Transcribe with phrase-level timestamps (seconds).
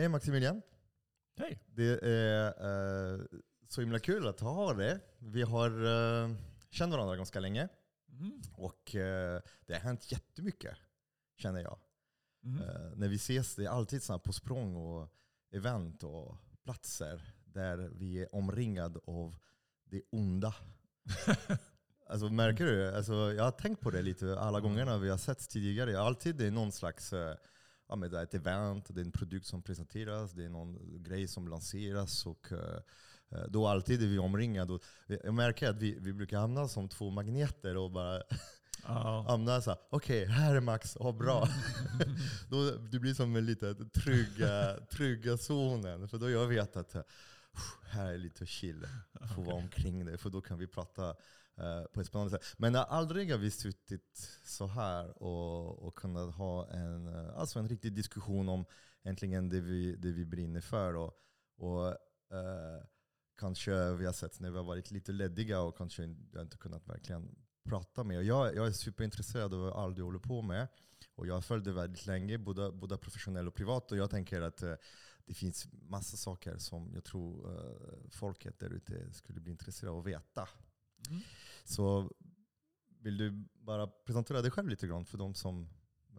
[0.00, 0.62] Hej Maximilian.
[1.36, 1.58] Hej.
[1.66, 2.46] Det är
[3.14, 3.20] eh,
[3.68, 4.98] så himla kul att ha dig.
[5.18, 6.30] Vi har eh,
[6.70, 7.68] känt varandra ganska länge
[8.12, 8.42] Mm.
[8.56, 10.76] och eh, det har hänt jättemycket,
[11.36, 11.78] känner jag.
[12.44, 12.62] Mm.
[12.62, 15.08] Eh, när vi ses, det är alltid såna här på språng och
[15.52, 19.36] event och platser där vi är omringade av
[19.84, 20.54] det onda.
[22.06, 22.96] alltså, märker du det?
[22.96, 26.00] Alltså, jag har tänkt på det lite alla gångerna vi har setts tidigare.
[26.00, 27.36] Alltid det är någon slags eh,
[27.90, 31.02] ja, men det är ett event, det är en produkt som presenteras, det är någon
[31.02, 32.80] grej som lanseras och eh,
[33.48, 34.72] då alltid är vi omringade.
[34.72, 38.22] Och jag märker att vi, vi brukar hamna som två magneter och bara
[39.28, 41.48] hamna såhär, okej här är Max, oh, bra.
[42.50, 46.96] då, det blir som en liten trygga, trygga zonen, för då jag vet att
[47.82, 48.86] här är lite chill,
[49.34, 51.14] få vara omkring det, för då kan vi prata
[51.58, 52.54] Eh, på ett spännande sätt.
[52.58, 57.68] Men aldrig har vi suttit så här och, och kunnat ha en, eh, alltså en
[57.68, 58.64] riktig diskussion om
[59.02, 60.94] äntligen det vi, det vi brinner för.
[60.94, 61.14] Och,
[61.56, 61.88] och
[62.36, 62.84] eh,
[63.38, 67.36] kanske vi har sett när vi har varit lite leddiga och kanske inte- kunnat verkligen
[67.64, 68.24] prata med.
[68.24, 70.68] Jag, jag är superintresserad av allt du håller på med.
[71.14, 73.92] Och jag har följt det väldigt länge, både, både professionellt och privat.
[73.92, 74.74] Och jag tänker att eh,
[75.24, 79.98] det finns massa saker som jag tror eh, folket där ute skulle bli intresserade av
[80.00, 80.48] att veta.
[81.08, 81.22] Mm.
[81.64, 82.10] Så
[83.00, 85.68] vill du bara presentera dig själv lite grann för de som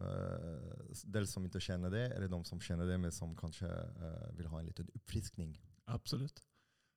[0.00, 4.32] eh, dels som inte känner det, eller de som känner det men som kanske eh,
[4.32, 5.60] vill ha en liten uppfriskning.
[5.84, 6.42] Absolut.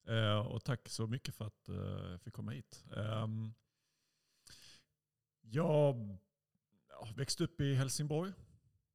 [0.08, 2.86] Eh, och tack så mycket för att eh, jag fick komma hit.
[2.96, 3.54] Ehm,
[5.42, 6.18] jag
[7.16, 8.34] växte upp i Helsingborg.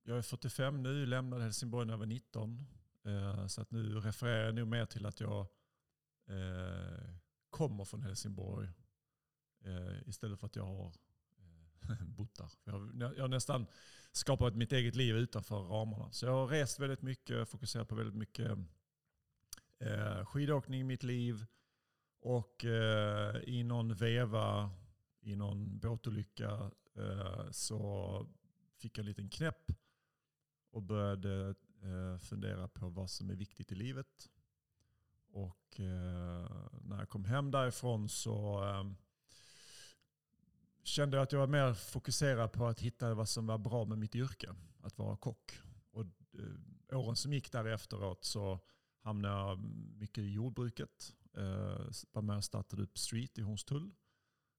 [0.02, 2.66] Jag är 45 nu, lämnade Helsingborg när jag var 19.
[3.04, 5.40] Eh, så att nu refererar jag nog mer till att jag
[6.28, 7.14] eh,
[7.50, 8.68] kommer från Helsingborg
[9.64, 10.92] eh, istället för att jag har
[11.82, 12.50] eh, bott där.
[12.64, 13.66] Jag har, jag har nästan
[14.12, 16.12] skapat mitt eget liv utanför ramarna.
[16.12, 18.58] Så jag har rest väldigt mycket, fokuserat på väldigt mycket
[19.78, 21.46] eh, skidåkning i mitt liv
[22.20, 24.70] och eh, i någon veva,
[25.20, 28.26] i någon båtolycka eh, så
[28.76, 29.72] fick jag en liten knäpp
[30.70, 34.30] och började eh, fundera på vad som är viktigt i livet.
[35.32, 38.84] Och eh, när jag kom hem därifrån så eh,
[40.82, 43.98] kände jag att jag var mer fokuserad på att hitta vad som var bra med
[43.98, 45.58] mitt yrke, att vara kock.
[45.90, 46.06] Och
[46.38, 48.60] eh, åren som gick därefteråt så
[49.00, 49.58] hamnade jag
[49.98, 51.14] mycket i jordbruket.
[51.36, 53.90] Eh, var med och startade upp Street i Hornstull.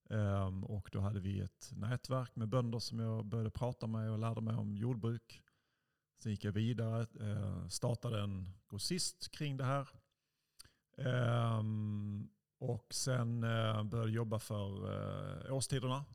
[0.10, 4.20] Eh, och då hade vi ett nätverk med bönder som jag började prata med och
[4.20, 5.42] lärde mig om jordbruk.
[6.24, 9.90] Sen gick jag vidare, eh, startade en grossist kring det här.
[10.98, 12.30] Ehm,
[12.62, 14.94] och sen eh, började jag jobba för
[15.48, 16.06] eh, årstiderna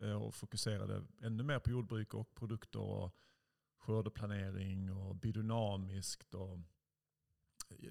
[0.00, 3.14] eh, och fokuserade ännu mer på jordbruk och produkter och
[3.78, 6.34] skördeplanering och biodynamiskt.
[6.34, 6.58] Och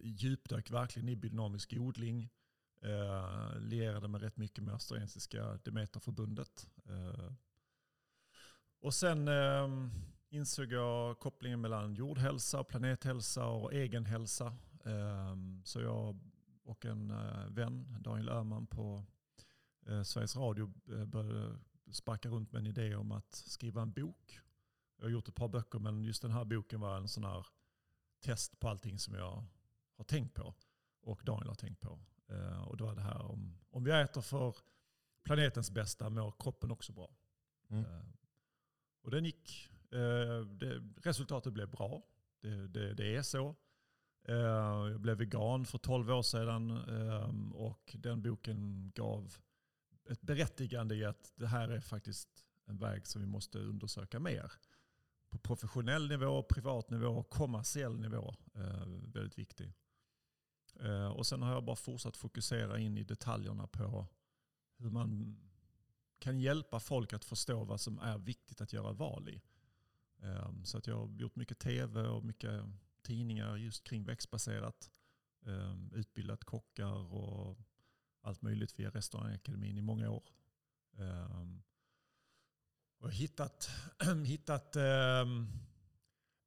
[0.02, 2.30] djupdök verkligen i biodynamisk odling.
[2.82, 6.68] Eh, lierade mig rätt mycket med Australiensiska Demeterförbundet.
[6.86, 7.34] Eh,
[8.80, 9.70] och sen eh,
[10.30, 14.46] insåg jag kopplingen mellan jordhälsa, planethälsa och egenhälsa.
[14.86, 16.20] Eh, så jag
[16.66, 19.06] och en eh, vän, Daniel Öhman på
[19.86, 21.58] eh, Sveriges Radio, eh, började
[21.92, 24.40] sparka runt med en idé om att skriva en bok.
[24.98, 27.48] Jag har gjort ett par böcker men just den här boken var en sån här
[28.20, 29.46] test på allting som jag
[29.98, 30.56] har tänkt på
[31.02, 32.00] och Daniel har tänkt på.
[32.68, 34.56] Och då är det här om, om vi äter för
[35.24, 37.16] planetens bästa mår kroppen också bra.
[37.70, 37.86] Mm.
[39.02, 39.70] Och den gick,
[40.46, 42.04] det, resultatet blev bra.
[42.42, 43.56] Det, det, det är så.
[44.28, 49.38] Eh, jag blev vegan för 12 år sedan ehm, och den boken gav
[50.10, 54.52] ett berättigande i att det här är faktiskt en väg som vi måste undersöka mer.
[55.30, 58.34] På professionell nivå, privat nivå, och kommersiell nivå.
[58.56, 59.74] Eh, väldigt viktig.
[60.80, 64.08] Eh, och sen har jag bara fortsatt fokusera in i detaljerna på
[64.78, 65.38] hur man
[66.20, 69.42] kan hjälpa folk att förstå vad som är viktigt att göra val i.
[70.22, 72.64] Ehm, så att jag har gjort mycket tv och mycket
[73.06, 74.92] tidningar just kring växtbaserat.
[75.46, 77.58] Ehm, utbildat kockar och
[78.22, 80.24] allt möjligt via restaurangakademin i många år.
[80.98, 81.64] Ehm,
[83.00, 83.70] och hittat,
[84.26, 85.48] hittat ehm,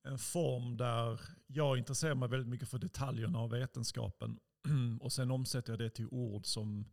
[0.03, 4.39] en form där jag intresserar mig väldigt mycket för detaljerna av vetenskapen
[5.01, 6.85] och sen omsätter jag det till ord som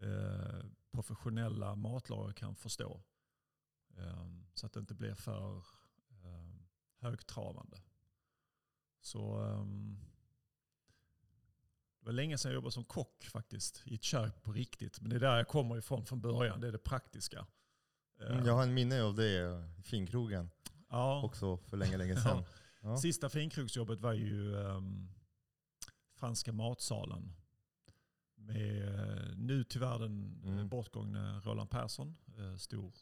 [0.00, 3.02] eh, professionella matlagare kan förstå.
[4.54, 5.64] Så att det inte blir för
[7.00, 7.76] högtravande.
[9.00, 9.98] Så ehm,
[12.00, 15.00] det var länge sedan jag jobbade som kock faktiskt, i ett kök på riktigt.
[15.00, 17.46] Men det är där jag kommer ifrån från början, det är det praktiska.
[18.20, 20.50] Mm, Jag har en minne av det finkrogen
[20.88, 21.22] ja.
[21.22, 22.44] också för länge, länge sedan.
[22.82, 22.96] Ja.
[22.96, 25.08] Sista finkrogsjobbet var ju ehm,
[26.14, 27.32] Franska matsalen.
[28.34, 30.68] Med eh, nu tyvärr den Mm.
[30.68, 32.16] bortgångne Roland Persson.
[32.38, 32.92] Eh, stor,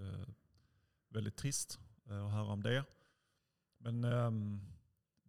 [0.00, 0.28] eh,
[1.08, 2.84] väldigt trist att höra om det.
[3.78, 4.60] Men ehm,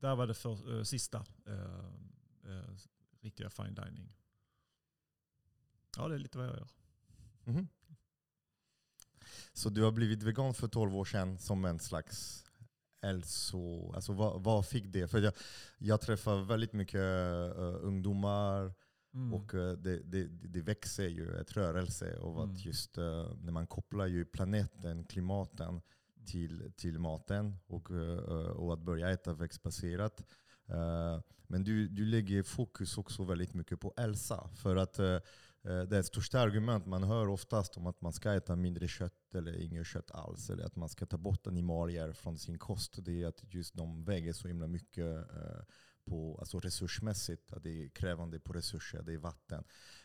[0.02, 1.86] där var det för, eh, sista eh,
[2.46, 2.76] eh,
[3.22, 4.14] riktiga fine dining.
[5.98, 6.70] Ja, det är lite vad jag gör.
[7.44, 7.68] Mhm.
[9.54, 12.46] Så du har blivit vegan för 12 år sedan som en slags
[13.02, 13.92] hälso...
[13.94, 15.08] Alltså vad, vad fick det?
[15.08, 15.34] För jag,
[15.78, 18.74] jag träffar väldigt mycket eh, ungdomar
[19.14, 19.34] Mm.
[19.34, 22.52] och eh, det, det, det växer ju ett rörelse av Mm.
[22.52, 25.82] att just eh, när man kopplar ju planeten, klimaten
[26.26, 30.24] till, till maten och, eh, och att börja äta växtbaserat.
[30.70, 34.50] Eh, men du, du lägger fokus också väldigt mycket på hälsa.
[34.56, 35.20] För att eh,
[35.90, 39.88] det största argument man hör oftast om att man ska äta mindre kött eller inget
[39.88, 43.54] kött alls, eller att man ska ta bort animalier från sin kost, det är att
[43.54, 45.28] just de väger så himla mycket
[46.06, 47.54] på, alltså resursmässigt.
[47.54, 49.64] Att det är krävande på resurser, det är vatten.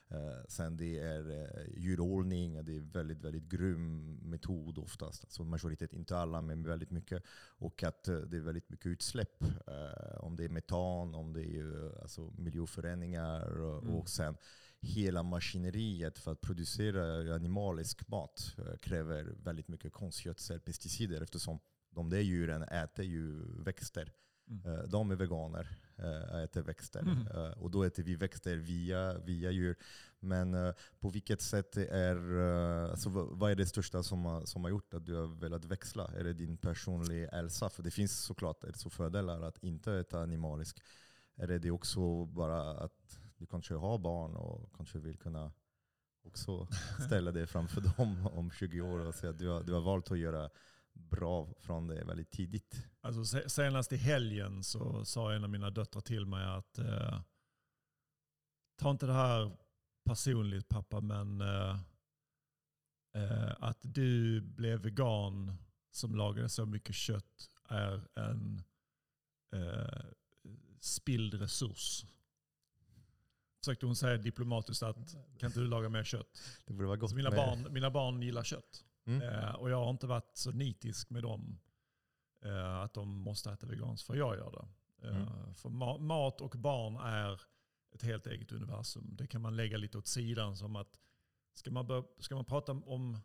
[0.09, 5.25] Eh, sen det är eh, djurhållning, det är väldigt, väldigt grym metod oftast.
[5.25, 7.23] Alltså majoritet, inte alla, men väldigt mycket.
[7.59, 9.43] Och att eh, det är väldigt mycket utsläpp.
[9.43, 13.95] Eh, om det är metan, om det är alltså, miljöförändringar och, Mm.
[13.95, 14.37] och sen
[14.81, 21.59] hela maskineriet för att producera animalisk mat kräver väldigt mycket konstgödsel, pesticider eftersom
[21.91, 24.13] de där djuren äter ju växter.
[24.49, 24.91] Mm.
[24.91, 27.01] De är veganer, eh, äter växter.
[27.01, 27.27] Mm.
[27.27, 29.77] Eh, Och då äter vi växter via, via djur.
[30.21, 34.65] Men eh, på vilket sätt är, eh, alltså, vad är det största som har, som
[34.65, 36.11] har gjort att du har velat växla?
[36.17, 37.69] Är det din personliga hälsa?
[37.69, 40.79] För det finns såklart alltså fördelar att inte äta animalisk.
[41.37, 45.53] Är det det också bara att du kanske har barn och kanske vill kunna
[46.25, 46.69] också
[47.07, 50.11] ställa dig framför dem om 20 år och säga att du har, du har valt
[50.11, 50.51] att göra
[50.97, 52.87] bra från det väldigt tidigt?
[53.01, 57.21] Alltså, se- senast i helgen så sa en av mina döttrar till mig att eh,
[58.77, 59.57] ta inte det här
[60.05, 61.79] personligt pappa, men eh,
[63.15, 65.57] eh, att du blev vegan
[65.91, 68.63] som lagade så mycket kött är en
[69.53, 70.05] eh,
[70.81, 72.05] spilld resurs.
[73.65, 76.43] Försökte hon säga diplomatiskt att kan inte du laga mer kött?
[76.65, 78.85] Det borde vara gott Så mina, med- barn, mina barn gillar kött.
[79.07, 79.23] Mm.
[79.23, 81.59] Eh, och jag har inte varit så nitisk med dem.
[82.45, 84.69] Eh, att de måste äta veganskt, för jag gör det.
[85.09, 85.55] Eh, Mm.
[85.55, 87.41] För ma- mat och barn är
[87.95, 89.17] ett helt eget universum.
[89.17, 91.01] Det kan man lägga lite åt sidan som att
[91.55, 93.19] ska man, ska man prata om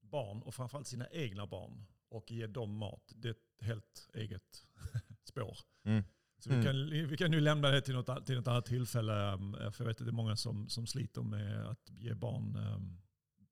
[0.00, 4.66] barn och framförallt sina egna barn och ge dem mat, det är ett helt eget
[5.24, 5.58] spår.
[5.84, 6.04] Mm.
[6.38, 6.66] Så vi Mm.
[6.66, 9.32] kan, vi kan nu lämna det till något, till något annat tillfälle.
[9.34, 12.56] um, För jag vet att det är många som, som sliter med att ge barn
[12.56, 13.00] um,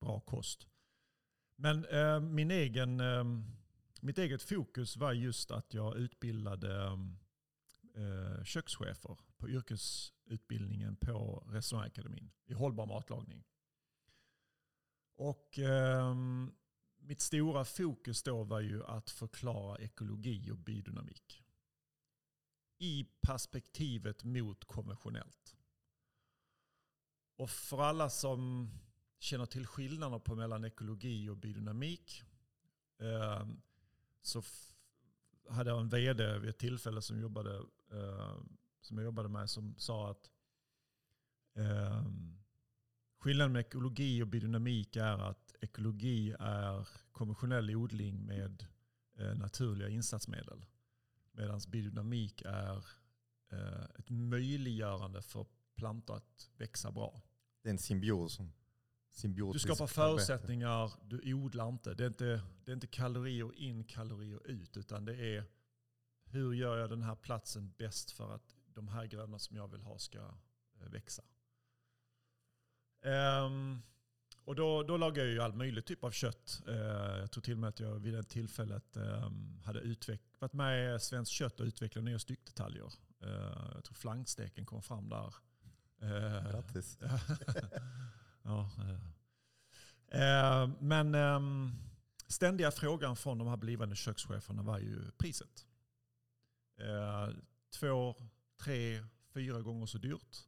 [0.01, 0.67] bra kost.
[1.57, 3.25] Men eh, min egen, eh,
[4.01, 7.19] mitt eget fokus var just att jag utbildade ehm,
[7.95, 13.45] eh, kökschefer på yrkesutbildningen på restaurangakademin i hållbar matlagning.
[15.15, 16.15] Och eh,
[16.99, 21.43] mitt stora fokus då var ju att förklara ekologi och biodynamik
[22.79, 25.57] i perspektivet mot konventionellt.
[27.37, 28.71] Och för alla som
[29.19, 32.25] känner till skillnaderna på mellan ekologi och biodynamik
[32.99, 33.47] eh,
[34.23, 34.43] så
[35.49, 37.57] hade jag en vd vid ett tillfälle som, jobbade,
[37.93, 38.37] eh,
[38.81, 40.31] som jag jobbade med som sa att
[41.55, 42.05] eh,
[43.19, 48.67] skillnaden med ekologi och biodynamik är att ekologi är konventionell odling med
[49.19, 50.65] eh, naturliga insatsmedel.
[51.33, 52.87] Medan biodynamik är
[53.53, 57.23] eh, ett möjliggörande för plantor att växa bra.
[57.63, 58.41] Det är en symbios.
[59.17, 59.95] Du Symbiotisk skapar arbete.
[59.95, 61.95] förutsättningar, du odlar inte.
[61.95, 64.77] Det är inte, det är inte kalorier in, kalorier ut.
[64.77, 65.45] Utan det är
[66.25, 69.81] hur gör jag den här platsen bäst för att de här gröna som jag vill
[69.81, 71.23] ha ska eh, växa.
[73.03, 73.83] Ehm,
[74.45, 76.63] och då, då lagar jag ju all möjlig typ av kött.
[76.69, 76.75] Eh,
[77.19, 80.97] jag tror till och med att jag vid det tillfället ehm, hade utveck- varit med
[80.97, 82.93] i Svenskt Kött och utvecklat nya styckdetaljer.
[83.21, 85.35] Eh, jag tror flanksteken kom fram där.
[86.01, 86.99] Eh, Grattis.
[88.47, 89.17] ja, eh.
[90.09, 91.41] Eh, men eh,
[92.27, 95.67] ständiga frågan från de här blivande kökscheferna var ju priset.
[96.81, 97.29] Eh,
[97.71, 98.15] två,
[98.57, 100.47] tre, fyra gånger så dyrt.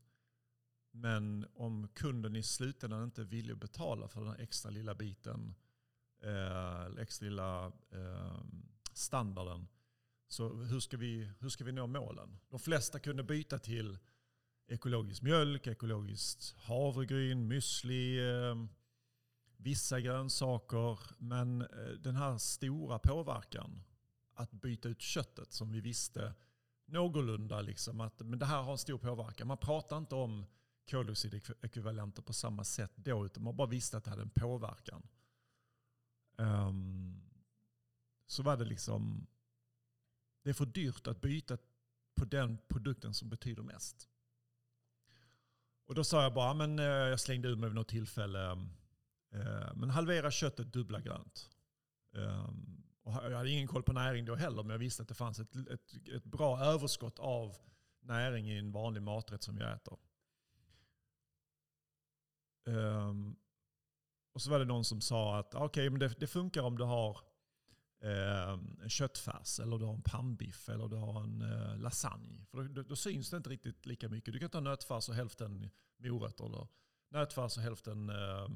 [0.90, 5.54] Men om kunden i slutändan inte vill betala för den här extra lilla biten,
[6.22, 8.40] eh, eller extra lilla eh,
[8.92, 9.68] standarden,
[10.28, 12.38] så hur ska, vi, hur ska vi nå målen?
[12.48, 13.98] De flesta kunde byta till
[14.68, 18.56] ekologisk mjölk, ekologiskt havregryn, müsli, eh,
[19.56, 20.98] vissa grönsaker.
[21.18, 23.82] Men eh, den här stora påverkan
[24.34, 26.34] att byta ut köttet som vi visste
[26.86, 29.46] någorlunda liksom att men det här har en stor påverkan.
[29.46, 30.46] Man pratar inte om
[30.90, 35.08] koldioxidekvivalenter på samma sätt då utan man bara visste att det hade en påverkan.
[36.36, 37.22] Um,
[38.26, 39.26] så var det liksom,
[40.42, 41.58] det är för dyrt att byta
[42.14, 44.08] på den produkten som betyder mest.
[45.88, 48.50] Och då sa jag bara, men eh, jag slängde ur mig vid något tillfälle,
[49.32, 51.50] eh, men halvera köttet, dubbla grönt.
[52.16, 55.14] Ehm, och jag hade ingen koll på näring då heller, men jag visste att det
[55.14, 57.56] fanns ett, ett, ett bra överskott av
[58.00, 59.98] näring i en vanlig maträtt som jag äter.
[62.66, 63.36] Um,
[64.32, 66.78] och så var det någon som sa att ah, okay, men det, det funkar om
[66.78, 67.20] du har
[68.00, 72.46] eh, köttfärs, eller du har en pannbiff eller du har en eh, lasagne.
[72.50, 74.34] För då, då, syns det inte riktigt lika mycket.
[74.34, 76.44] Du kan ta nötfärs och hälften morötter.
[76.44, 76.68] Eller
[77.10, 78.48] nötfärs och hälften eh,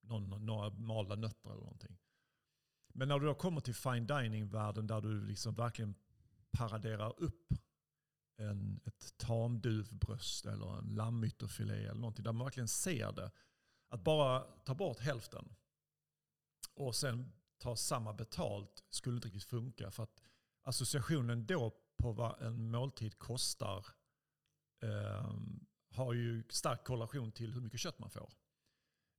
[0.00, 1.98] någon, några malda nötter eller någonting.
[2.94, 5.94] Men när du då kommer till fine dining-världen där du liksom verkligen
[6.50, 7.52] paraderar upp
[8.36, 13.30] en, ett tamduvbröst eller en lammytterfilé eller någonting där man verkligen ser det.
[13.88, 15.54] Att bara ta bort hälften
[16.74, 19.90] och sen ta samma betalt skulle inte riktigt funka.
[19.90, 20.22] För att
[20.62, 23.86] associationen då på vad en måltid kostar
[24.82, 25.32] eh,
[25.90, 28.32] har ju stark korrelation till hur mycket kött man får.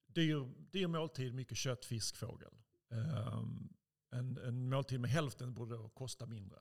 [0.08, 2.54] Dyr, dyr måltid, mycket kött, fisk, fågel.
[2.92, 3.44] Eh,
[4.12, 6.60] en, en måltid med hälften borde då kosta mindre.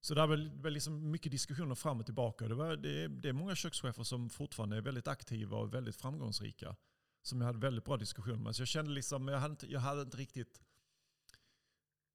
[0.00, 2.48] Så det är väl, väl liksom mycket diskussioner fram och tillbaka.
[2.48, 6.76] Det, var, det, det är många kökschefer som fortfarande är väldigt aktiva och väldigt framgångsrika.
[7.22, 8.56] Som jag hade väldigt bra diskussioner med.
[8.56, 10.60] Så jag kände liksom, jag hade inte, jag hade inte riktigt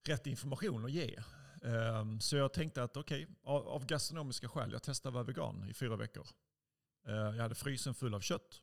[0.04, 1.20] rätt information att ge.
[1.64, 5.70] Ehm, så jag tänkte att okej, okay, av, gastronomiska skäl, jag testade att vara vegan
[5.70, 6.28] i fyra veckor.
[7.08, 8.62] Ehm, jag hade frysen full av kött.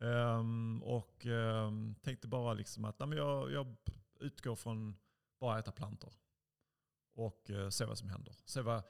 [0.00, 1.26] Ehm, och
[2.02, 3.76] tänkte bara liksom att nej, jag, jag
[4.20, 4.96] utgår från
[5.40, 6.12] bara äta plantor.
[7.14, 8.34] Och eh, se vad som händer.
[8.44, 8.82] Se vad,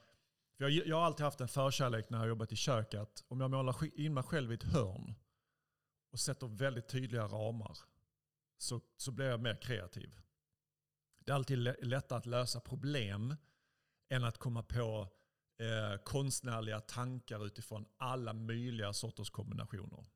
[0.56, 3.40] för jag, jag har alltid haft en förkärlek när jag jobbat i kök att om
[3.40, 5.14] jag målar in mig själv i ett hörn
[6.10, 7.78] och sätter väldigt tydliga ramar
[8.58, 10.20] så, så blir jag mer kreativ.
[11.24, 13.36] Det är alltid lättare att lösa problem
[14.08, 15.08] än att komma på
[15.58, 20.06] eh, konstnärliga tankar utifrån alla möjliga sorters kombinationer.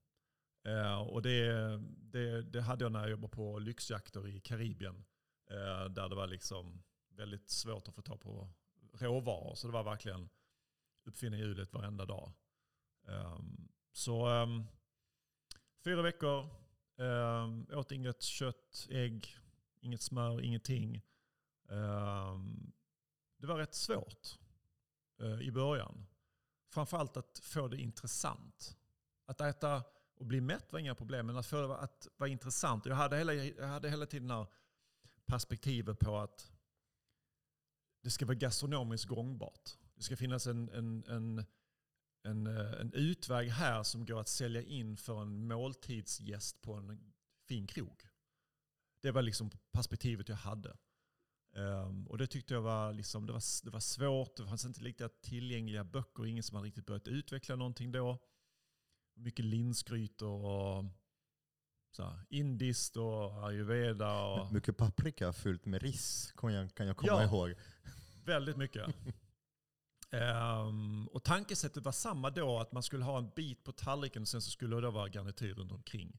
[0.64, 1.52] Eh, och det,
[1.88, 5.04] det, det, hade jag när jag jobbade på lyxjakter i Karibien.
[5.50, 8.50] Eh, där det var liksom väldigt svårt att få tag på
[8.92, 9.54] råvaror.
[9.54, 10.28] Så det var verkligen
[11.04, 12.32] uppfinna hjulet varenda dag.
[13.02, 14.66] Um, så um,
[15.84, 16.48] fyra veckor,
[16.96, 19.38] um, åt inget kött, ägg,
[19.80, 21.02] inget smör, ingenting.
[21.68, 22.72] Ehm,
[23.36, 24.38] det var rätt svårt
[25.20, 26.06] eh, i början.
[26.68, 28.76] Framförallt att få det intressant.
[29.26, 29.82] Att äta
[30.14, 32.86] och bli mätt var inga problem, men att få det att vara intressant.
[32.86, 34.46] Jag hade hela, jag hade hela tiden här
[35.26, 36.52] perspektivet på att
[38.00, 39.70] det ska vara gastronomiskt gångbart.
[39.94, 41.44] Det ska finnas en, en, en,
[42.22, 47.12] en, eh, en utväg här som går att sälja in för en måltidsgäst på en
[47.48, 48.08] fin krog.
[49.00, 50.76] Det var liksom perspektivet jag hade.
[51.52, 54.36] Um, och det tyckte jag var, liksom, det var, det var svårt.
[54.36, 56.26] Det fanns inte riktigt tillgängliga böcker.
[56.26, 58.18] Ingen som hade riktigt börjat utveckla någonting då.
[59.14, 60.84] Mycket linsgrytor och
[61.90, 64.24] så här, indiskt och ayurveda.
[64.24, 64.52] Och...
[64.52, 67.54] Mycket paprika fyllt med ris kan jag, kan jag komma ja, ihåg.
[68.24, 68.94] Väldigt mycket.
[70.10, 74.28] um, och tankesättet var samma då, att man skulle ha en bit på tallriken och
[74.28, 76.18] sen så skulle det vara garnityr runt omkring.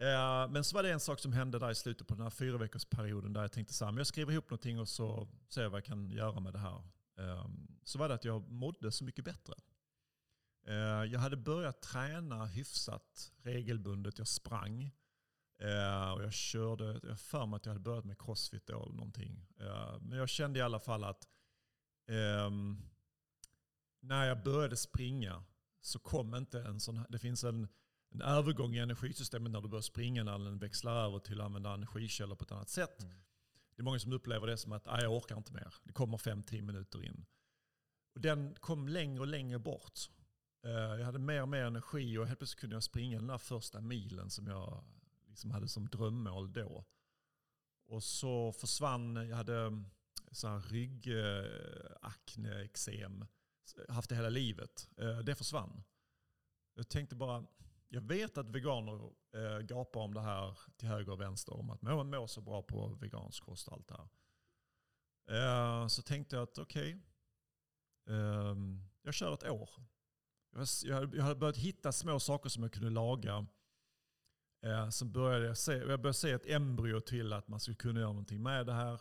[0.00, 2.30] Eh, men så var det en sak som hände där i slutet på den här
[2.30, 5.28] fyra veckors perioden där jag tänkte så här, men jag skriver ihop någonting och så
[5.48, 6.82] ser jag vad jag kan göra med det här.
[7.18, 9.54] Ehm, så var det att jag mådde så mycket bättre.
[10.66, 14.18] Eh, jag hade börjat träna hyfsat regelbundet.
[14.18, 14.82] Jag sprang.
[15.60, 18.94] Eh, och jag körde, jag för mig att jag hade börjat med crossfit då eller
[18.94, 19.46] någonting.
[20.00, 21.28] men jag kände i alla fall att
[22.08, 22.82] ehm,
[24.00, 25.44] när jag började springa
[25.80, 27.68] så kom inte en sån här, det finns en,
[28.10, 31.74] en övergång i energisystemet när du börjar springa, när den växlar över till att använda
[31.74, 33.02] energikällor på ett annat sätt.
[33.02, 33.14] Mm.
[33.76, 35.74] Det är många som upplever det som att jag orkar inte mer.
[35.84, 37.26] Det kommer fem, tio minuter in.
[38.14, 40.00] Och den kom längre och längre bort.
[40.64, 43.38] Eh, jag hade mer och mer energi och helt plötsligt kunde jag springa den där
[43.38, 44.84] första milen som jag
[45.28, 46.84] liksom hade som drömmål då.
[47.86, 49.84] Och så försvann, jag hade
[50.68, 53.24] ryggakne, eksem,
[53.88, 54.88] haft det hela livet.
[54.96, 55.82] Eh, det försvann.
[56.74, 57.46] Jag tänkte bara,
[57.88, 61.56] jag vet att veganer eh, gapar om det här till höger och vänster.
[61.56, 64.08] Om att man mår så bra på vegansk kost och allt det här.
[65.30, 67.00] Eh, så tänkte jag att okej,
[68.04, 68.56] okay, eh,
[69.02, 69.70] jag kör ett år.
[70.50, 73.46] Jag, jag, jag hade börjat hitta små saker som jag kunde laga.
[74.62, 78.00] Eh, så började jag, se, jag började se ett embryo till att man skulle kunna
[78.00, 79.00] göra någonting med det här.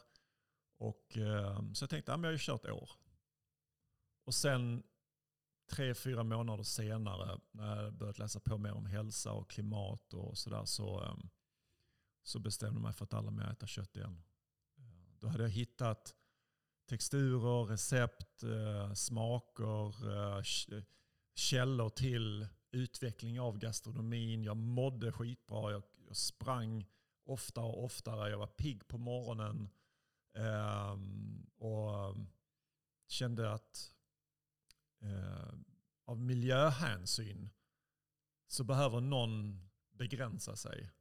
[0.77, 2.91] Och, eh, så jag tänkte att jag kör ett år.
[4.25, 4.83] Och sen
[5.67, 10.37] tre, fyra månader senare när jag börjat läsa på mer om hälsa och klimat och
[10.37, 11.29] sådär så, ehm,
[12.23, 14.23] så bestämde jag mig för att aldrig mer äta kött igen.
[14.77, 16.13] Eh, då hade jag hittat
[16.89, 19.95] texturer, recept, eh, smaker,
[21.35, 24.43] källor till utveckling av gastronomin.
[24.43, 25.71] Jag mådde skitbra.
[25.71, 26.85] Jag, jag sprang
[27.25, 28.29] oftare och oftare.
[28.29, 29.69] Jag var pigg på morgonen.
[30.33, 32.27] Ehm, och ehm,
[33.07, 33.96] kände att
[35.01, 35.53] eh,
[36.05, 37.49] av miljöhänsyn
[38.47, 40.91] så behöver någon begränsa sig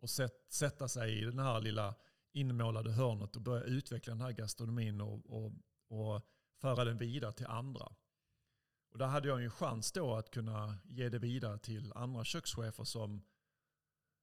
[0.00, 0.10] och
[0.50, 1.94] sätta sig i den här lilla
[2.32, 5.52] inmålade hörnet och börja utveckla den här gastronomin och, och,
[5.88, 6.22] och
[6.60, 7.92] föra den vidare till andra.
[8.92, 12.84] Och där hade jag en chans då att kunna ge det vidare till andra kökschefer
[12.84, 13.22] som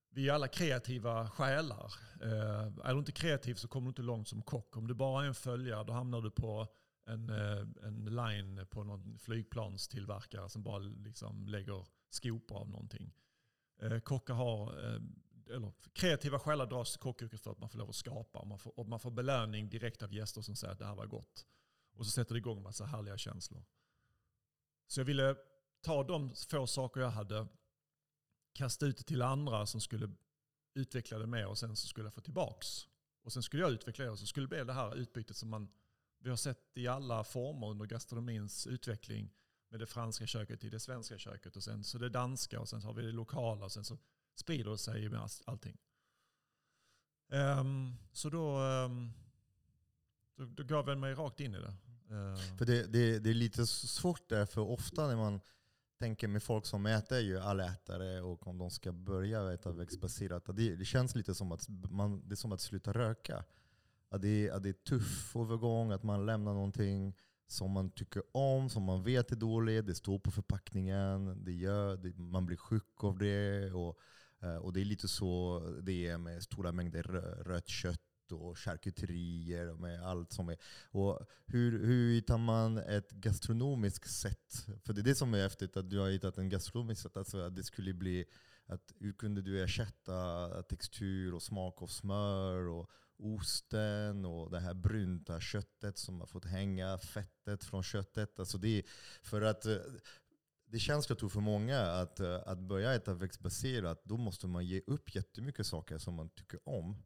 [0.10, 1.94] vi är alla kreativa själar.
[2.22, 4.78] Eh, är du inte kreativ så kommer du inte långt som kock.
[4.78, 6.68] Om du bara är en följare då hamnar du på
[7.08, 13.14] en, eh, en line på någon flygplanstillverkare som bara liksom lägger skopor av någonting.
[13.82, 15.02] Eh, kockar har eh,
[15.50, 18.40] eller kreativa själar dras till kockyrket för att man får lov att skapa.
[18.40, 20.96] Och man, får, och man får belöning direkt av gäster som säger att det här
[20.96, 21.46] var gott.
[21.94, 23.66] Och så sätter det igång en massa härliga känslor.
[24.88, 25.36] Så jag ville
[25.82, 27.48] ta de få saker jag hade,
[28.54, 30.12] kasta ut det till andra som skulle
[30.74, 32.88] utveckla det mer och sen så skulle jag få tillbaks.
[33.22, 35.50] Och sen skulle jag utveckla det och så skulle det bli det här utbytet som
[35.50, 35.72] man,
[36.28, 39.34] vi har sett i alla former under gastronomins utveckling.
[39.70, 42.82] Med det franska köket i det svenska köket och sen så det danska och sen
[42.82, 43.98] så har vi det lokala och sen så
[44.36, 45.78] sprider sig med allting.
[47.32, 49.14] Um, så då, um,
[50.36, 51.76] då, då gav jag mig rakt in i det.
[52.16, 52.58] Uh.
[52.58, 55.42] För det, det, det, är lite svårt där, för ofta när man
[56.00, 60.76] tänker med folk som äter ju allätare och om de ska börja äta växtbaserat, det,
[60.76, 63.46] det känns lite som att, man, det är som att sluta röka.
[64.10, 67.16] Att det, att det är tuff övergång, att man lämnar någonting
[67.48, 71.98] som man tycker om, som man vet är dåligt, det står på förpackningen, det gör,
[71.98, 73.72] det, man blir sjuk av det.
[73.72, 74.00] Och,
[74.42, 77.04] eh, och det är lite så det är med stora mängder
[77.44, 80.58] rött kött och charkuterier med allt som är.
[80.92, 84.68] Och hur, hur hittar man ett gastronomiskt sätt?
[84.84, 87.18] För det är det som är häftigt, att du har hittat en gastronomisk sätt.
[87.18, 88.26] Alltså att det skulle bli,
[88.66, 94.74] att hur kunde du ersätta textur och smak av smör och osten och det här
[94.74, 98.40] brunta köttet som har fått hänga, fettet från köttet.
[98.40, 98.84] Alltså det
[99.24, 99.78] för att eh,
[100.66, 104.66] det känns jag tror för många att, eh, att börja äta växtbaserat, då måste man
[104.66, 107.04] ge upp jättemycket saker som man tycker om.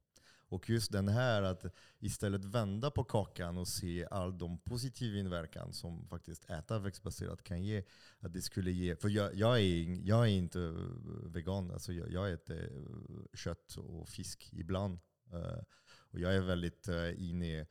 [0.49, 1.65] Och just den här att
[1.99, 7.63] istället vända på kakan och se all de positiva inverkan som faktiskt äta växtbaserat kan
[7.63, 7.83] ge.
[8.19, 12.11] Att det skulle ge för jag, jag, är, jag är inte eh, vegan, alltså jag,
[12.11, 12.69] jag äter
[13.33, 14.99] kött och fisk ibland.
[16.11, 17.65] Och jag är väldigt eh, uh, inne i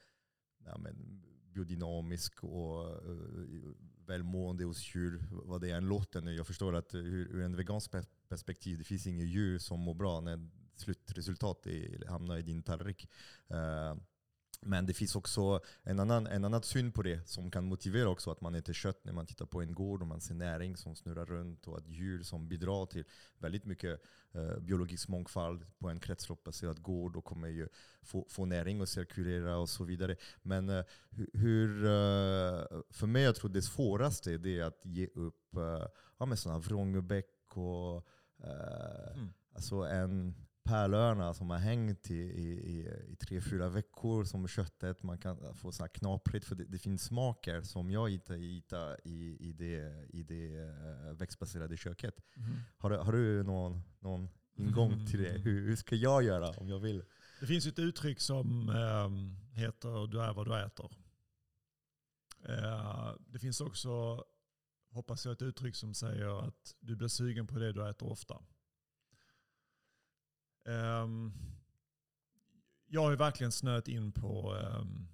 [0.64, 1.22] ja, men,
[1.54, 3.72] biodynamisk och uh,
[4.06, 6.34] välmående hos djur, vad det än låter nu.
[6.34, 7.90] Jag förstår att ur, ur en vegansk
[8.28, 13.10] perspektiv, det finns inget djur som mår bra när slutresultatet hamnar i din tallrik.
[13.50, 13.96] Uh,
[14.62, 18.30] men det finns också en annan, en annan syn på det som kan motivera också
[18.30, 20.96] att man äter kött när man tittar på en gård och man ser näring som
[20.96, 23.04] snurrar runt och att djur som bidrar till
[23.38, 24.00] väldigt mycket
[24.32, 27.68] eh, biologisk mångfald på en kretsloppsbaserad gård och kommer ju
[28.02, 30.16] få, få näring och cirkulera och så vidare.
[30.42, 30.84] Men eh,
[31.32, 35.86] hur, eh, för mig jag tror det svåraste är att ge upp eh,
[36.18, 38.06] ja, med sådana Vrångebäck och
[38.44, 39.32] eh, mm.
[39.54, 42.80] alltså en pärlöarna som har hängt i, i,
[43.12, 45.02] i, tre, fyra veckor som köttet.
[45.02, 49.36] Man kan få så knaprigt, för det, det, finns smaker som jag inte hittar i,
[49.40, 52.14] i, det, i det eh, växtbaserade köket.
[52.36, 52.56] Mm.
[52.78, 55.30] Har, har du någon, någon ingång till det?
[55.30, 57.04] Hur, hur ska jag göra om jag vill?
[57.40, 60.90] Det finns ett uttryck som äh, heter du är vad du äter.
[62.48, 64.24] Äh, det finns också,
[64.90, 68.42] hoppas jag, ett uttryck som säger att du blir sugen på det du äter ofta.
[70.70, 71.32] Um,
[72.86, 75.08] jag har ju verkligen snöat in på um,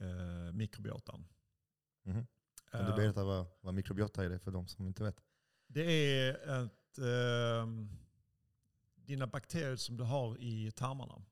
[0.00, 1.26] uh, mikrobiotan.
[2.04, 2.26] Mm.
[2.70, 5.20] Kan du berätta vad, vad mikrobiota är för de som inte vet?
[5.66, 7.66] Det är ett, uh,
[8.94, 11.22] dina bakterier som du har i tarmarna.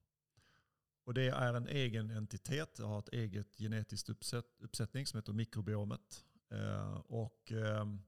[1.05, 5.33] Och det är en egen entitet, det har ett eget genetiskt uppsätt, uppsättning som heter
[5.33, 6.25] mikrobiomet.
[6.53, 8.03] Uh, och, um,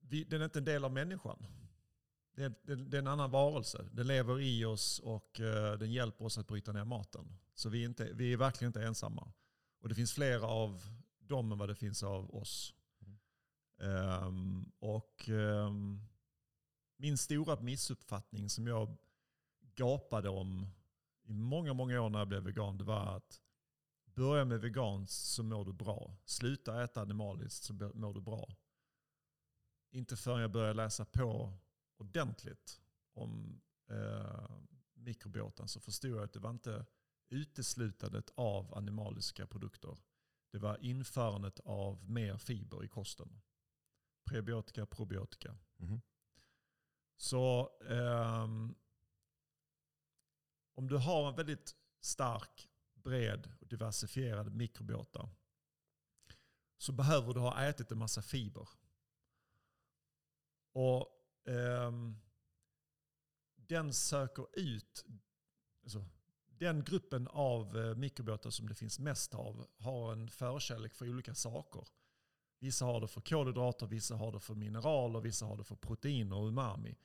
[0.00, 1.46] vi, den är inte en del av människan.
[2.40, 3.88] Det är, det, det är en annan varelse.
[3.92, 7.36] Den lever i oss och eh, den hjälper oss att bryta ner maten.
[7.54, 9.32] Så vi är, inte, vi är verkligen inte ensamma.
[9.80, 10.82] Och det finns fler av
[11.18, 12.74] dem än vad det finns av oss.
[13.00, 14.24] Mm.
[14.26, 16.02] Um, och um,
[16.96, 18.96] min stora missuppfattning som jag
[19.74, 20.66] gapade om
[21.24, 23.40] i många, många år när jag blev vegan, det var att
[24.04, 26.16] börja med veganskt så mår du bra.
[26.24, 28.56] Sluta äta animaliskt så mår du bra.
[29.90, 31.54] Inte förrän jag började läsa på
[32.00, 32.80] ordentligt
[33.12, 33.60] om
[33.90, 34.50] eh,
[34.94, 36.86] mikrobiotan så förstod jag att det var inte
[37.28, 39.98] uteslutandet av animaliska produkter.
[40.50, 43.40] Det var införandet av mer fiber i kosten.
[44.24, 45.58] Prebiotika, probiotika.
[45.76, 46.00] Mhm.
[47.16, 48.74] Så ehm,
[50.74, 55.30] om du har en väldigt stark, bred och diversifierad mikrobiota
[56.76, 58.68] så behöver du ha ätit en massa fiber.
[60.72, 62.16] Och Ehm,
[63.56, 65.04] den söker ut,
[65.82, 66.04] alltså,
[66.48, 71.34] den gruppen av eh, mikrobåtar som det finns mest av har en förkärlek för olika
[71.34, 71.86] saker.
[72.58, 76.36] Vissa har det för kolhydrater, vissa har det för mineraler, vissa har det för proteiner
[76.36, 76.96] och umami.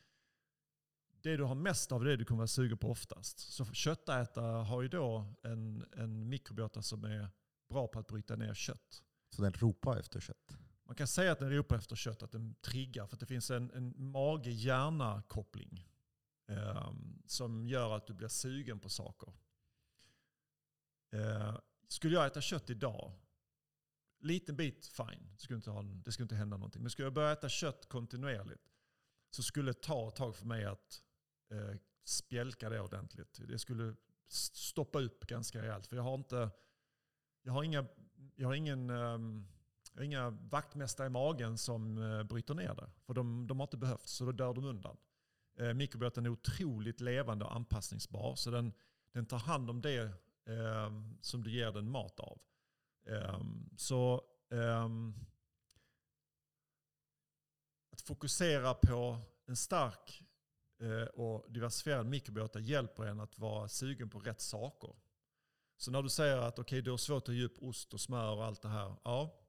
[1.22, 3.40] Det du har mest av det är det du kommer vara sugen på oftast.
[3.40, 7.30] Så köttätare har ju då en, en mikrobiota som är
[7.70, 9.04] bra på att bryta ner kött.
[9.30, 10.58] Så den ropar efter kött?
[10.86, 13.08] Man kan säga att den ropar efter kött, att den triggar.
[13.08, 15.88] För att det finns en, en mage-hjärna-koppling.
[16.48, 16.94] eh,
[17.26, 19.34] som gör att du blir sugen på saker.
[21.12, 23.12] Eh, skulle jag äta kött idag,
[24.20, 26.82] liten bit fine, det skulle, inte ha, det skulle inte hända någonting.
[26.82, 28.72] Men skulle jag börja äta kött kontinuerligt
[29.30, 31.04] så skulle det ta ett tag för mig att
[31.52, 33.40] eh, spjälka det ordentligt.
[33.48, 33.96] Det skulle
[34.54, 35.88] stoppa upp ganska rejält.
[35.88, 36.50] För jag har inte,
[37.42, 37.86] jag har inga,
[38.36, 39.48] jag har ingen, ehm,
[39.96, 42.90] jag har inga vaktmästare i magen som eh, bryter ner det.
[43.06, 44.98] För de, de har inte behövts så då dör de undan.
[45.60, 48.36] Eh, mikrobiotan är otroligt levande och anpassningsbar.
[48.36, 48.74] Så den,
[49.12, 50.02] den tar hand om det
[50.46, 52.42] eh, som du ger den mat av.
[53.08, 53.40] Eh,
[53.78, 55.14] så ehm,
[57.92, 60.24] att fokusera på en stark
[60.80, 64.96] eh, och diversifierad mikrobiota hjälper en att vara sugen på rätt saker.
[65.78, 68.36] Så när du säger att okay, du har svårt att ge upp ost och smör
[68.36, 68.96] och allt det här.
[69.04, 69.45] Ja,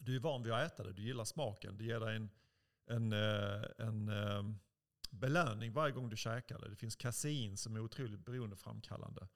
[0.00, 0.92] du är van vid att äta det.
[0.92, 1.76] Du gillar smaken.
[1.76, 2.30] Det ger dig en,
[2.86, 4.42] en, eh, en eh,
[5.10, 6.68] belöning varje gång du käkar det.
[6.68, 9.28] Det finns kasein som är otroligt beroendeframkallande.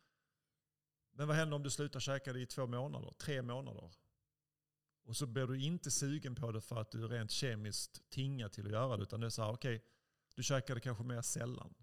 [1.12, 3.90] Men vad händer om du slutar käka det i två månader, tre månader?
[5.05, 8.48] Och så blir du inte sugen på det för att du är rent kemiskt tingar
[8.48, 9.03] till att göra det.
[9.03, 9.85] Utan det är så här, okej,
[10.35, 11.74] du käkar det kanske mer sällan.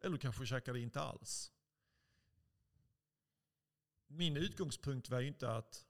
[0.00, 1.52] Eller du kanske käkar det inte alls.
[4.06, 5.85] Min utgångspunkt var ju inte att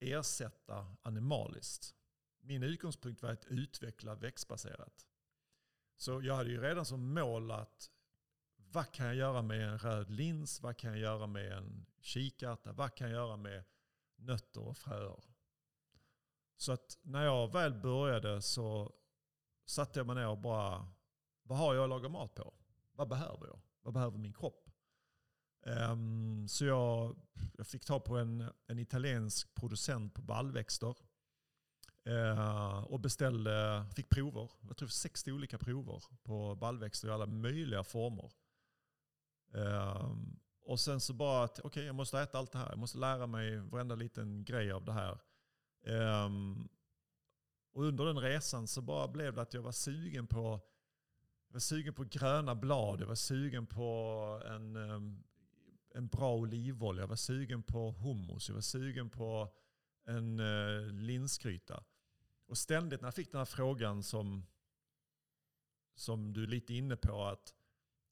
[0.00, 1.94] ersätta animaliskt.
[2.40, 5.06] Min utgångspunkt var att utveckla växtbaserat.
[5.96, 7.90] Så jag hade ju redan som mål att
[8.56, 10.60] vad kan jag göra med en röd lins?
[10.60, 12.72] Vad kan jag göra med en kikärta?
[12.72, 13.64] Vad kan jag göra med
[14.16, 15.24] nötter och fröer?
[16.56, 18.92] Så att när jag väl började så
[19.64, 20.88] satte jag mig ner och bara,
[21.42, 22.54] vad har jag att laga mat på?
[22.92, 23.60] Vad behöver jag?
[23.82, 24.70] Vad behöver min kropp?
[25.62, 27.16] Um, så jag,
[27.58, 30.96] jag fick ta på en, en italiensk producent på baljväxter.
[32.04, 34.50] Eh, och beställde, fick prover.
[34.68, 38.32] Jag tror 60 olika prover på baljväxter i alla möjliga former.
[39.54, 40.12] Eh,
[40.62, 42.68] och sen så bara att okej, jag måste äta allt det här.
[42.68, 45.18] Jag måste lära mig varenda liten grej av det här.
[45.86, 46.30] Eh,
[47.72, 50.60] och under den resan så bara blev det att jag var sugen på
[51.48, 55.00] jag var sugen på gröna blad, jag var sugen på en, eh,
[55.98, 59.54] en bra olivolja, jag var sugen på hummus, jag var sugen på
[60.04, 61.84] en uh, linsgryta.
[62.46, 64.46] Och ständigt när jag fick den här frågan som,
[65.94, 67.54] som du är lite inne på, att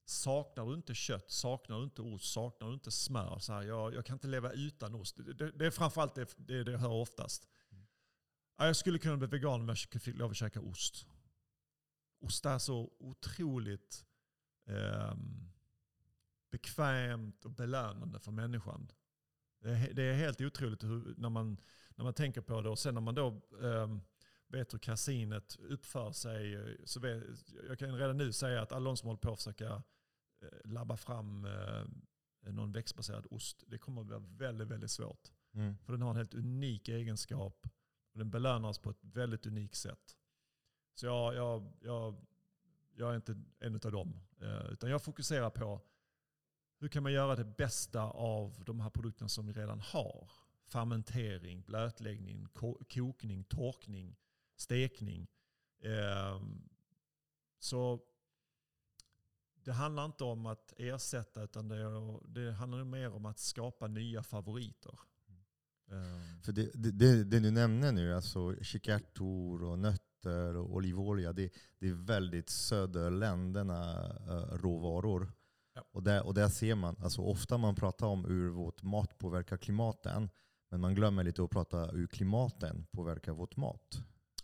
[0.05, 3.39] saknar du inte kött, saknar du inte ost, saknar du inte smör?
[3.39, 5.17] Så här, jag, jag kan inte leva utan ost.
[5.17, 7.47] Det, det, det är framförallt det, det, det jag hör oftast.
[8.57, 11.05] Ja, Jag skulle kunna bli vegan om jag fick lov att käka ost.
[12.19, 14.05] Ost är så otroligt
[14.67, 15.51] ehm,
[16.57, 18.91] bekvämt och belönande för människan.
[19.59, 21.57] Det är, det är helt otroligt hur, när, man,
[21.95, 22.69] när man tänker på det.
[22.69, 24.01] Och sen när man då ehm,
[24.47, 26.55] vet hur kasinet uppför sig.
[26.55, 27.23] eh, Så vet,
[27.67, 29.83] jag kan redan nu säga att alla de som håller på att försöka
[30.41, 31.83] eh, labba fram eh,
[32.51, 35.31] någon växtbaserad ost, det kommer att vara väldigt, väldigt svårt.
[35.53, 35.77] Mm.
[35.77, 37.67] För den har en helt unik egenskap.
[38.11, 40.17] Och den belönar oss på ett väldigt unikt sätt.
[40.93, 42.25] Så jag, jag, jag,
[42.95, 44.19] jag är inte en av dem.
[44.71, 45.81] Utan jag fokuserar på
[46.79, 50.31] hur kan man göra det bästa av de här produkterna som vi redan har.
[50.67, 52.47] Fermentering, blötläggning,
[52.89, 54.15] kokning, torkning,
[54.55, 55.27] stekning.
[55.81, 56.69] Ehm,
[57.59, 57.99] så
[59.63, 61.77] det handlar inte om att ersätta utan det,
[62.27, 64.99] det handlar mer om att skapa nya favoriter.
[65.91, 66.41] Ehm.
[66.43, 71.87] För det, det, det, du nämner nu, alltså kikärtor och nötter och olivolja, det, det
[71.87, 75.31] är väldigt söderländerna eh, råvaror.
[75.77, 75.83] Ja.
[75.91, 79.57] Och, där, och där ser man, alltså ofta man pratar om hur vårt mat påverkar
[79.57, 80.29] klimaten,
[80.71, 84.01] men man glömmer lite att prata hur klimaten påverkar vårt mat.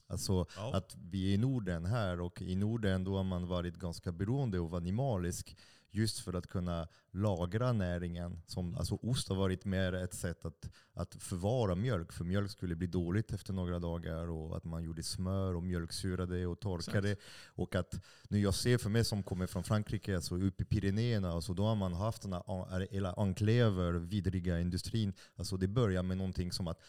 [0.08, 0.76] Alltså Ja.
[0.76, 4.60] att vi är i Norden här och i Norden då har man varit ganska beroende
[4.60, 5.58] av animalisk
[5.92, 8.42] just för att kunna lagra näringen.
[8.46, 12.76] Som, alltså ost har varit mer ett sätt att, att förvara mjölk, för mjölk skulle
[12.76, 17.12] bli dåligt efter några dagar och att man gjorde smör och mjölksyrade och torkade.
[17.12, 17.30] Exakt.
[17.48, 21.32] Och att nu jag ser för mig som kommer från Frankrike, alltså uppe i Pyrenéerna,
[21.32, 25.14] alltså då har man haft den här, eller enkläver, vidriga industrin.
[25.36, 26.82] Alltså det börjar med någonting som att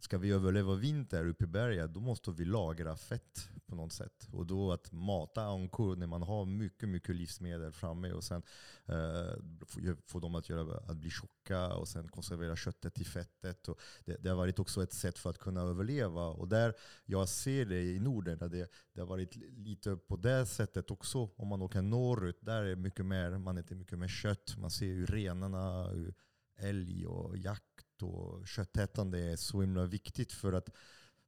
[0.00, 4.28] ska vi överleva vinter uppe i berget, då måste vi lagra fett på något sätt.
[4.32, 8.42] Och då att mata ankor när man har mycket, mycket livsmedel framme och sen
[8.86, 9.32] eh,
[9.66, 13.68] få, få dem att, göra, att bli tjocka och sen konservera köttet i fettet.
[13.68, 16.26] Och det, det har varit också ett sätt för att kunna överleva.
[16.26, 20.46] Och där jag ser det i Norden, att det, det har varit lite på det
[20.46, 21.30] sättet också.
[21.36, 24.56] Om man åker norrut, där är mycket mer, man äter mycket mer kött.
[24.58, 26.14] Man ser ju renarna, hur
[26.56, 30.68] älg och jakt och köttätande är så himla viktigt för att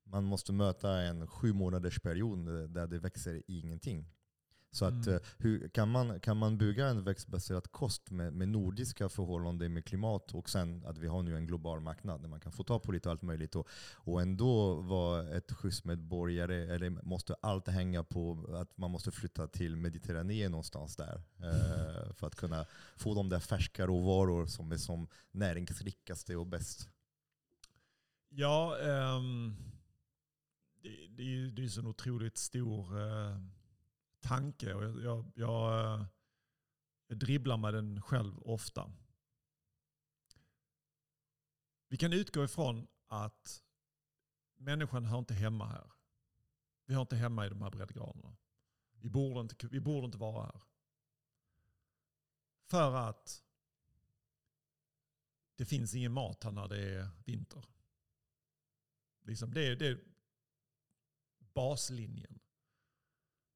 [0.04, 4.06] man måste möta en sju månaders period där det växer ingenting.
[4.72, 5.14] Så att, Mm.
[5.14, 9.84] eh, hur, kan, man, kan man bygga en växtbaserad kost med, med nordiska förhållanden med
[9.84, 12.78] klimat och sen att vi har nu en global marknad där man kan få ta
[12.78, 18.04] på lite allt möjligt och, och ändå vara ett schysst medborgare eller måste allt hänga
[18.04, 23.28] på att man måste flytta till Mediterranean någonstans där eh, för att kunna få de
[23.28, 26.88] där färska råvaror som är som näringsrikaste och bäst.
[28.28, 29.56] Ja, ehm,
[30.82, 33.36] det, det, är ju det är en otroligt stor eh,
[34.20, 36.04] tanke och jag, jag, jag,
[37.06, 38.92] jag dribblar med den själv ofta.
[41.88, 43.62] Vi kan utgå ifrån att
[44.56, 45.92] människan hör inte hemma här.
[46.84, 48.36] Vi hör inte hemma i de här breddgraderna.
[48.92, 50.62] Vi borde inte, vi borde inte vara här.
[52.64, 53.44] För att
[55.56, 57.64] det finns ingen mat här när det är vinter.
[59.22, 60.04] Liksom det, är- det är
[61.38, 62.39] baslinjen.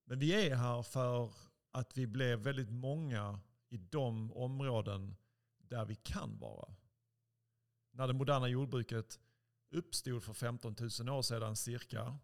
[0.05, 1.33] Men vi är här för
[1.71, 5.17] att vi blev väldigt många i de områden
[5.59, 6.75] där vi kan vara.
[7.91, 9.21] När det moderna jordbruket
[9.71, 12.19] uppstod för 15 000 år sedan cirka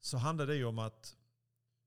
[0.00, 1.16] så handlade det ju om att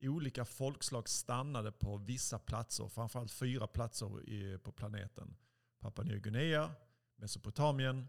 [0.02, 5.36] olika folkslag stannade på vissa platser, framförallt fyra platser på planeten.
[5.80, 6.74] Papua Nya Guinea,
[7.16, 8.08] Mesopotamien,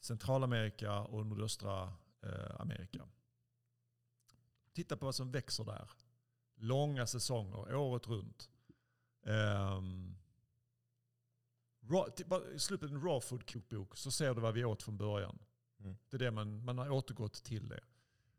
[0.00, 1.92] Centralamerika och nordöstra
[2.22, 3.08] eh, Amerika.
[4.72, 5.90] Titta på vad som växer där.
[6.54, 8.50] Långa säsonger, året runt.
[9.22, 10.16] Um,
[11.82, 14.82] raw, t- bara slå upp en raw food kokbok så ser du vad vi åt
[14.82, 15.38] från början.
[15.80, 15.96] Mm.
[16.08, 17.80] Det är det man, man har återgått till det.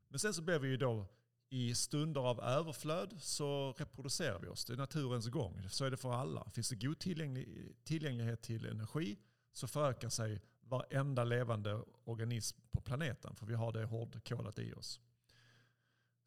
[0.08, 1.06] Men sen så blev vi ju då
[1.50, 4.66] i stunder av överflöd så reproducerar vi oss.
[4.66, 5.70] Det är naturens gång.
[5.70, 6.50] Så är det för alla.
[6.50, 9.18] Finns det god tillgänglig, tillgänglighet till energi
[9.54, 13.36] så förökar sig varenda levande organism på planeten.
[13.36, 15.00] För vi har det hårdkodat i oss.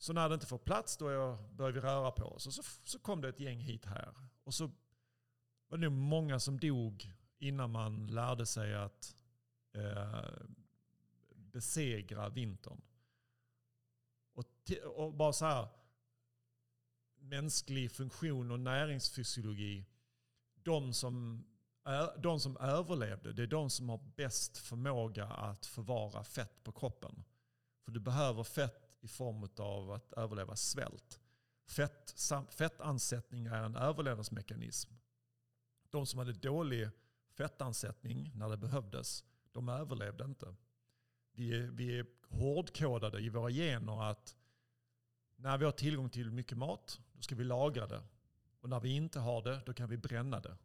[0.05, 2.47] Så när det inte får plats då började börjar vi röra på oss.
[2.47, 4.15] Och så, så kom det ett gäng hit här.
[4.43, 4.71] Och så
[5.69, 9.17] var det nog många som dog innan man lärde sig att
[9.73, 10.25] eh,
[11.35, 12.81] besegra vintern.
[14.35, 14.47] Och,
[14.85, 15.69] och bara så här,
[17.17, 19.87] mänsklig funktion och näringsfysiologi.
[20.55, 21.47] De som,
[22.19, 27.25] de som överlevde, det är de som har bäst förmåga att förvara fett på kroppen.
[27.85, 31.21] För du behöver fett i form av att överleva svält.
[31.67, 34.93] Fett, sam- fettansättning är en överlevnadsmekanism.
[35.91, 36.89] De som hade dålig
[37.37, 40.55] fettansättning när det behövdes, de överlevde inte.
[41.33, 44.37] Vi är, vi är hårdkodade i våra gener att
[45.37, 48.03] när vi har tillgång till mycket mat, då ska vi lagra det.
[48.61, 50.57] Och när vi inte har det, då kan vi bränna det.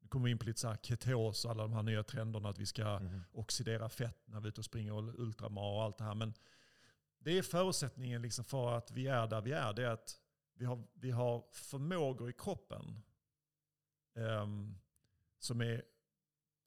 [0.00, 2.48] Nu kommer vi in på lite så här ketos och alla de här nya trenderna
[2.48, 3.20] att vi ska Mhm.
[3.32, 6.14] oxidera fett när vi är ute och springer och ultramar och allt det här.
[6.14, 6.34] Men
[7.20, 9.72] det är förutsättningen liksom för att vi är där vi är.
[9.72, 10.20] Det är att
[10.54, 13.02] vi har, vi har förmågor i kroppen
[14.14, 14.78] um,
[15.38, 15.84] som är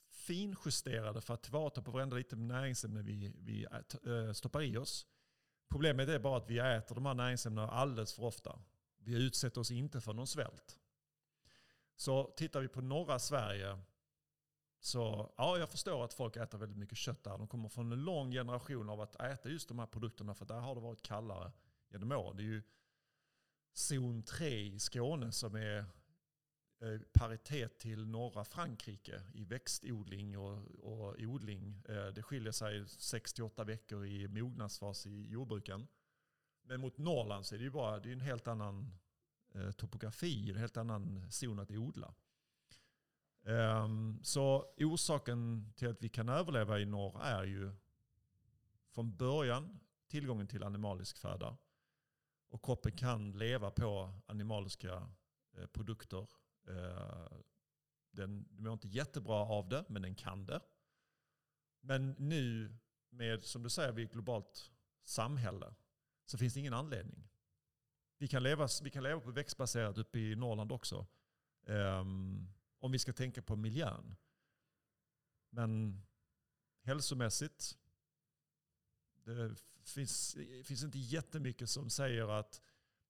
[0.10, 5.08] finjusterade för att tillvarata på varenda liten näringsämne vi, vi ät, äh, stoppar i oss.
[5.70, 8.60] Problemet är bara att vi äter de här näringsämnena alldeles för ofta.
[8.98, 10.80] Vi utsätter oss inte för någon svält.
[11.96, 13.80] Så tittar vi på norra Sverige
[14.86, 17.38] så ja, jag förstår att folk äter väldigt mycket kött där.
[17.38, 20.60] De kommer från en lång generation av att äta just de här produkterna för där
[20.60, 21.52] har det varit kallare
[21.90, 22.38] genom åren.
[22.38, 22.64] Det är ju
[23.74, 25.78] zon 3 i Skåne som är
[26.82, 31.84] eh, paritet till norra Frankrike i växtodling och, och odling.
[31.90, 35.88] Eh, det skiljer sig 68 veckor i mognadsfas i jordbruken.
[36.64, 38.94] Men mot Norrland så är det ju bara det är en helt annan
[39.56, 42.14] eh, topografi, en helt annan zon att odla.
[43.46, 47.72] Um, så orsaken till att vi kan överleva i norr är ju
[48.90, 51.58] från början tillgången till animalisk föda.
[52.50, 55.10] Och kroppen kan leva på animaliska
[55.58, 56.28] eh, produkter.
[56.68, 57.38] Eh,
[58.12, 60.62] den mår inte jättebra av det, men den kan det.
[61.82, 62.76] Men nu
[63.10, 64.72] med, som du säger, vi är ett globalt
[65.04, 65.74] samhälle
[66.26, 67.30] så finns det ingen anledning.
[68.18, 71.06] Vi kan leva, vi kan leva på växtbaserat uppe i Norrland också.
[71.66, 72.54] Um,
[72.84, 74.16] om vi ska tänka på miljön.
[75.50, 76.02] Men
[76.82, 77.78] hälsomässigt,
[79.26, 82.62] det finns, finns inte jättemycket som säger att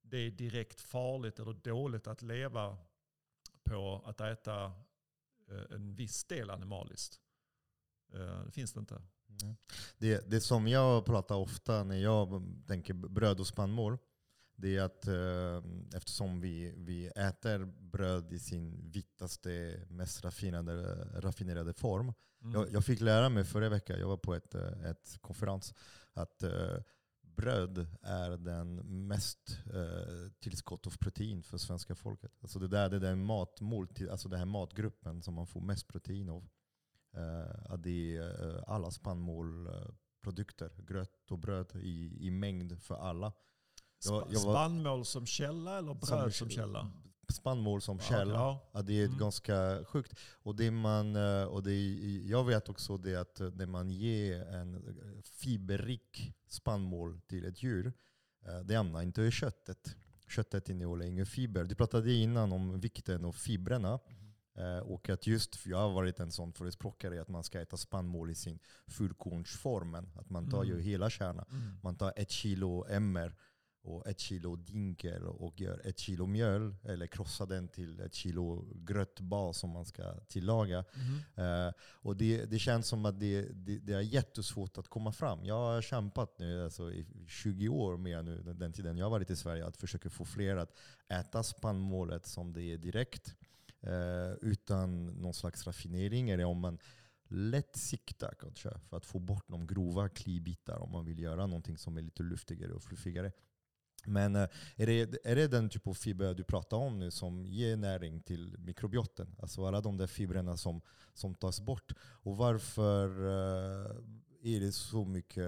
[0.01, 2.77] det är direkt farligt eller dåligt att leva
[3.63, 4.65] på att äta
[5.47, 7.21] eh, en viss del animaliskt.
[8.13, 8.95] Eh, det finns det inte.
[9.41, 9.55] Mm.
[9.97, 13.97] Det, det som jag pratar ofta när jag tänker bröd och spannmål,
[14.55, 21.73] det är att eh, eftersom vi, vi äter bröd i sin vitaste, mest raffinerade, raffinerade
[21.73, 22.13] form.
[22.41, 22.53] Mm.
[22.53, 25.73] Jag, jag, fick lära mig förra veckan, jag var på ett, eh, ett konferens,
[26.13, 26.77] att eh,
[27.21, 28.75] bröd är den
[29.07, 32.31] mest eh, tillskott av protein för svenska folket.
[32.41, 35.87] Alltså det, där, det är den matmål, alltså den här matgruppen som man får mest
[35.87, 36.49] protein av.
[37.13, 43.33] Eh, det är eh, alla spannmålprodukter, gröt och bröd i, i mängd för alla.
[44.05, 46.91] Jag, jag var, Spannmål som källa eller bröd som, som källa?
[47.29, 48.33] Spannmål som källa.
[48.33, 48.81] Ja, ja.
[48.81, 49.17] det är mm.
[49.17, 50.19] ganska sjukt.
[50.43, 51.75] Och det man, eh, och det,
[52.25, 57.93] jag vet också det att när man ger en fiberrik spannmål till ett djur,
[58.63, 59.95] det hamnar inte i köttet.
[60.27, 61.63] Köttet innehåller ingen fiber.
[61.63, 63.99] Du pratade innan om vikten av fibrerna.
[64.07, 64.83] Mm.
[64.83, 68.35] Och att just, jag har varit en sån förespråkare, att man ska äta spannmål i
[68.35, 70.09] sin fullkornsformen.
[70.15, 70.75] Att man tar mm.
[70.75, 71.45] ju hela kärnan.
[71.49, 71.77] Mm.
[71.83, 73.35] Man tar ett kilo MR
[73.83, 78.65] och ett kilo dinkel och gör ett kilo mjöl eller krossar den till ett kilo
[78.75, 80.85] grötbas som man ska tillaga.
[81.35, 81.67] Mm.
[81.67, 85.45] Uh, och det, det känns som att det, det, det, är jättesvårt att komma fram.
[85.45, 89.29] Jag har kämpat nu alltså, i 20 år mer nu, den tiden jag har varit
[89.29, 90.77] i Sverige, att försöka få fler att
[91.09, 93.35] äta spannmålet som det är direkt.
[93.87, 96.29] Uh, utan någon slags raffinering.
[96.29, 96.79] Eller om man
[97.27, 101.77] lätt siktar kanske för att få bort de grova klibitar om man vill göra någonting
[101.77, 103.31] som är lite luftigare och fluffigare.
[104.07, 107.45] Men eh, är det, är det den typ av fiber du pratar om nu som
[107.45, 109.35] ger näring till mikrobioten?
[109.39, 110.81] Alltså alla de där fibrerna som,
[111.13, 111.93] som tas bort.
[111.99, 113.95] Och varför eh,
[114.43, 115.47] är det så mycket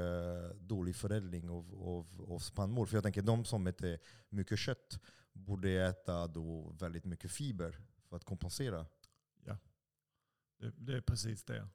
[0.60, 2.88] dålig förädling av, av, av spannmål?
[2.88, 5.00] För jag tänker de som äter mycket kött
[5.34, 7.78] borde äta då väldigt mycket fiber
[8.10, 8.86] för att kompensera.
[9.46, 9.58] Ja,
[10.60, 11.68] det, det är precis det.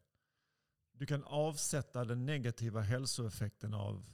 [0.93, 4.05] Du kan avsätta den negativa hälsoeffekten av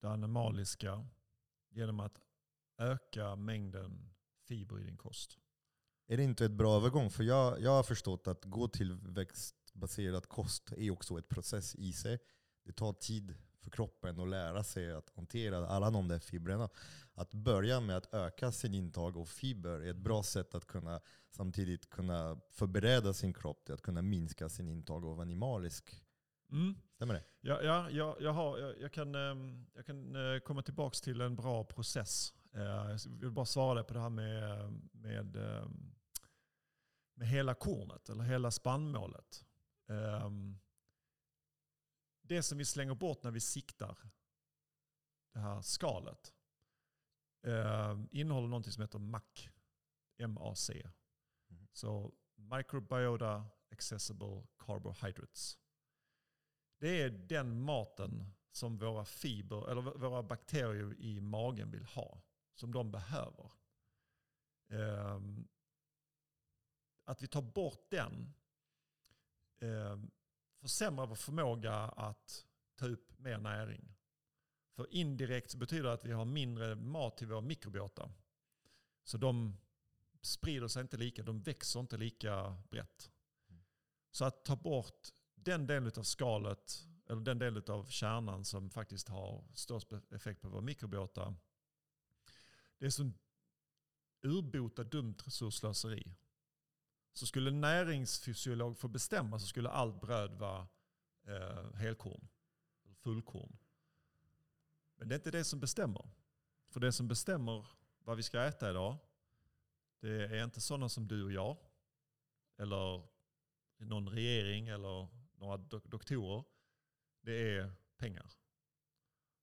[0.00, 1.06] det animaliska
[1.70, 2.20] genom att
[2.78, 4.10] öka mängden
[4.48, 5.38] fiber i din kost.
[6.06, 7.10] Är det inte ett bra övergång?
[7.10, 11.92] För jag, jag har förstått att gå till växtbaserad kost är också ett process i
[11.92, 12.18] sig.
[12.64, 16.68] Det tar tid för kroppen att lära sig att hantera alla de där fibrerna.
[17.14, 21.00] Att börja med att öka sin intag av fiber är ett bra sätt att kunna
[21.30, 26.02] samtidigt kunna förbereda sin kropp till att kunna minska sin intag av animalisk
[26.50, 26.74] Mm.
[26.94, 27.24] Stämmer det?
[27.40, 31.20] Ja, ja jag, jag, har, jag, jag kan, ehm, jag kan eh, komma tillbaka till
[31.20, 32.34] en bra process.
[32.52, 35.94] Eh, jag vill bara svara på det här med, med, ehm,
[37.14, 39.44] med hela kornet, eller hela spannmålet.
[39.88, 40.58] Ehm,
[42.22, 43.98] det som vi slänger bort när vi siktar,
[45.32, 46.34] det här skalet,
[48.10, 49.48] innehåller något som heter MAC.
[50.26, 50.70] MAC.
[50.70, 51.68] Mm.
[51.72, 55.58] Så Microbiota Accessible Carbohydrates.
[56.78, 62.22] Det är den maten som våra fiber, eller våra bakterier i magen vill ha.
[62.54, 63.50] Som de behöver.
[64.68, 65.48] Um,
[67.04, 68.34] att vi tar bort den
[69.60, 70.10] um,
[70.60, 73.94] försämrar vår förmåga att ta upp mer näring.
[74.76, 78.10] För indirekt så betyder det att vi har mindre mat till våra mikrobiota.
[79.04, 79.56] Så de
[80.20, 83.10] sprider sig inte lika, de växer inte lika brett.
[83.50, 83.62] Mm.
[84.10, 85.08] Så att ta bort
[85.48, 90.48] den delen av skalet, eller den delen av kärnan som faktiskt har störst effekt på
[90.48, 91.34] vår mikrobiota,
[92.78, 93.14] det är som
[94.22, 96.14] urbota dumt resursslöseri.
[97.12, 100.68] Så skulle näringsfysiolog få bestämma så skulle allt bröd vara
[101.26, 102.28] eh, helkorn,
[102.94, 103.58] fullkorn.
[104.96, 106.10] Men det är inte det som bestämmer.
[106.68, 107.66] För det som bestämmer
[107.98, 108.96] vad vi ska äta idag,
[110.00, 111.56] det är inte sådana som du och jag,
[112.56, 113.08] eller
[113.76, 116.44] någon regering eller några doktorer,
[117.20, 118.32] det är pengar.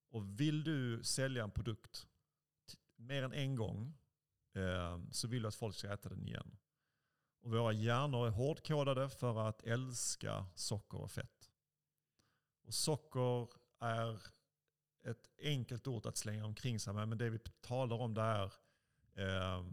[0.10, 2.08] Och vill du sälja en produkt
[2.96, 3.98] mer än en gång
[4.54, 6.58] eh, så vill du att folk ska äta den igen.
[7.42, 11.52] Och våra hjärnor är hårdkodade för att älska socker och fett.
[12.64, 14.22] Och socker är
[15.04, 18.54] ett enkelt ord att slänga omkring sig med, men det vi talar om det är
[19.16, 19.66] eh,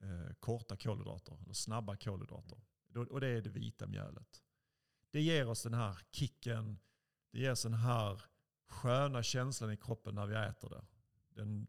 [0.00, 2.58] eh, korta kolhydrater, eller snabba kolhydrater.
[3.10, 4.42] Och det är det vita mjölet.
[5.16, 6.78] Det ger oss den här kicken,
[7.30, 8.22] det ger oss den här
[8.68, 10.84] sköna känslan i kroppen när vi äter det.
[11.28, 11.66] Den,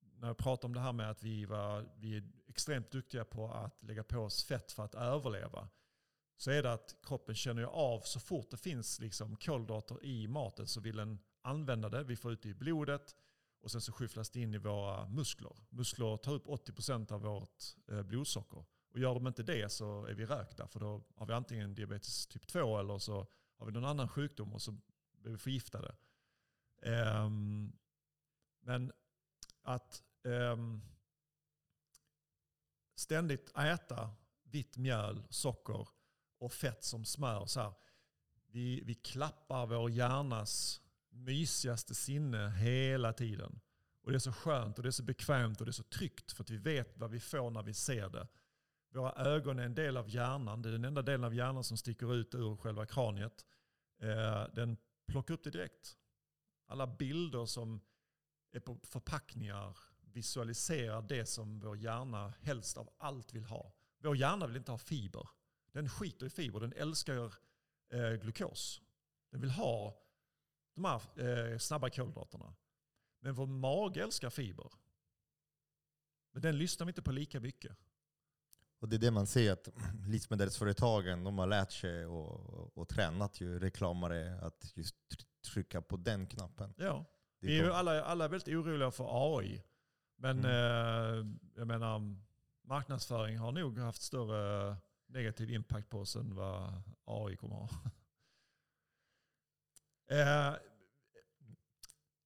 [0.00, 3.52] när jag pratar om det här med att vi, var, vi är extremt duktiga på
[3.52, 5.68] att lägga på oss fett för att överleva,
[6.36, 10.66] så är det att kroppen känner av så fort det finns liksom kolhydrater i maten
[10.66, 12.04] så vill den använda det.
[12.04, 13.16] Vi får ut det i blodet
[13.60, 15.56] och sen så skyfflas det in i våra muskler.
[15.70, 18.64] Muskler tar upp 80% av vårt eh, blodsocker.
[18.90, 22.26] Och gör de inte det så är vi rökta för då har vi antingen diabetes
[22.26, 23.26] typ 2 eller så
[23.56, 24.72] har vi någon annan sjukdom och så
[25.12, 25.94] blir vi förgiftade.
[26.82, 27.72] Um,
[28.60, 28.92] men
[29.62, 30.82] att um,
[32.94, 34.10] ständigt äta
[34.42, 35.88] vitt mjöl, socker
[36.38, 37.46] och fett som smör.
[37.46, 37.72] Så här,
[38.46, 40.80] vi, vi klappar vår hjärnas
[41.10, 43.60] mysigaste sinne hela tiden.
[44.02, 46.32] Och Det är så skönt och det är så bekvämt och det är så tryggt
[46.32, 48.28] för att vi vet vad vi får när vi ser det.
[48.92, 50.62] Våra ögon är en del av hjärnan.
[50.62, 53.46] Det är den enda delen av hjärnan som sticker ut ur själva kraniet.
[53.98, 54.76] Eh, den
[55.06, 55.98] plockar upp det direkt.
[56.66, 57.80] Alla bilder som
[58.52, 63.72] är på förpackningar visualiserar det som vår hjärna helst av allt vill ha.
[63.98, 65.28] Vår hjärna vill inte ha fiber.
[65.72, 66.60] Den skiter i fiber.
[66.60, 67.34] Den älskar
[67.92, 68.82] eh, glukos.
[69.30, 70.00] Den vill ha
[70.74, 71.02] de här
[71.52, 72.54] eh, snabba kolhydraterna.
[73.20, 74.72] Men vår mage älskar fiber.
[76.32, 77.78] Men den lyssnar vi inte på lika mycket.
[78.80, 79.68] Och det är det man ser att
[80.06, 84.94] livsmedelsföretagen de har lärt sig och, och tränat ju reklamare att just
[85.52, 86.74] trycka på den knappen.
[86.76, 87.04] Ja.
[87.40, 89.62] Vi är alla, alla är väldigt oroliga för AI.
[90.16, 90.50] Men mm.
[90.50, 92.16] eh, jag menar,
[92.62, 94.76] marknadsföring har nog haft större
[95.06, 97.68] negativ impact på oss än vad AI kommer ha.
[100.50, 100.54] eh,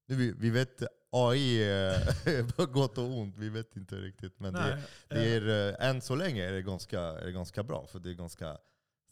[0.07, 0.83] vi, vi vet
[1.15, 1.65] AI
[2.57, 4.41] på gott och ont, vi vet inte riktigt.
[4.41, 7.87] Men det, det, är, eh, än så länge är det, ganska, är det ganska bra,
[7.87, 8.59] för det är ganska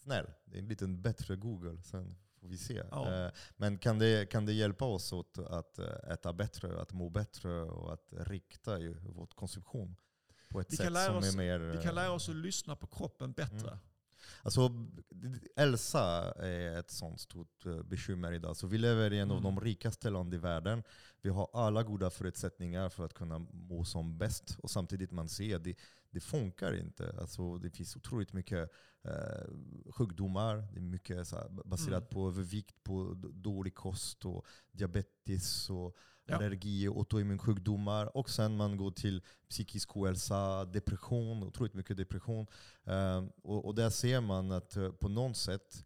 [0.03, 0.27] snäll.
[0.45, 2.83] Det är en lite bättre Google, sen får vi se.
[2.91, 3.25] Ja.
[3.25, 7.11] Eh, men kan det, kan det hjälpa oss åt att eh, äta bättre, att må
[7.11, 9.97] bättre och att rikta ju vår konsumtion
[10.49, 11.59] på ett vi sätt som oss, är mer...
[11.59, 13.69] Vi kan lära oss att lyssna på kroppen bättre.
[13.69, 13.79] Mm.
[14.43, 14.71] Alltså,
[15.57, 18.57] Elsa är ett sånt stort eh, bekymmer idag.
[18.57, 19.37] Så vi lever i en mm.
[19.37, 20.83] av de rikaste länderna i världen.
[21.23, 24.57] Vi har alla goda förutsättningar för att kunna må som bäst.
[24.63, 25.75] Och samtidigt man ser det,
[26.13, 27.15] det funkar inte.
[27.21, 28.71] Alltså, det finns otroligt mycket
[29.05, 30.57] eh, sjukdomar.
[30.57, 32.09] Det är mycket så här, baserat mm.
[32.09, 35.71] på övervikt, på dålig kost och diabetes.
[35.71, 35.97] Och,
[36.27, 36.37] ja.
[36.37, 42.47] allergi, autoimmunsjukdomar och sen man går till psykisk ohälsa, depression, otroligt mycket depression.
[42.89, 45.85] Uh, och, och där ser man att uh, på något sätt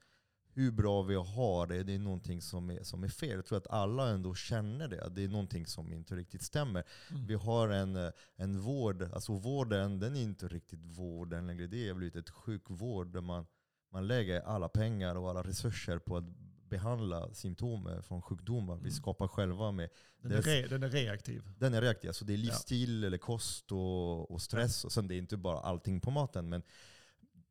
[0.56, 3.36] hur bra vi har det, det är någonting som är, som är fel.
[3.36, 5.08] Jag tror att alla ändå känner det.
[5.10, 6.84] Det är någonting som inte riktigt stämmer.
[7.10, 7.26] Mm.
[7.26, 11.66] Vi har en, en vård, alltså vården den är inte riktigt vården längre.
[11.66, 13.46] Det är blivit ett sjukvård där man,
[13.92, 16.24] man lägger alla pengar och alla resurser på att
[16.68, 18.74] behandla symptom från sjukdomar.
[18.74, 18.92] Vi mm.
[18.92, 19.88] skapar själva med...
[20.20, 21.42] Den är, re, den är reaktiv.
[21.58, 22.12] Den är reaktiv.
[22.12, 23.06] Så det är livsstil, ja.
[23.06, 24.84] eller kost och, och stress.
[24.84, 26.48] Och sen det är inte bara allting på maten.
[26.48, 26.62] Men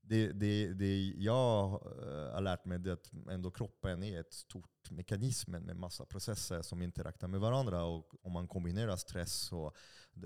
[0.07, 4.91] det, det, det jag eh, har lärt mig är att ändå kroppen är ett stort
[4.91, 7.83] mekanism med massa processer som interaktar med varandra.
[7.83, 9.75] Och om man kombinerar stress och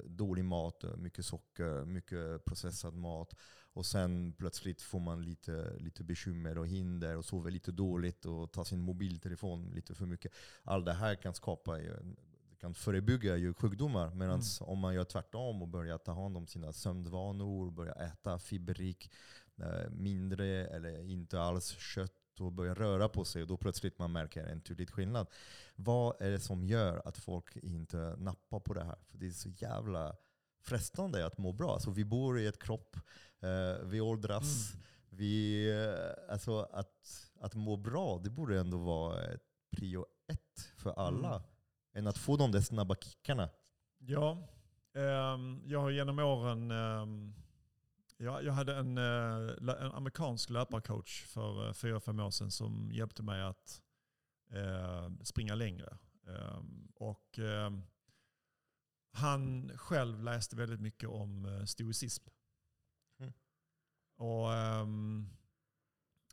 [0.06, 3.36] dålig mat, mycket socker, mycket processad mat
[3.74, 8.52] och sen plötsligt får man lite, lite bekymmer och hinder och sover lite dåligt och
[8.52, 10.32] tar sin mobiltelefon lite för mycket.
[10.64, 11.78] Allt det här kan skapa
[12.60, 14.10] kan förebygga ju sjukdomar.
[14.10, 14.46] Medan mm.
[14.60, 19.39] om man gör tvärtom och börjar ta hand om sina sömnvanor, börjar äta fiberrik, eh,
[19.90, 24.44] mindre eller inte alls kött och börjar röra på sig och då plötsligt man märker
[24.44, 25.28] en tydlig skillnad.
[25.76, 28.98] Vad är det som gör att folk inte nappar på det här?
[29.06, 30.16] För det är så jävla
[30.62, 31.74] frestande att må bra.
[31.74, 32.96] Alltså, vi bor i ett kropp,
[33.40, 34.74] eh, vi åldras.
[34.74, 34.86] Mm.
[35.10, 40.92] Vi, eh, alltså, att, att må bra, det borde ändå vara ett prio ett för
[40.92, 41.30] alla.
[41.30, 41.42] Mm.
[41.94, 43.50] Än att få de där snabba kickarna.
[43.98, 44.48] Ja,
[44.94, 46.72] um, jag har genom åren
[48.20, 52.92] um, jag, hade en, uh, en amerikansk löparcoach för uh, fyra, fem år sedan som
[52.92, 53.82] hjälpte mig att
[54.54, 55.98] uh, springa längre.
[56.26, 57.40] Um, och
[59.12, 62.28] han själv läste väldigt mycket om eh, stoicism.
[63.20, 63.34] Mm.
[64.16, 65.30] Och um,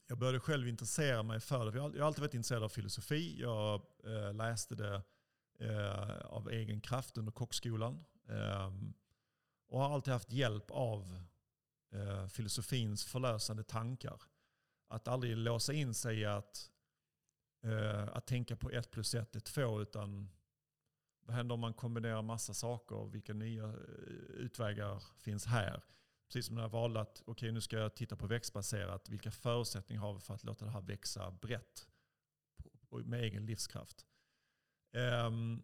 [0.07, 1.79] Jag började själv intressera mig för det.
[1.79, 3.41] Jag har alltid varit intresserad av filosofi.
[3.41, 5.03] Jag uh, läste det
[5.61, 8.05] uh, av egen kraft under kockskolan.
[8.27, 8.95] Um,
[9.69, 11.23] och har alltid haft hjälp av
[11.97, 14.23] eh, filosofins förlösande tankar.
[14.89, 16.71] Att aldrig låsa in sig i att,
[17.65, 20.31] eh, att tänka på ett plus ett är två, utan
[21.21, 23.11] vad händer om man kombinerar massa saker?
[23.11, 23.75] Vilka nya eh,
[24.35, 25.83] utvägar finns här?
[26.29, 29.09] Precis som när jag valde att okay, nu ska jag titta på växtbaserat.
[29.09, 31.89] Vilka förutsättningar har vi för att låta det här växa brett
[32.91, 34.07] med egen livskraft?
[35.27, 35.63] Um,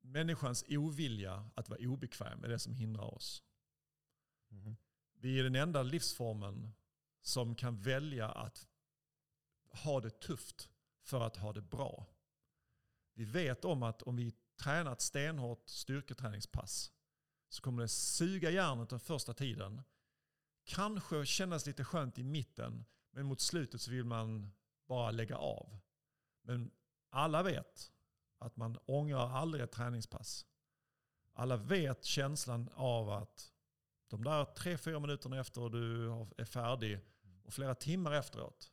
[0.00, 3.42] människans ovilja att vara obekväm är det som hindrar oss.
[4.50, 4.76] Mm.
[5.14, 6.72] Vi är den enda livsformen
[7.22, 8.68] som kan välja att
[9.70, 10.68] ha det tufft
[11.02, 12.06] för att ha det bra.
[13.14, 16.92] Vi vet om att om vi tränar ett stenhårt styrketräningspass
[17.48, 19.82] så kommer det suga järnet den första tiden.
[20.64, 24.52] Kanske kännas lite skönt i mitten, men mot slutet så vill man
[24.86, 25.78] bara lägga av.
[26.42, 26.70] Men
[27.10, 27.92] alla vet
[28.40, 30.46] att man ångrar aldrig ett träningspass.
[31.32, 33.52] Alla vet känslan av att
[34.08, 37.00] de där tre, fyra minuterna efter du är färdig
[37.44, 38.72] och flera timmar efteråt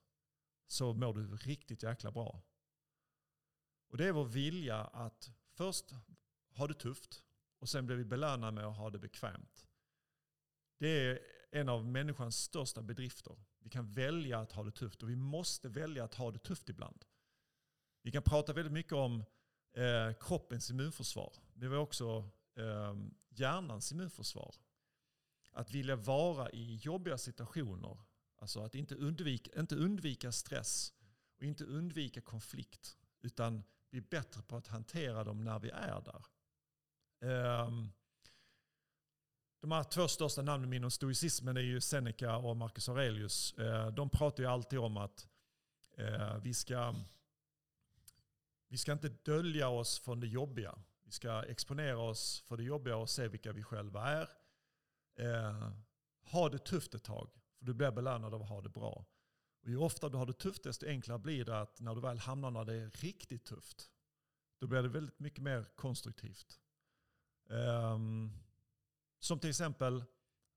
[0.68, 2.42] så mår du riktigt jäkla bra.
[3.90, 5.86] Och det är vår vilja att först
[6.50, 7.24] ha det tufft
[7.60, 9.68] och sen blir vi belönade med att ha det bekvämt.
[10.78, 11.20] Det är
[11.52, 13.36] en av människans största bedrifter.
[13.60, 16.70] Vi kan välja att ha det tufft och vi måste välja att ha det tufft
[16.70, 17.06] ibland.
[18.02, 19.24] Vi kan prata väldigt mycket om
[19.74, 21.34] eh, kroppens immunförsvar.
[21.54, 22.96] Det var också eh,
[23.30, 24.56] hjärnans immunförsvar.
[25.52, 27.98] Att vilja vara i jobbiga situationer.
[28.40, 30.94] Alltså att inte undvika, inte undvika stress
[31.38, 32.98] och inte undvika konflikt.
[33.22, 36.26] Utan bli bättre på att hantera dem när vi är där.
[37.22, 37.90] Ehm,
[39.62, 43.54] de här två största namnen inom stoicismen är ju Seneca och Marcus Aurelius.
[43.54, 45.28] Eh, de pratar ju alltid om att
[45.98, 46.96] eh, vi, ska,
[48.68, 50.80] vi ska inte dölja oss från det jobbiga.
[51.04, 54.30] Vi ska exponera oss för det jobbiga och se vilka vi själva är.
[55.20, 55.72] Eh,
[56.32, 59.06] ha det tufft ett tag, för du blir belönad av att ha det bra.
[59.62, 62.20] Och ju oftare du har det tufft desto enklare blir det att när du väl
[62.20, 63.90] hamnar när det är riktigt tufft,
[64.60, 66.60] då blir det väldigt mycket mer konstruktivt.
[67.50, 68.00] Eh,
[69.20, 70.04] som till exempel,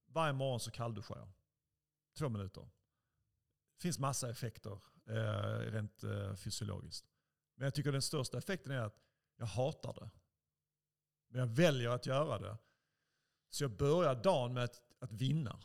[0.06, 1.28] varje morgon så kallduschar jag.
[2.18, 2.62] Två minuter.
[3.76, 7.06] Det finns massa effekter eh, rent eh, fysiologiskt.
[7.60, 8.96] Men jag tycker den största effekten är att
[9.36, 10.10] jag hatar det.
[11.28, 12.56] Men jag väljer att göra det.
[13.50, 15.60] Så jag börjar dagen med att, att vinna.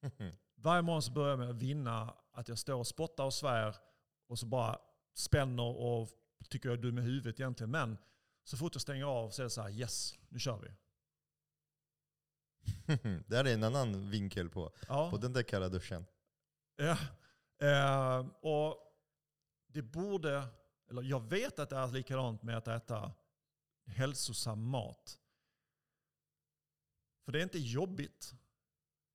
[0.54, 3.76] Varje morgon så börjar jag med att vinna, att jag står och spottar och svär
[4.26, 4.78] och så bara
[5.14, 6.08] spänner och
[6.48, 7.70] tycker jag är dum i huvudet egentligen.
[7.70, 7.98] Men
[8.44, 10.68] så fort jag stänger av så är det så här, yes, nu kör vi.
[13.26, 15.10] det här är en annan vinkel på, ja.
[15.10, 16.06] på den där kalla duschen.
[16.76, 16.96] Ja,
[17.66, 18.89] eh, och
[19.72, 20.48] det borde,
[20.90, 23.12] eller jag vet att det är likadant med att äta
[23.86, 25.20] hälsosam mat.
[27.24, 28.34] För det är inte jobbigt.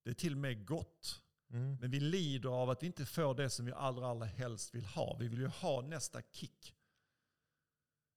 [0.04, 1.22] Det är till och med gott.
[1.50, 1.78] Mm.
[1.82, 4.86] Men vi lider av att vi inte får det som vi allra, allra helst vill
[4.86, 5.18] ha.
[5.20, 6.76] Vi vill ju ha nästa kick.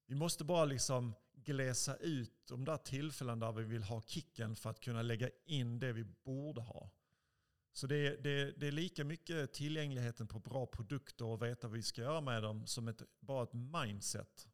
[0.07, 4.71] Vi måste bara liksom glesa ut de där tillfällen där vi vill ha kicken för
[4.71, 6.91] att kunna lägga in det vi borde ha.
[7.79, 11.77] Så det är, det, det är lika mycket tillgängligheten på bra produkter och veta vad
[11.77, 14.49] vi ska göra med dem som ett, bara ett mindset.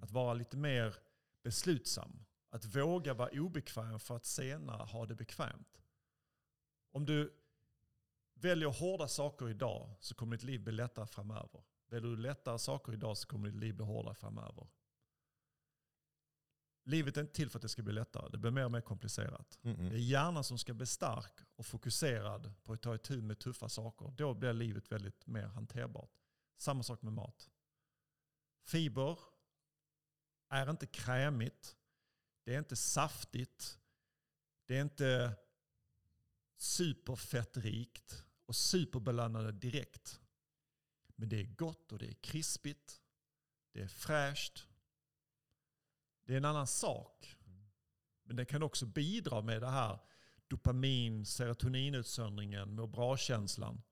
[0.00, 0.96] Att vara lite mer
[1.42, 2.24] beslutsam.
[2.50, 5.82] Att våga vara obekväm för att senare ha det bekvämt.
[6.90, 7.34] Om du
[8.34, 11.62] väljer hårda saker idag så kommer ditt liv bli lättare framöver.
[11.86, 14.68] Väljer du lättare saker idag så kommer ditt liv bli hårdare framöver.
[16.88, 18.28] Livet är inte till för att det ska bli lättare.
[18.28, 19.58] Det blir mer och mer komplicerat.
[19.62, 19.90] Mm -mm.
[19.90, 23.68] Det är hjärnan som ska bli stark och fokuserad på att ta itu med tuffa
[23.68, 24.12] saker.
[24.16, 26.10] Då blir livet väldigt mer hanterbart.
[26.56, 27.50] Samma sak med mat.
[28.64, 29.18] Fiber
[30.48, 31.76] är inte krämigt.
[32.44, 33.78] Det är inte saftigt.
[34.66, 35.36] Det är inte
[36.56, 40.20] superfettrikt och superbelönande direkt.
[41.16, 43.00] Men det är gott och det är krispigt.
[43.72, 44.67] Det är fräscht.
[46.28, 47.36] Det är en annan sak.
[48.24, 49.98] Men det kan också bidra med det här
[50.48, 53.82] dopamin, serotoninutsöndringen, må bra-känslan.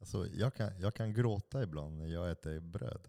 [0.00, 3.08] Alltså, jag, kan, jag kan gråta ibland när jag äter bröd.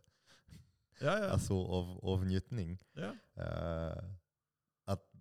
[1.00, 1.30] Ja, ja.
[1.30, 2.80] Alltså av, av njutning.
[2.94, 3.12] Ja.
[3.44, 4.16] Uh,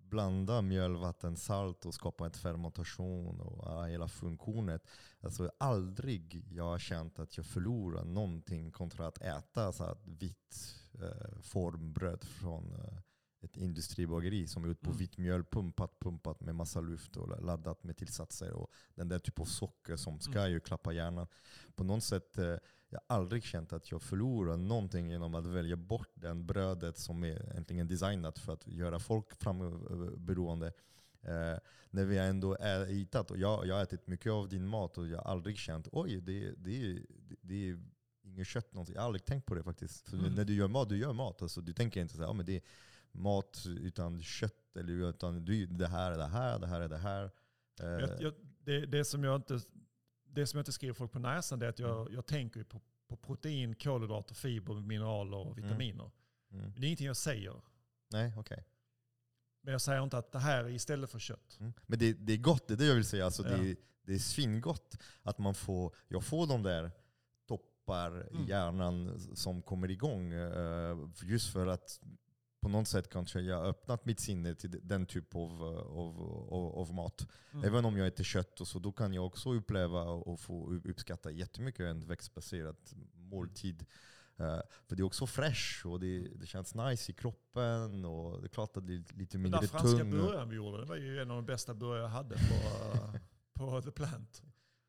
[0.09, 4.79] blanda mjöl, vatten, salt och skapa en fermentation och hela funktionen.
[5.19, 11.39] Alltså aldrig jag har känt att jag förlorar någonting kontra att äta så vitt eh,
[11.41, 12.99] formbröd från eh,
[13.45, 14.97] ett industribageri som är ute på mm.
[14.97, 18.53] vitt mjöl, pumpat, pumpat med massa luft och laddat med tillsatser.
[18.53, 20.51] Och den där typen av socker som ska mm.
[20.51, 21.27] ju klappa hjärnan.
[21.75, 22.57] På något sätt, eh,
[22.89, 27.23] jag har aldrig känt att jag förlorar någonting genom att välja bort den brödet som
[27.23, 30.73] är egentligen designat för att göra folk framberoende.
[31.21, 31.57] Eh,
[31.89, 35.17] när vi ändå ätit, och jag, jag har ätit mycket av din mat och jag
[35.17, 37.79] har aldrig känt oj, det, det, det, det är
[38.23, 38.95] inget kött någonting.
[38.95, 40.09] Jag har aldrig tänkt på det faktiskt.
[40.09, 40.33] För Mm.
[40.33, 41.41] när du gör mat, du gör mat.
[41.41, 42.63] Alltså, du tänker inte så här, ja, men det
[43.15, 45.45] mat utan kött, eller utan
[45.77, 47.31] det här är det här, det här är det här.
[47.77, 49.59] Jag, jag, det, det, som jag inte,
[50.27, 51.91] det som jag inte skriver folk på näsan det är att Mm.
[51.91, 56.11] jag, jag tänker på, på protein, kolhydrater, fiber, mineraler och vitaminer.
[56.51, 56.73] mm.
[56.77, 57.61] Det är ingenting jag säger.
[58.11, 58.63] Nej, okej.
[59.61, 61.57] Men jag säger inte att det här är istället för kött.
[61.59, 61.73] Mm.
[61.85, 63.25] Men det, det är gott, det är det jag vill säga.
[63.25, 63.57] Alltså, Ja.
[63.57, 66.91] det, det är svingott att man får, jag får de där
[67.47, 68.43] toppar Mm.
[68.43, 70.33] i hjärnan som kommer igång.
[70.33, 71.99] eh, just för att
[72.65, 76.21] på något sätt kanske jag öppnat mitt sinne till den typ av, eh, av,
[76.53, 77.27] av, av mat.
[77.53, 77.65] Mm.
[77.65, 81.31] Även om jag äter kött, och så, då kan jag också uppleva och få uppskatta
[81.31, 82.75] jättemycket en växtbaserad
[83.13, 83.85] måltid.
[84.37, 88.45] Eh, för det är också fresh och det, det känns nice i kroppen och det
[88.45, 90.95] är klart att det är lite Den mindre där franska burgaren vi gjorde, det var
[90.95, 92.59] ju en av de bästa burgare jag hade på,
[93.53, 94.41] på The Plant.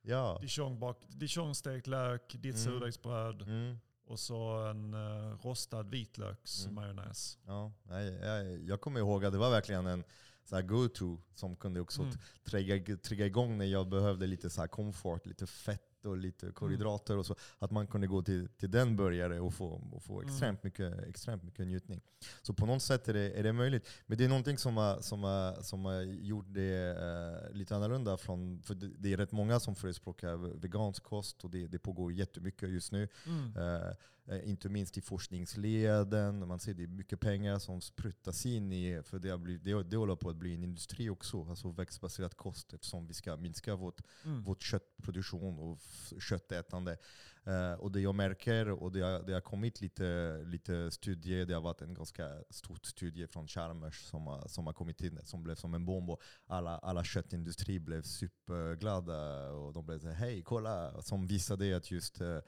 [0.03, 0.39] Ja.
[0.43, 2.57] Dijonbak- Dijonstekt lök, ditt Mm.
[2.57, 3.79] surdegsbröd Mm.
[4.07, 7.39] Och så en uh, rostad vitlöksmajonnäs.
[7.47, 10.05] Ja, jag, jag, jag kommer ihåg att det var verkligen en
[10.45, 12.15] så go-to som kunde också Mm.
[12.45, 17.17] trigga, trigga igång när jag behövde lite så här komfort, lite fett och lite kolhydrater.
[17.17, 20.29] Och så, att man kunde gå till, till den burgare och få, och få Mm.
[20.29, 22.01] extremt, mycket, extremt mycket njutning.
[22.43, 23.89] Så på något sätt är det, är det möjligt.
[24.07, 28.17] Men det är någonting som har, som har, som har gjort det eh, lite annorlunda.
[28.17, 32.13] Från, för det, det är rätt många som förespråkar vegansk kost och det, det pågår
[32.13, 33.09] jättemycket just nu.
[33.27, 33.53] Mm.
[34.29, 36.49] Eh, inte minst i forskningsleden.
[36.49, 39.83] Man ser det är mycket pengar som spruttas in i, för det, har blivit, det,
[39.83, 43.75] det håller på att bli en industri också, alltså växtbaserad kost eftersom vi ska minska
[43.77, 44.43] vårt, Mm.
[44.43, 45.79] vårt köttproduktion och
[46.21, 46.97] köttätande.
[47.45, 51.55] Eh, och det jag märker, och det har, det har kommit lite, lite studier, det
[51.55, 55.43] har varit en ganska stor studie från Chalmers som har, som har kommit in, som
[55.43, 56.11] blev som en bomb.
[56.11, 61.91] Och alla, alla köttindustri blev superglada och de blev så hej kolla, som visade att
[61.91, 62.39] just Eh,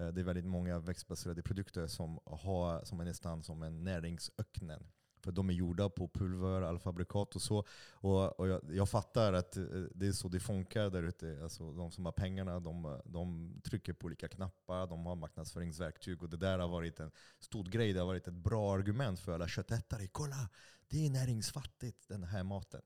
[0.00, 4.86] Eh, det är väldigt många växtbaserade produkter som, har, som är nästan som en näringsöknen.
[5.22, 7.64] För de är gjorda på pulver, alfabrikat och så.
[7.90, 11.40] Och, och jag, jag fattar att eh, det är så det funkar där ute.
[11.42, 16.22] Alltså, de som har pengarna de, de trycker på olika knappar, de har marknadsföringsverktyg.
[16.22, 17.92] Och det där har varit en stor grej.
[17.92, 20.06] Det har varit ett bra argument för alla köttätare.
[20.06, 20.48] Kolla,
[20.90, 22.82] det är näringsfattigt den här maten.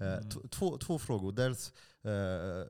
[0.00, 0.28] Eh, Mm.
[0.50, 1.32] två, två frågor.
[1.32, 1.72] Dels
[2.02, 2.10] eh,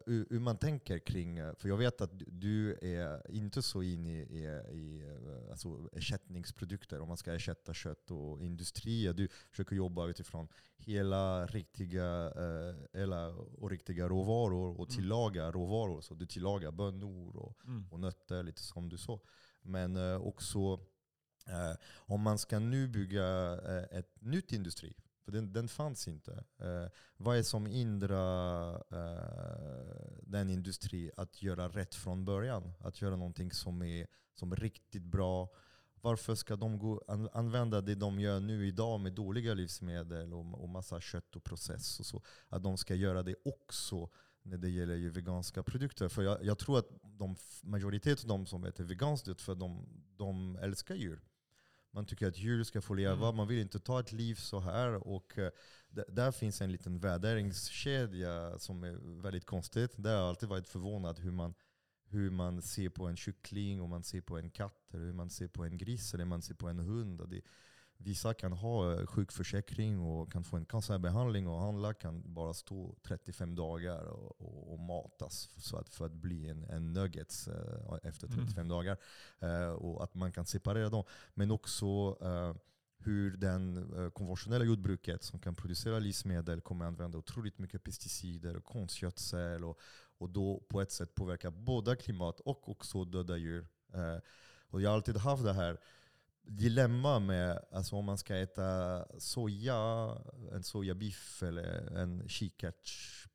[0.06, 4.20] hur, man tänker kring, eh, för jag vet att du- är inte så inne i,
[4.22, 4.44] i,
[4.76, 9.12] i alltså ersättningsprodukter, om man ska ersätta kött och industrier.
[9.12, 12.32] Du försöker jobba utifrån hela riktiga,
[12.92, 14.96] hela och riktiga råvaror och Mm.
[14.96, 16.00] tillaga råvaror.
[16.00, 17.86] Så du tillagar bönor och Mm.
[17.90, 19.20] och nötter, lite som du sa.
[19.62, 20.80] Men också
[21.50, 26.44] eh, om man ska nu bygga eh, ett nytt industri, för den, den fanns inte.
[26.58, 26.86] Eh,
[27.16, 32.72] vad är som hindrar eh, den industri att göra rätt från början?
[32.80, 35.48] Att göra någonting som är, som är riktigt bra.
[36.02, 40.62] Varför ska de gå, an, använda det de gör nu idag med dåliga livsmedel och,
[40.62, 42.22] och massa kött och process och så?
[42.48, 44.10] Att de ska göra det också
[44.42, 46.08] när det gäller ju veganska produkter.
[46.08, 49.86] För jag, jag tror att de, majoriteten av de som äter veganskt, för de,
[50.16, 51.20] de älskar djur.
[51.92, 53.36] Man tycker att djur ska få leva, Mm.
[53.36, 55.06] man vill inte ta ett liv så här.
[55.08, 55.50] Och eh,
[56.08, 59.92] där finns en liten värderingskedja som är väldigt konstigt.
[59.96, 61.54] Där har jag alltid varit förvånad hur man,
[62.04, 65.30] hur man ser på en kyckling, och man ser på en katt, eller hur man
[65.30, 67.28] ser på en gris, eller man ser på en hund.
[67.30, 67.40] Det,
[68.02, 72.94] vissa kan ha eh, sjukförsäkring och kan få en cancerbehandling och andra kan bara stå
[73.02, 77.98] 35 dagar och, och, och matas så att, för att bli en, en nuggets eh,
[78.02, 78.38] efter Mm.
[78.38, 78.96] 35 dagar.
[79.38, 81.04] Eh, och att man kan separera dem.
[81.34, 82.54] Men också eh,
[82.98, 88.64] hur den eh, konventionella jordbruket som kan producera livsmedel kommer använda otroligt mycket pesticider och
[88.64, 89.78] konstgödsel och,
[90.18, 93.66] och då på ett sätt påverka både klimat och också döda djur.
[93.94, 94.18] Eh,
[94.70, 95.80] och jag har alltid haft det här
[96.50, 100.16] dilemma med alltså om man ska äta soja,
[100.52, 103.28] en sojabiff eller en kikärtsgrej,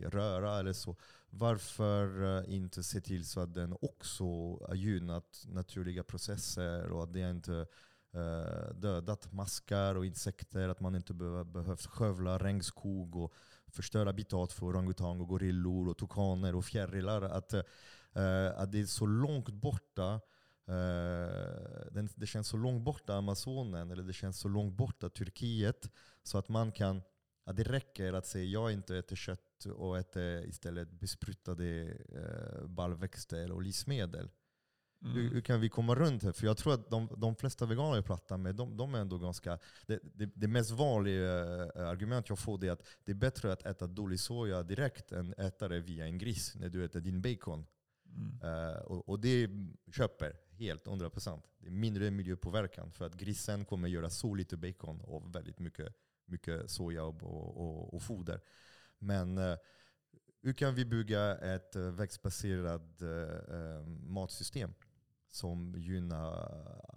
[0.00, 0.96] röra eller så.
[1.30, 4.24] Varför eh, inte se till så att den också
[4.66, 7.66] har gynnat naturliga processer och att det inte
[8.14, 13.34] eh, dödat maskar och insekter, att man inte behöver behövt skövla regnskog och
[13.66, 17.22] förstöra habitat för orangutang och gorillor och tukaner och fjärilar.
[17.22, 17.62] Att, eh,
[18.56, 20.20] att det är så långt borta
[21.90, 25.90] den, det känns så långt borta Amazonen, eller det känns så långt borta Turkiet,
[26.22, 27.02] så att man kan
[27.46, 33.52] att det räcker att säga jag inte äter kött och äter istället besprutade eh, baljväxter
[33.52, 34.30] och livsmedel.
[35.02, 35.14] Mm.
[35.14, 36.32] Hur, hur kan vi komma runt det?
[36.32, 39.18] För jag tror att de, de flesta veganer jag pratar med, de, de är ändå
[39.18, 39.58] ganska...
[39.86, 41.42] Det, det, det mest vanliga
[41.74, 45.34] eh, argument jag får är att det är bättre att äta dålig soja direkt än
[45.38, 47.66] äta det via en gris när du äter din bacon.
[48.16, 48.40] Mm.
[48.42, 49.50] Eh, och, och det
[49.96, 51.42] köper helt 100%.
[51.58, 55.94] Det är mindre miljöpåverkan för att grisen kommer göra så lite bacon och väldigt mycket,
[56.24, 58.40] mycket soja och, och, och foder.
[58.98, 59.56] Men eh,
[60.46, 64.74] hur kan vi bygga ett eh, växtbaserat eh, eh, matsystem
[65.28, 66.50] som gynnar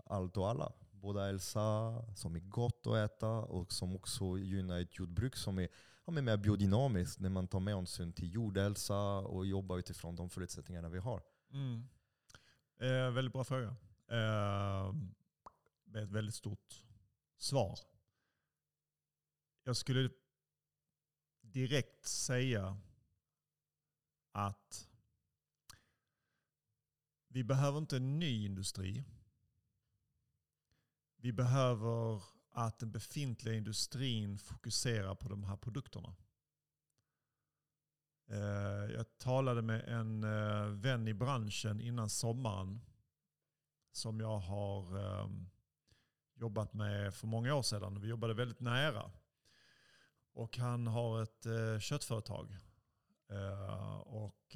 [0.05, 0.73] allt och alla?
[0.91, 5.67] Både hälsa, som är gott att äta och som också gynnar ett jordbruk som är
[6.05, 10.89] ja, mer biodynamiskt när man tar med hänsyn till jordhälsa och jobbar utifrån de förutsättningarna
[10.89, 11.21] vi har.
[11.51, 11.89] Mm.
[12.79, 13.75] Eh, väldigt bra fråga.
[14.07, 14.93] Eh,
[15.83, 16.85] med ett väldigt stort
[17.37, 17.79] svar.
[19.63, 20.09] Jag skulle
[21.41, 22.81] direkt säga
[24.31, 24.89] att
[27.27, 29.03] vi behöver inte en ny industri.
[31.15, 36.15] Vi behöver att den befintliga industrin fokuserar på de här produkterna.
[38.31, 42.81] Eh, jag talade med en eh, vän i branschen innan sommaren
[43.91, 45.49] som jag har ehm,
[46.35, 48.01] jobbat med för många år sedan.
[48.01, 49.11] Vi jobbade väldigt nära.
[50.33, 52.57] Och han har ett eh, köttföretag.
[54.03, 54.55] Och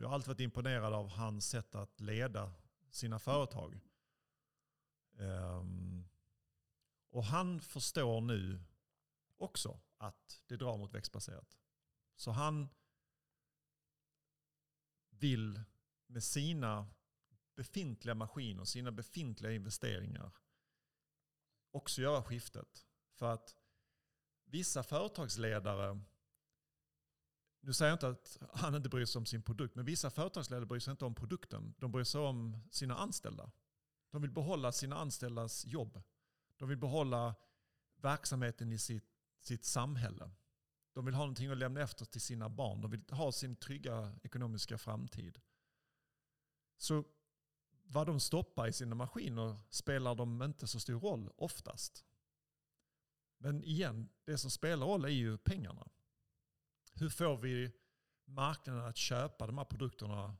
[0.00, 2.52] jag har alltid varit imponerad av hans sätt att leda
[2.90, 3.80] sina företag.
[5.18, 6.04] Ehm,
[7.10, 8.64] och han förstår nu
[9.36, 11.58] också att det drar mot växtbaserat.
[12.16, 12.68] Så han
[15.18, 15.62] vill
[16.06, 16.86] med sina
[17.56, 20.32] befintliga maskiner, sina befintliga investeringar
[21.74, 22.86] också göra skiftet.
[23.14, 23.56] För att
[24.44, 26.00] vissa företagsledare,
[27.60, 30.66] nu säger jag inte att han inte bryr sig om sin produkt, men vissa företagsledare
[30.66, 31.74] bryr sig inte om produkten.
[31.78, 33.50] De bryr sig om sina anställda.
[34.10, 36.02] De vill behålla sina anställdas jobb.
[36.56, 37.34] De vill behålla
[37.96, 39.10] verksamheten i sitt,
[39.40, 40.30] sitt samhälle.
[40.94, 42.80] De vill ha någonting att lämna efter till sina barn.
[42.80, 45.40] De vill ha sin trygga ekonomiska framtid.
[46.76, 47.04] Så
[47.86, 52.04] vad de stoppar i sina maskiner spelar de inte så stor roll oftast.
[53.38, 55.88] Men igen, det som spelar roll är ju pengarna.
[56.94, 57.72] Hur får vi
[58.24, 60.36] marknaden att köpa de här produkterna?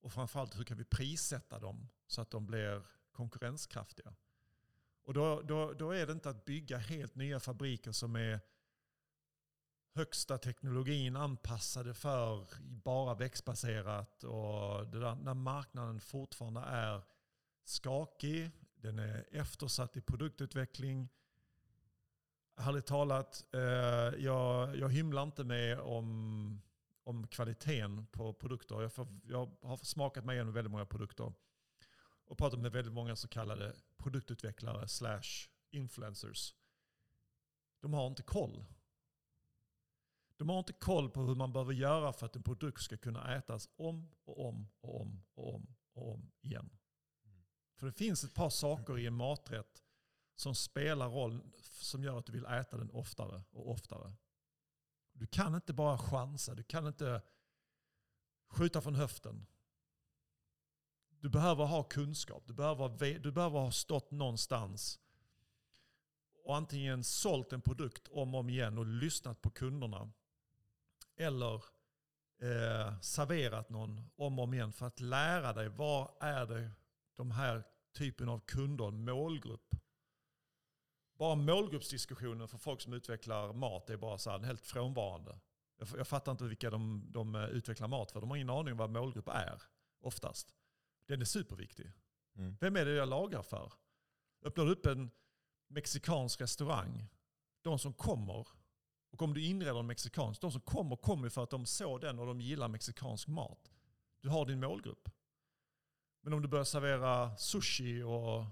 [0.00, 4.14] Och framförallt hur kan vi prissätta dem så att de blir konkurrenskraftiga?
[5.02, 8.40] Och då, då, då är det inte att bygga helt nya fabriker som är
[9.94, 14.24] högsta teknologin anpassade för bara växtbaserat.
[14.24, 17.02] Och det där, när marknaden fortfarande är
[17.64, 21.08] skakig, den är eftersatt i produktutveckling.
[22.56, 23.60] Härligt talat, eh,
[24.24, 26.62] jag, jag hymlar inte med om,
[27.04, 28.82] om kvaliteten på produkter.
[28.82, 31.32] Jag, får, jag har smakat mig igenom väldigt många produkter
[32.26, 36.54] och pratat med väldigt många så kallade produktutvecklare slash influencers.
[37.80, 38.64] De har inte koll.
[40.36, 43.34] De har inte koll på hur man behöver göra för att en produkt ska kunna
[43.36, 46.70] ätas om och om och om och om och om igen.
[47.76, 49.82] För det finns ett par saker i en maträtt
[50.36, 54.14] som spelar roll som gör att du vill äta den oftare och oftare.
[55.12, 57.22] Du kan inte bara chansa, du kan inte
[58.48, 59.46] skjuta från höften.
[61.08, 65.00] Du behöver ha kunskap, du behöver, du behöver ha stått någonstans
[66.44, 70.12] och antingen sålt en produkt om och om igen och lyssnat på kunderna
[71.16, 71.54] eller
[72.42, 76.70] eh, serverat någon om och om igen för att lära dig vad är det
[77.16, 79.74] de här typen av kunder, målgrupp.
[81.18, 85.38] Bara målgruppsdiskussionen för folk som utvecklar mat är bara så här, helt frånvarande.
[85.76, 88.20] Jag, jag fattar inte vilka de, de utvecklar mat för.
[88.20, 89.62] De har ingen aning om vad målgrupp är
[90.00, 90.54] oftast.
[91.06, 91.92] Den är superviktig.
[92.36, 92.56] Mm.
[92.60, 93.72] Vem är det jag lagar för?
[94.42, 95.10] Öppnar du upp en
[95.68, 97.06] mexikansk restaurang,
[97.62, 98.48] de som kommer,
[99.14, 102.18] och om du inreder en mexikansk, de som kommer kommer för att de såg den
[102.18, 103.72] och de gillar mexikansk mat.
[104.20, 105.08] Du har din målgrupp.
[106.20, 108.44] Men om du börjar servera sushi och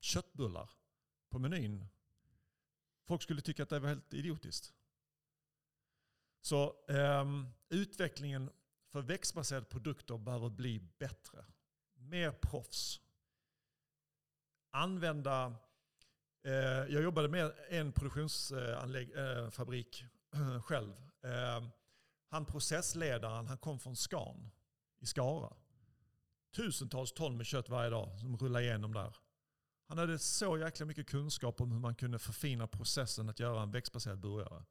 [0.00, 0.70] köttbullar
[1.28, 1.88] på menyn,
[3.04, 4.74] folk skulle tycka att det var helt idiotiskt.
[6.40, 8.50] Så um, utvecklingen
[8.90, 11.44] för växtbaserade produkter behöver bli bättre.
[11.94, 13.00] Mer proffs.
[14.70, 15.54] Använda
[16.48, 20.92] Eh, jag jobbade med en produktionsfabrik eh, själv.
[21.22, 21.68] Eh,
[22.30, 24.50] han processledaren, han kom från Scan
[25.00, 25.52] i Skara.
[26.56, 29.16] Tusentals ton med kött varje dag som rullar igenom där.
[29.88, 33.70] Han hade så jäkla mycket kunskap om hur man kunde förfina processen att göra en
[33.70, 34.64] växtbaserad burgare.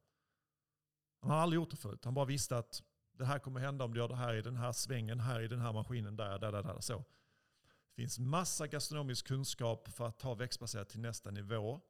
[1.22, 2.06] Han har aldrig gjort det förut.
[2.06, 4.56] Han bara visste att det här kommer hända om du gör det här i den
[4.56, 6.80] här svängen, här i den här maskinen, där, där, där, där.
[6.80, 7.04] Så.
[7.98, 11.82] Finns massa gastronomisk kunskap för att ta växtbaserat till nästa nivå.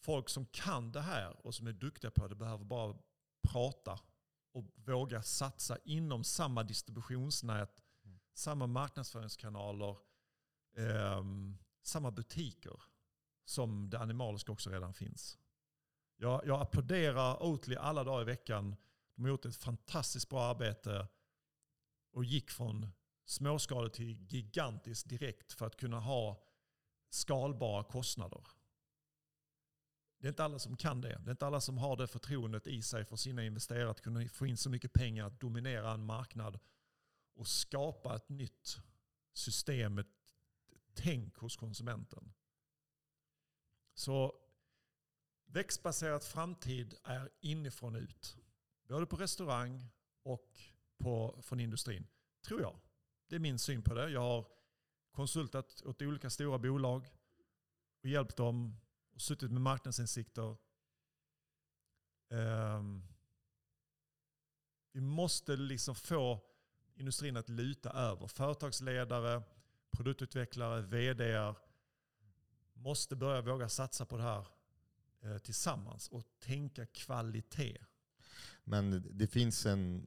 [0.00, 2.96] Folk som kan det här och som är duktiga på det behöver bara
[3.48, 4.00] prata
[4.52, 8.18] och våga satsa inom samma distributionsnät, mm.
[8.34, 9.96] samma marknadsföringskanaler,
[10.76, 11.24] eh,
[11.82, 12.82] samma butiker
[13.44, 15.38] som det animaliska också redan finns.
[16.16, 18.76] Jag, jag applåderar Oatly alla dagar i veckan.
[19.14, 21.08] De har gjort ett fantastiskt bra arbete
[22.12, 22.92] och gick från
[23.24, 26.44] småskaligt till gigantiskt direkt för att kunna ha
[27.10, 28.46] skalbara kostnader.
[30.18, 31.08] Det är inte alla som kan det.
[31.24, 34.28] Det är inte alla som har det förtroendet i sig för sina investerare att kunna
[34.28, 36.58] få in så mycket pengar att dominera en marknad
[37.34, 38.78] och skapa ett nytt
[39.32, 40.06] system, ett
[40.94, 42.32] tänk hos konsumenten.
[43.94, 44.34] Så
[45.46, 48.36] växtbaserat framtid är inifrån ut.
[48.88, 49.86] Både på restaurang
[50.22, 50.60] och
[50.98, 52.06] på, från industrin.
[52.42, 52.80] Tror jag.
[53.32, 54.10] Det är min syn på det.
[54.10, 54.46] Jag har
[55.12, 57.08] konsultat åt olika stora bolag
[58.02, 58.76] och hjälpt dem
[59.14, 60.56] och suttit med marknadsinsikter.
[62.28, 63.06] Um,
[64.92, 66.40] vi måste liksom få
[66.94, 68.26] industrin att luta över.
[68.26, 69.42] Företagsledare,
[69.90, 71.56] produktutvecklare, vdar.
[72.72, 74.46] måste börja våga satsa på det här
[75.20, 77.78] eh, tillsammans och tänka kvalitet.
[78.64, 80.06] Men det finns en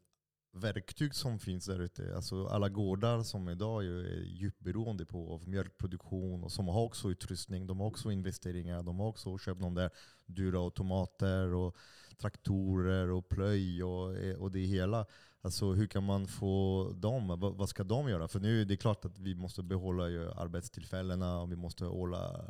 [0.55, 2.15] verktyg som finns där ute.
[2.15, 7.11] Alltså alla gårdar som idag är djupt beroende på av mjölkproduktion och som har också
[7.11, 9.89] utrustning, de har också investeringar, de har också köpt de där
[10.25, 11.77] dyra automater och
[12.17, 15.05] traktorer och plöj och, och det hela.
[15.41, 18.27] Alltså hur kan man få dem, vad, vad ska de göra?
[18.27, 22.45] För nu är det klart att vi måste behålla ju arbetstillfällena och vi måste hålla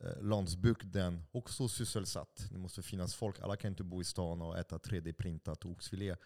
[0.00, 2.48] eh, landsbygden också sysselsatt.
[2.50, 3.40] Det måste finnas folk.
[3.40, 6.16] Alla kan inte bo i stan och äta 3D-printat oxfilé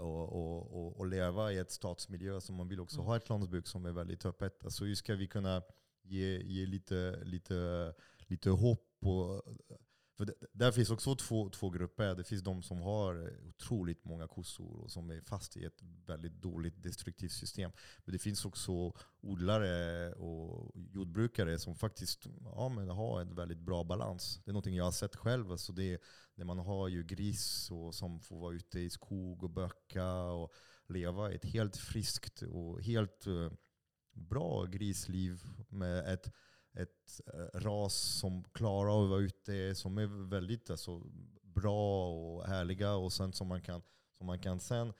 [0.00, 2.40] och, och, och, och, leva i ett stadsmiljö.
[2.40, 3.06] Så man vill också mm.
[3.06, 4.64] ha ett landsbygd som är väldigt öppet.
[4.64, 5.62] Alltså hur ska vi kunna
[6.02, 9.42] ge, ge lite, lite, lite hopp och
[10.20, 12.14] för det, där finns också två, två grupper.
[12.14, 16.32] Det finns de som har otroligt många kossor och som är fast i ett väldigt
[16.32, 17.72] dåligt destruktivt system.
[18.04, 23.84] Men det finns också odlare och jordbrukare som faktiskt ja, men har en väldigt bra
[23.84, 24.40] balans.
[24.44, 25.52] Det är någonting jag har sett själv.
[25.52, 26.02] Alltså det,
[26.34, 30.52] när man har ju gris och som får vara ute i skog och böka och
[30.88, 33.52] leva ett helt friskt och helt eh,
[34.12, 36.32] bra grisliv med ett
[36.74, 41.02] ett eh, ras som klarar att vara ute, som är väldigt alltså,
[41.42, 43.82] bra och härliga och sen som man kan,
[44.18, 44.92] som man kan sen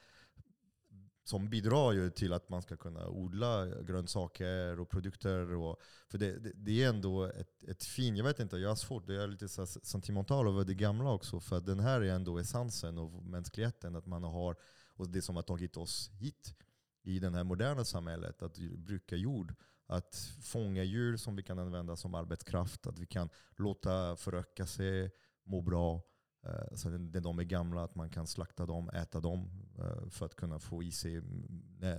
[1.31, 5.55] som bidrar ju till att man ska kunna odla grönsaker och produkter.
[5.55, 8.77] Och, för det, det, det är ändå ett, ett fint, jag vet inte, jag har
[8.77, 11.41] svårt, jag är lite så sentimental över det gamla också.
[11.41, 14.57] För den här är ändå essensen av mänskligheten, att man har,
[14.95, 16.55] och det som har tagit oss hit
[17.03, 19.55] i det här moderna samhället, att bruka jord.
[19.91, 22.87] Att fånga djur som vi kan använda som arbetskraft.
[22.87, 25.11] Att vi kan låta föröka sig,
[25.45, 26.03] må bra.
[26.47, 30.27] Eh, så när de är gamla, att man kan slakta dem, äta dem eh, för
[30.27, 31.23] att kunna få i sig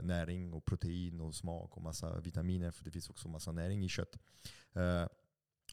[0.04, 2.72] näring och protein och smak och massa vitaminer.
[2.72, 4.18] För det finns också massa näring i kött.
[4.74, 5.06] Eh,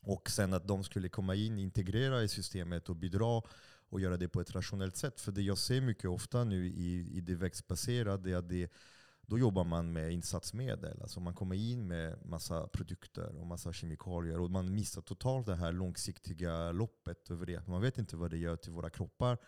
[0.03, 3.43] och sen att de skulle komma in, integrera i systemet och bidra
[3.89, 5.21] och göra det på ett rationellt sätt.
[5.21, 8.73] För det jag ser mycket ofta nu i, i det växtbaserade är att det
[9.29, 11.03] då jobbar man med insatsmedel.
[11.03, 15.57] Alltså man kommer in med massa produkter och massa kemikalier och man missar totalt det
[15.57, 17.67] här långsiktiga loppet över det.
[17.67, 19.39] Man vet inte vad det gör till våra kroppar.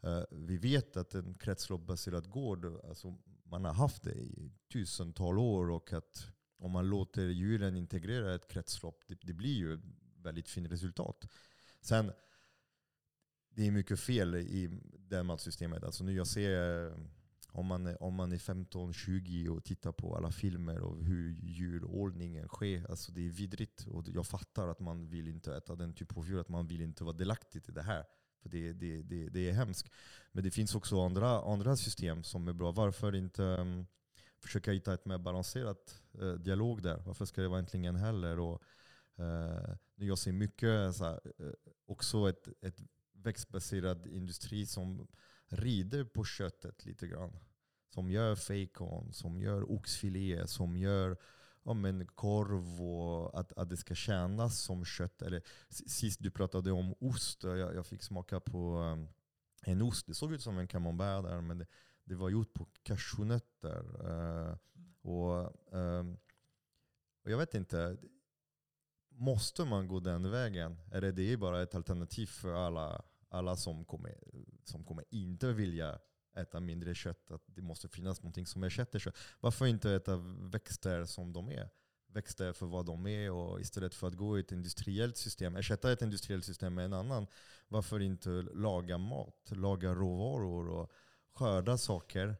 [0.00, 5.70] Eh, vi vet att en kretsloppsbaserad gård, alltså man har haft det i tusental år
[5.70, 6.26] och att
[6.58, 9.80] om man låter djuren integrera ett kretslopp, det, det blir ju
[10.16, 11.28] väldigt fint resultat.
[11.80, 12.12] Sen,
[13.50, 15.84] det är mycket fel i det matsystemet.
[15.84, 16.92] Alltså nu jag ser
[17.58, 22.48] om man, är, om man är 15-20 och tittar på alla filmer och hur djurordningen
[22.48, 22.90] sker.
[22.90, 23.86] Alltså det är vidrigt.
[23.86, 26.80] Och jag fattar att man vill inte äta den typen av djur, att man vill
[26.80, 28.04] inte vara delaktig i det här.
[28.42, 29.90] För det, det, det, det är hemskt.
[30.32, 32.72] Men det finns också andra, andra system som är bra.
[32.72, 33.86] Varför inte um,
[34.40, 37.02] försöka hitta ett mer balanserat uh, dialog där?
[37.06, 38.38] Varför ska det vara äntligen heller?
[38.38, 38.62] Och,
[39.18, 41.52] uh, jag ser mycket så här, uh,
[41.86, 42.80] också ett, ett
[43.12, 45.08] växtbaserad industri som
[45.48, 47.32] rider på köttet lite grann.
[47.88, 51.16] Som gör fejkon, som gör oxfilé, som gör
[51.68, 55.22] ja, men korv och att, att det ska kännas som kött.
[55.22, 59.08] Eller, sist du pratade om ost, jag, jag fick smaka på um,
[59.62, 60.06] en ost.
[60.06, 61.66] Det såg ut som en camembert där, men det,
[62.04, 64.10] det var gjort på cashewnötter.
[64.10, 64.56] Uh,
[65.02, 66.18] och, um,
[67.24, 67.96] och jag vet inte,
[69.08, 70.76] måste man gå den vägen?
[70.92, 74.14] Eller det är bara ett alternativ för alla, alla som, kommer,
[74.64, 75.98] som kommer inte vilja
[76.38, 77.30] äta mindre kött.
[77.30, 79.16] Att det måste finnas någonting som ersätter kött.
[79.40, 80.16] Varför inte äta
[80.52, 81.68] växter som de är?
[82.12, 85.92] Växter för vad de är och istället för att gå i ett industriellt system, ersätta
[85.92, 87.26] ett industriellt system med en annan.
[87.68, 90.92] Varför inte laga mat, laga råvaror och
[91.34, 92.36] skörda saker?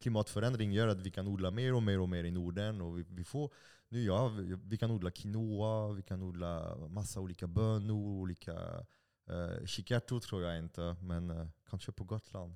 [0.00, 2.80] Klimatförändring gör att vi kan odla mer och mer och mer i Norden.
[2.80, 3.52] Och vi, vi får,
[3.88, 8.86] nu ja, vi, vi kan odla quinoa, vi kan odla massa olika bönor, olika
[9.28, 12.54] eh, kikärtor tror jag inte, men eh, kanske på Gotland.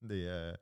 [0.00, 0.58] Det är,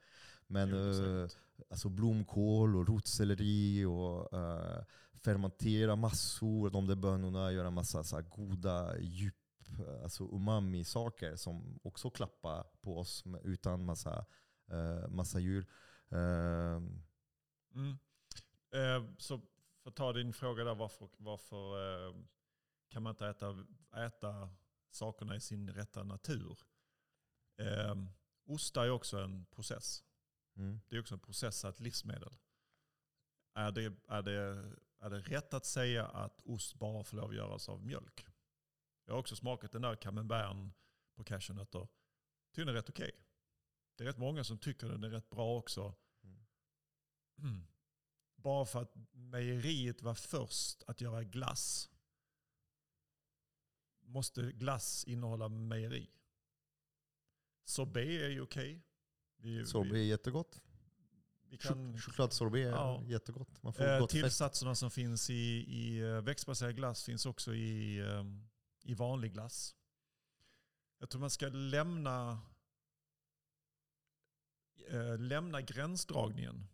[0.47, 1.29] men Jo, eh,
[1.71, 4.85] alltså blomkål och rotselleri och eh,
[5.25, 9.35] fermentera massor, de där bönorna, göra massa så goda djup,
[9.79, 14.27] eh, alltså umami-saker som också klappar på oss utan massa,
[14.71, 15.67] eh, massa djur.
[16.09, 16.81] Eh,
[17.75, 17.99] Mm.
[19.19, 19.41] Så
[19.83, 21.77] för att ta din fråga där, varför, varför
[22.89, 23.67] kan man inte äta,
[23.97, 24.51] äta
[24.91, 26.59] sakerna i sin rätta natur?
[28.49, 30.05] Ostar är också en process.
[30.57, 30.81] mm.
[30.89, 32.35] Det är också en processat livsmedel.
[33.55, 34.33] Är det, är, det,
[34.99, 38.27] är det rätt att säga att ost bara får lov att göras av mjölk?
[39.05, 40.73] Jag har också smakat den där camemberten
[41.15, 41.89] på cashewnötter.
[42.53, 43.11] Tycker den är rätt okej.
[43.97, 45.95] Det är rätt många som tycker den är rätt bra också.
[46.23, 47.67] Mm.
[48.37, 51.91] Bara för att mejeriet var först att göra glass
[54.01, 56.11] måste glass innehålla mejeri.
[57.69, 58.83] Sorbet är ju okej.
[59.37, 60.61] Vi, Sorbet är jättegott.
[61.61, 63.03] kan, Chokladsorbet är Ja.
[63.07, 63.63] jättegott.
[63.63, 64.23] Man får eh, gott fett.
[64.23, 65.35] tillsatserna som finns i,
[65.69, 68.25] i eh, växtbaserad glass finns också i, eh,
[68.83, 69.77] i vanlig glass.
[70.99, 72.41] Jag tror man ska lämna,
[74.91, 76.67] eh, lämna gränsdragningen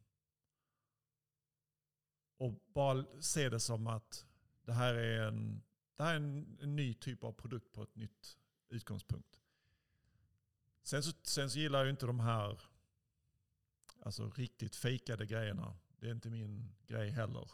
[2.37, 4.27] och bara se det som att
[4.65, 5.63] det här är en,
[5.97, 8.39] det här är en, en ny typ av produkt på ett nytt
[8.69, 9.41] utgångspunkt.
[10.85, 12.61] Sen så, sen så gillar jag inte de här
[14.01, 15.77] alltså, riktigt fejkade grejerna.
[15.99, 17.51] Det är inte min grej heller.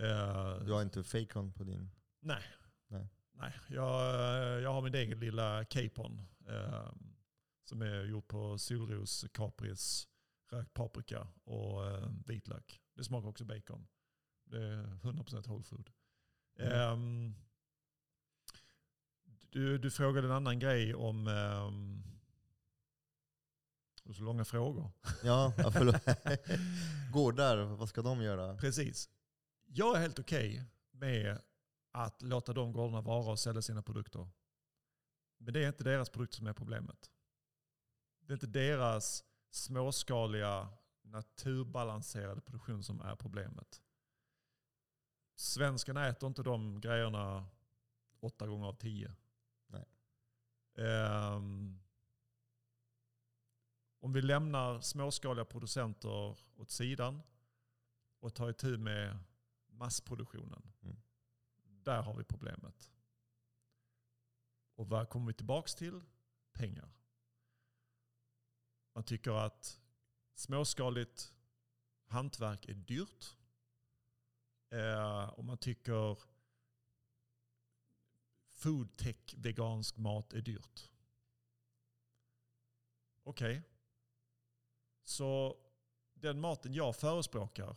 [0.00, 1.90] Eh, Du har inte fejkon på din?
[2.20, 2.42] Nej.
[2.88, 3.08] Nej.
[3.32, 3.52] Nej.
[3.68, 6.22] Jag, jag har min egen lilla capon.
[6.48, 6.92] Eh,
[7.64, 10.08] som är gjord på solros, kapris,
[10.52, 12.80] rökt paprika och eh, vitlök.
[12.94, 13.86] Det smakar också bacon.
[14.44, 15.90] Det är 100% whole food.
[16.58, 16.72] Mm.
[16.72, 17.34] Ehm,
[19.50, 21.26] du, du frågade en annan grej om...
[21.26, 22.15] Um,
[24.14, 24.90] så långa frågor.
[25.22, 26.02] Ja, ja, förlåt.
[27.12, 28.56] Gårdar, vad ska de göra?
[28.56, 29.08] Precis.
[29.66, 31.40] Jag är helt okej med
[31.92, 34.28] att låta de gårdarna vara och sälja sina produkter.
[35.38, 37.10] Men det är inte deras produkter som är problemet.
[38.20, 40.68] Det är inte deras småskaliga,
[41.02, 43.82] naturbalanserade produktion som är problemet.
[45.36, 47.46] Svensken äter inte de grejerna
[48.20, 49.14] åtta gånger av tio.
[49.66, 49.84] Nej.
[50.86, 51.80] Ehm,
[54.06, 57.22] om vi lämnar småskaliga producenter åt sidan
[58.20, 59.18] och tar itu med
[59.66, 60.72] massproduktionen.
[60.82, 60.96] Mm.
[61.64, 62.92] Där har vi problemet.
[64.74, 66.00] Och vad kommer vi tillbaks till?
[66.52, 66.88] Pengar.
[68.94, 69.80] Man tycker att
[70.34, 71.34] småskaligt
[72.06, 73.36] hantverk är dyrt.
[74.70, 76.18] Eh, och man tycker
[78.50, 80.90] foodtech vegansk mat är dyrt.
[83.22, 83.62] Okej.
[85.06, 85.56] Så
[86.14, 87.76] den maten jag förespråkar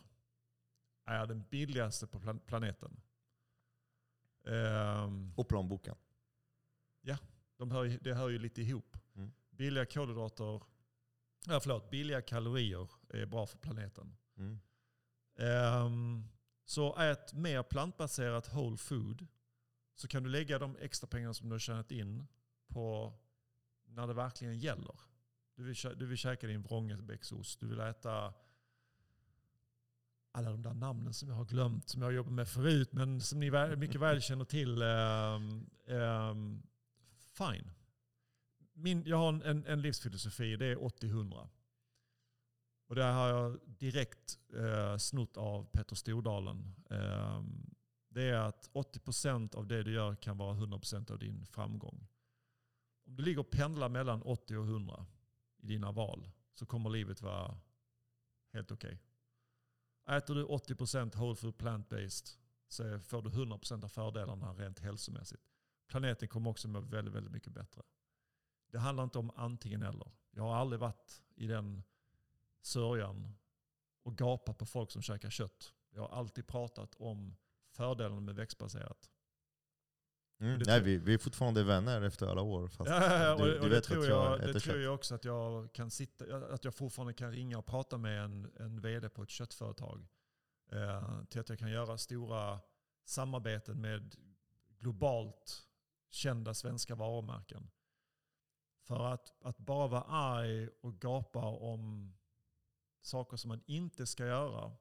[1.04, 3.00] är den billigaste på plan- planeten.
[4.46, 5.96] Ehm, Och plånboken.
[7.56, 8.96] de hör, det hör ju lite ihop.
[9.14, 9.32] Mm.
[9.50, 10.62] Billiga kolhydrater,
[11.46, 14.16] ja, förlåt, billiga kalorier är bra för planeten.
[14.36, 14.60] Mm.
[15.38, 16.24] Ehm,
[16.64, 19.26] så ät mer plantbaserat whole food
[19.94, 22.26] så kan du lägga de extra pengarna som du har tjänat in
[22.68, 23.12] på
[23.84, 25.00] när det verkligen gäller.
[25.60, 28.34] Du vill, du vill käka din Vrångebäcksost, du vill äta
[30.32, 33.40] alla de där namnen som jag har glömt, som jag jobbat med förut, men som
[33.40, 34.82] ni väl, mycket väl känner till.
[34.82, 36.62] ehm, ehm,
[37.38, 37.70] fine.
[38.72, 41.48] Min, jag har en, en, livsfilosofi, det är 80-100.
[42.86, 46.74] Och det har jag direkt eh, snott av Petter Stordalen.
[46.90, 47.74] Ehm,
[48.08, 52.06] det är att 80% av det du gör kan vara 100% av din framgång.
[53.06, 55.06] Om du ligger och pendlar mellan 80 och 100
[55.62, 57.60] i dina val så kommer livet vara
[58.52, 58.98] helt okej.
[60.08, 62.38] Äter du 80% whole food plant-based
[62.68, 65.42] så får du 100% av fördelarna rent hälsomässigt.
[65.86, 67.82] Planeten kommer också må väldigt, väldigt mycket bättre.
[68.70, 70.12] Det handlar inte om antingen eller.
[70.30, 71.82] Jag har aldrig varit i den
[72.60, 73.34] sörjan
[74.02, 75.74] och gapat på folk som käkar kött.
[75.90, 77.36] Jag har alltid pratat om
[77.70, 79.10] fördelarna med växtbaserat.
[80.40, 80.62] Mm.
[80.66, 82.68] Nej, vi, vi är fortfarande vänner efter alla år.
[82.68, 85.24] Fast Ja, och, du, och du det, tror jag, jag det tror jag också att
[85.24, 89.22] jag kan sitta, att jag fortfarande kan ringa och prata med en, en vd på
[89.22, 90.06] ett köttföretag.
[90.72, 92.60] Eh, till att jag kan göra stora
[93.04, 94.14] samarbeten med
[94.78, 95.62] globalt
[96.10, 97.70] kända svenska varumärken.
[98.82, 102.14] För att, att bara vara arg och gapa om
[103.02, 104.72] saker som man inte ska göra,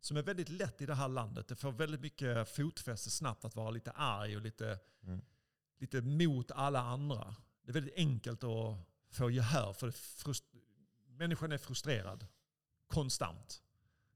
[0.00, 1.48] som är väldigt lätt i det här landet.
[1.48, 5.20] Det får väldigt mycket fotfäste snabbt att vara lite arg och lite Mm.
[5.78, 7.36] lite mot alla andra.
[7.62, 8.76] Det är väldigt enkelt att
[9.10, 9.92] få gehör för
[11.06, 12.26] människan är frustrerad
[12.86, 13.62] konstant.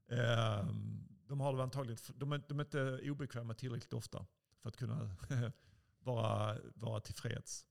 [0.07, 4.25] Ehm, De, har det antagligen, de, är, de är inte obekväma tillräckligt ofta
[4.61, 5.15] för att kunna
[5.99, 7.65] vara, vara tillfreds.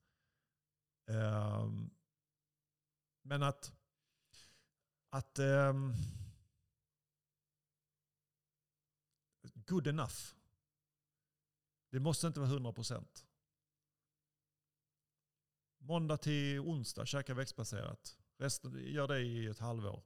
[1.07, 1.91] Ehm,
[3.23, 3.73] Men att,
[5.11, 5.39] att
[9.73, 10.35] good enough.
[11.91, 13.25] Det måste inte vara 100%.
[15.79, 18.19] Måndag till onsdag käka växtbaserat.
[18.37, 20.03] Resten, gör det i ett halvår.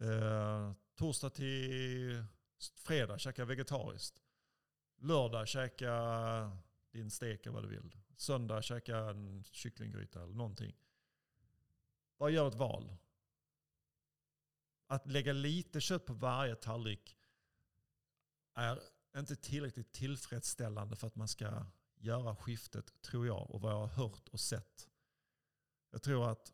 [0.00, 2.24] Eh, torsdag till
[2.74, 4.22] fredag käka vegetariskt.
[4.96, 5.92] Lördag käka
[6.90, 7.96] din stek eller vad du vill.
[8.16, 10.76] Söndag käka en kycklinggryta eller någonting.
[12.18, 12.96] Bara gör ett val.
[14.86, 17.16] Att lägga lite kött på varje tallrik
[18.56, 18.80] är
[19.16, 21.66] inte tillräckligt tillfredsställande för att man ska
[21.98, 24.88] göra skiftet, tror jag, och vad jag har hört och sett.
[25.90, 26.52] Jag tror att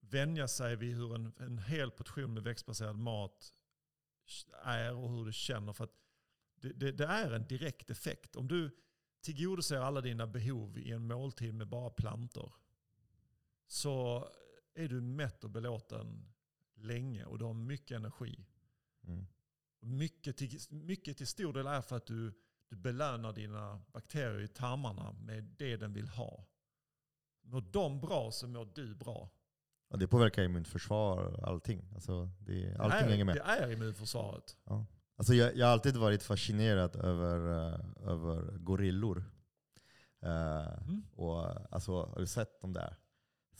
[0.00, 3.54] vänja sig vid hur en, en hel portion med växtbaserad mat
[4.62, 5.72] är och hur du känner.
[5.72, 5.94] För att
[6.54, 8.36] det, det, det är en direkt effekt.
[8.36, 8.76] Om du
[9.20, 12.54] tillgodoser alla dina behov i en måltid med bara plantor
[13.66, 14.28] så
[14.74, 16.32] är du mätt och belåten
[16.74, 18.46] länge och du har mycket energi.
[19.02, 19.26] Mm.
[19.80, 22.34] Mycket till, mycket till stor del är för att du,
[22.68, 26.44] du belönar dina bakterier i tarmarna med det den vill ha.
[27.42, 29.30] Mår de bra så mår du bra.
[29.88, 31.90] Och det påverkar immunförsvar och allting.
[31.94, 33.34] Alltså, det, Det allting är, hänger med.
[33.34, 34.56] Det är immunförsvaret.
[35.16, 37.36] Alltså jag, jag har alltid varit fascinerad över,
[37.74, 39.24] eh, över gorillor.
[40.22, 41.02] Eh, Mm.
[41.16, 42.96] och, alltså, har du sett de där?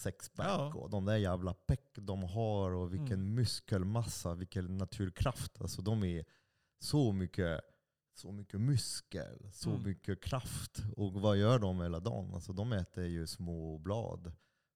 [0.01, 0.73] Sexpack Ja.
[0.75, 3.35] och de där jävla peck de har och vilken Mm.
[3.35, 5.61] muskelmassa, vilken naturkraft.
[5.61, 6.25] Alltså de är
[6.79, 7.61] så mycket,
[8.15, 9.83] så mycket muskel, så Mm.
[9.83, 10.83] mycket kraft.
[10.97, 12.35] Och vad gör de hela dagen?
[12.35, 14.33] Alltså de äter ju små blad.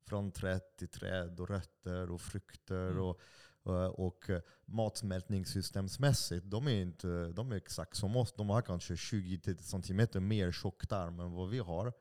[0.07, 2.91] Från träd till träd och rötter och frukter.
[2.91, 3.03] Mm.
[3.03, 3.21] Och,
[3.63, 4.31] och, och
[4.67, 8.33] matsmältningssystemsmässigt, de är, inte, de är exakt som oss.
[8.33, 11.93] De har kanske 20 cm mer tjocktarm än vad vi har.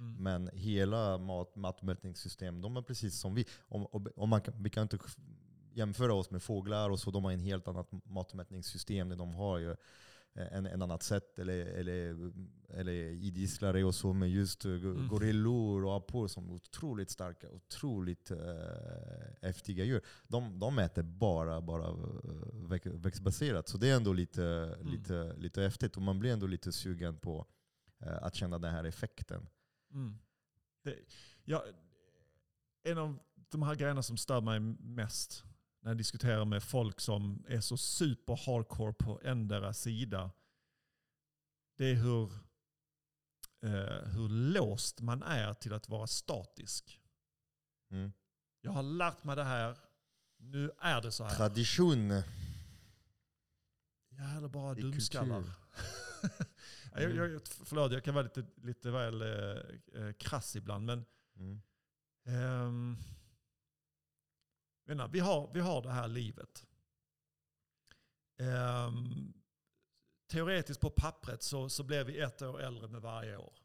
[0.00, 0.14] Mm.
[0.22, 3.44] Men hela mat, matmätningssystem, de är precis som vi.
[3.68, 3.86] Om,
[4.16, 4.98] om, man kan, vi kan inte
[5.72, 9.08] jämföra oss med fåglar och så, de har en helt annat matmätningssystem.
[9.08, 9.76] De har ju
[10.34, 12.32] en, en annat sätt, eller, eller,
[12.68, 15.08] eller idisslare och så, men just eh, Mm.
[15.08, 18.38] gorillor och apor som är otroligt starka, otroligt eh,
[19.42, 20.02] häftiga djur.
[20.28, 23.68] De, de äter bara, bara eh, väx, växtbaserat.
[23.68, 24.86] Så det är ändå lite, Mm.
[24.92, 27.46] lite, lite häftigt och man blir ändå lite sugen på
[27.98, 29.46] eh, att känna den här effekten.
[29.92, 30.18] Mm.
[30.82, 30.98] Det,
[31.44, 31.64] ja,
[32.82, 33.18] en av
[33.48, 35.44] de här grejerna som stör mig mest
[35.80, 40.30] när jag diskuterar med folk som är så super hardcore på endera sida.
[41.76, 42.32] Det är hur,
[43.62, 47.00] eh, hur låst man är till att vara statisk.
[47.90, 48.12] Mm.
[48.60, 49.78] Jag har lärt mig det här.
[50.36, 51.36] Nu är det så här.
[51.36, 52.10] Tradition.
[54.08, 55.44] Ja, eller bara dumskallar.
[56.94, 60.84] Ja, jag, jag, förlåt, jag kan vara lite, lite väl eh, eh, krass ibland.
[60.84, 61.04] Men
[62.24, 62.96] Mm.
[64.84, 66.66] Menar, vi, har, vi har det här livet.
[68.36, 69.32] Ehm,
[70.26, 73.58] teoretiskt på pappret så, så blir vi ett år äldre med varje år.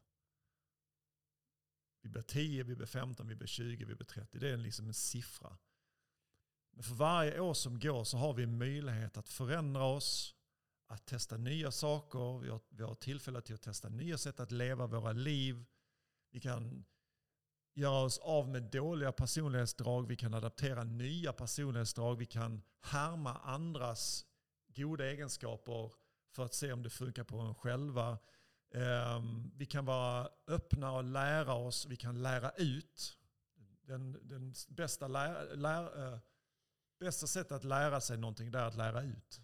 [2.01, 4.39] Vi blir 10, vi blir 15, vi blir 20, vi blir 30.
[4.39, 5.57] Det är liksom en siffra.
[6.71, 10.34] Men för varje år som går så har vi en möjlighet att förändra oss,
[10.87, 12.39] att testa nya saker.
[12.39, 15.65] Vi har, vi har tillfälle till att testa nya sätt att leva våra liv.
[16.31, 16.85] Vi kan
[17.73, 20.07] göra oss av med dåliga personlighetsdrag.
[20.07, 22.15] Vi kan adaptera nya personlighetsdrag.
[22.15, 24.25] Vi kan härma andras
[24.67, 25.91] goda egenskaper
[26.31, 28.17] för att se om det funkar på en själva.
[28.73, 31.85] Ehm, vi kan vara öppna och lära oss.
[31.85, 33.17] Vi kan lära ut.
[33.81, 36.19] Den, den bästa, lär, lär, eh,
[36.99, 39.41] bästa sättet att lära sig någonting är att lära ut.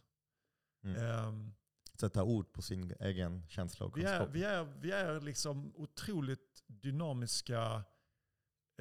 [0.83, 1.03] Mm.
[1.05, 1.53] Ehm,
[1.99, 4.35] Sätta ord på sin egen känsla och vi är, kunskap.
[4.35, 7.83] vi är, vi är liksom otroligt dynamiska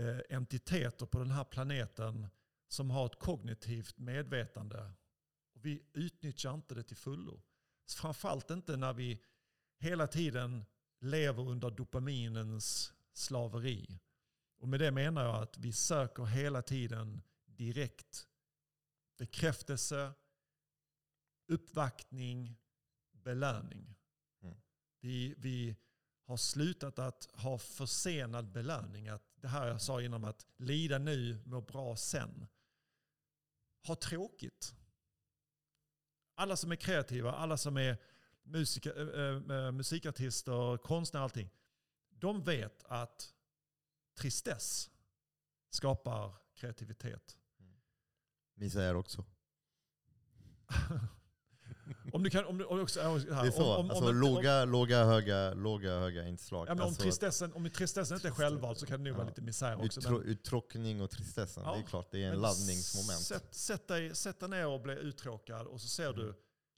[0.01, 2.28] eh, entiteter på den här planeten
[2.68, 4.93] som har ett kognitivt medvetande.
[5.55, 7.43] Och vi utnyttjar inte det till fullo.
[7.89, 9.22] Framförallt inte när vi
[9.78, 10.64] hela tiden
[11.01, 14.01] lever under dopaminens slaveri.
[14.59, 18.28] Och med det menar jag att vi söker hela tiden direkt
[19.18, 20.12] bekräftelse,
[21.51, 22.56] uppvaktning,
[23.12, 23.94] belöning.
[24.43, 24.56] Mm.
[25.01, 25.77] Vi, vi
[26.24, 29.09] har slutat att ha försenad belöning.
[29.09, 32.47] Att det här jag sa innan att lida nu, må bra sen.
[33.86, 34.74] Ha tråkigt.
[36.35, 37.97] Alla som är kreativa, alla som är
[38.43, 41.51] musika, äh, musikartister, konstnärer, allting.
[42.10, 43.35] De vet att
[44.14, 44.90] tristess
[45.70, 47.36] skapar kreativitet.
[48.55, 49.24] Misär också.
[52.12, 53.74] om du kan, om du, också, här, det är så.
[53.74, 56.68] Om, om, alltså, om, låga, låga, höga, låga, höga inslag.
[56.68, 59.26] Ja, men alltså, om, tristessen, om tristessen inte är självvald så kan det nog vara
[59.26, 59.28] Ja.
[59.28, 60.00] lite misär också.
[60.00, 63.20] uttro, men- uttråkning och tristessen, Ja, det är klart, det är en men laddningsmoment.
[63.20, 66.16] Sätt, sätt, dig, sätt dig ner och bli uttråkad och så ser Mm.
[66.20, 66.34] du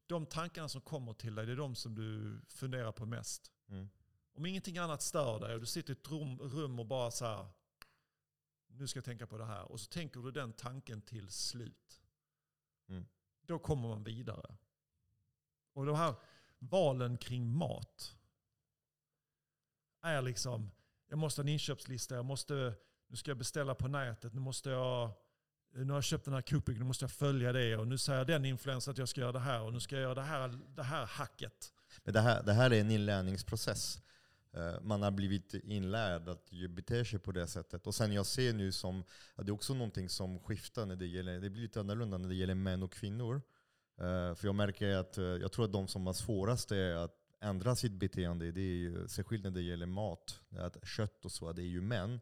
[0.06, 3.50] de tankarna som kommer till dig, det är de som du funderar på mest.
[3.68, 3.88] Mm.
[4.34, 7.24] Om ingenting annat stör dig och du sitter i ett rum, rum och bara så
[7.24, 7.46] här,
[8.66, 9.72] nu ska jag tänka på det här.
[9.72, 12.00] Och så tänker du den tanken till slut.
[12.88, 13.04] Mm.
[13.46, 14.56] Då kommer man vidare.
[15.72, 16.14] Och de här
[16.58, 18.16] valen kring mat
[20.02, 20.70] är liksom,
[21.08, 22.74] jag måste ha en inköpslista, jag måste,
[23.08, 25.12] nu ska jag beställa på nätet, nu måste jag
[25.74, 28.24] nu har jag köpt den här Cooping, nu måste jag följa det och nu säger
[28.24, 30.58] den influensen att jag ska göra det här och nu ska jag göra det här,
[30.68, 31.72] det här hacket.
[32.04, 34.02] Men det här, det här är en inlärningsprocess.
[34.52, 37.86] Eh, man har blivit inlärd att bete sig på det sättet.
[37.86, 39.04] Och sen jag ser nu som
[39.34, 42.28] att det är också någonting som skiftar när det gäller, det blir lite annorlunda när
[42.28, 43.42] det gäller män och kvinnor.
[44.02, 47.16] Eh, för jag märker att, eh, jag tror att de som har svårast är att
[47.40, 51.52] ändra sitt beteende, det är ju, särskilt när det gäller mat, att kött och så,
[51.52, 52.20] det är ju män.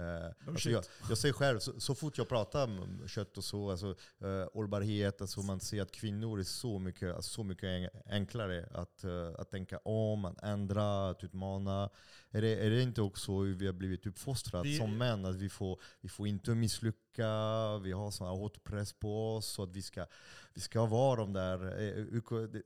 [0.00, 3.70] Eh, alltså jag, jag ser själv, så, så fort jag pratar om kött och så,
[3.70, 3.86] alltså,
[4.24, 8.68] uh, hållbarhet, alltså man ser att kvinnor är så mycket, alltså, så mycket en- enklare
[8.74, 11.90] att, eh, att tänka om, att ändra, att utmana.
[12.30, 15.24] Är det, är det inte också hur vi har blivit uppfostrade Vi- som män?
[15.24, 19.62] Att vi får, vi får inte misslycka, vi har sån hårt press på oss, så
[19.62, 20.06] att vi ska,
[20.54, 21.64] vi ska vara de där...
[21.64, 22.62] eh, det-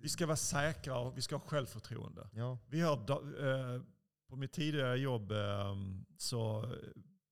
[0.00, 2.28] Vi ska vara säkra och vi ska ha självförtroende.
[2.32, 2.58] Ja.
[2.68, 3.82] Vi har, eh,
[4.28, 5.74] på mitt tidigare jobb eh,
[6.16, 6.70] så, eh,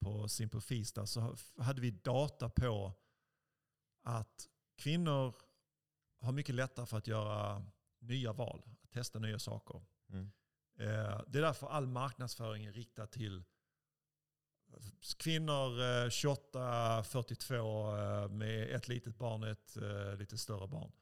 [0.00, 2.92] på Simple Fista så ha- hade vi data på
[4.02, 5.34] att kvinnor
[6.20, 7.66] har mycket lättare för att göra
[7.98, 9.82] nya val, att testa nya saker.
[10.10, 10.24] Mm.
[10.78, 13.44] Eh, Det är därför all marknadsföring är riktad till
[15.18, 20.92] kvinnor eh, 28-42 med ett litet barn och ett eh, lite större barn.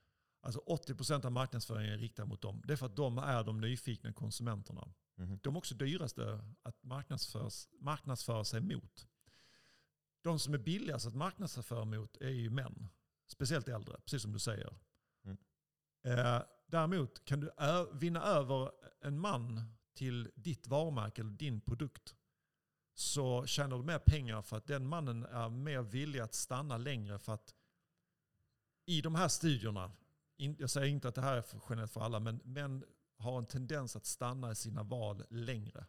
[0.45, 2.62] Alltså 80% av marknadsföringen är riktad mot dem.
[2.65, 4.89] Det är för att de är de nyfikna konsumenterna.
[5.16, 5.39] Mhm.
[5.43, 6.83] De är också dyraste att
[7.81, 9.07] marknadsföra sig mot.
[10.23, 12.89] De som är billigast att marknadsföra mot är ju män.
[13.27, 14.75] Speciellt äldre, precis som du säger.
[15.25, 15.37] Mm.
[16.05, 17.51] Eh, däremot kan du
[17.93, 22.15] vinna över en man till ditt varumärke eller din produkt
[22.95, 27.19] så tjänar du mer pengar för att den mannen är mer villig att stanna längre
[27.19, 27.55] för att
[28.87, 29.93] i de här studierna,
[30.36, 32.85] in- jag säger inte att det här är generellt för alla, men män
[33.16, 35.86] har en tendens att stanna i sina val längre.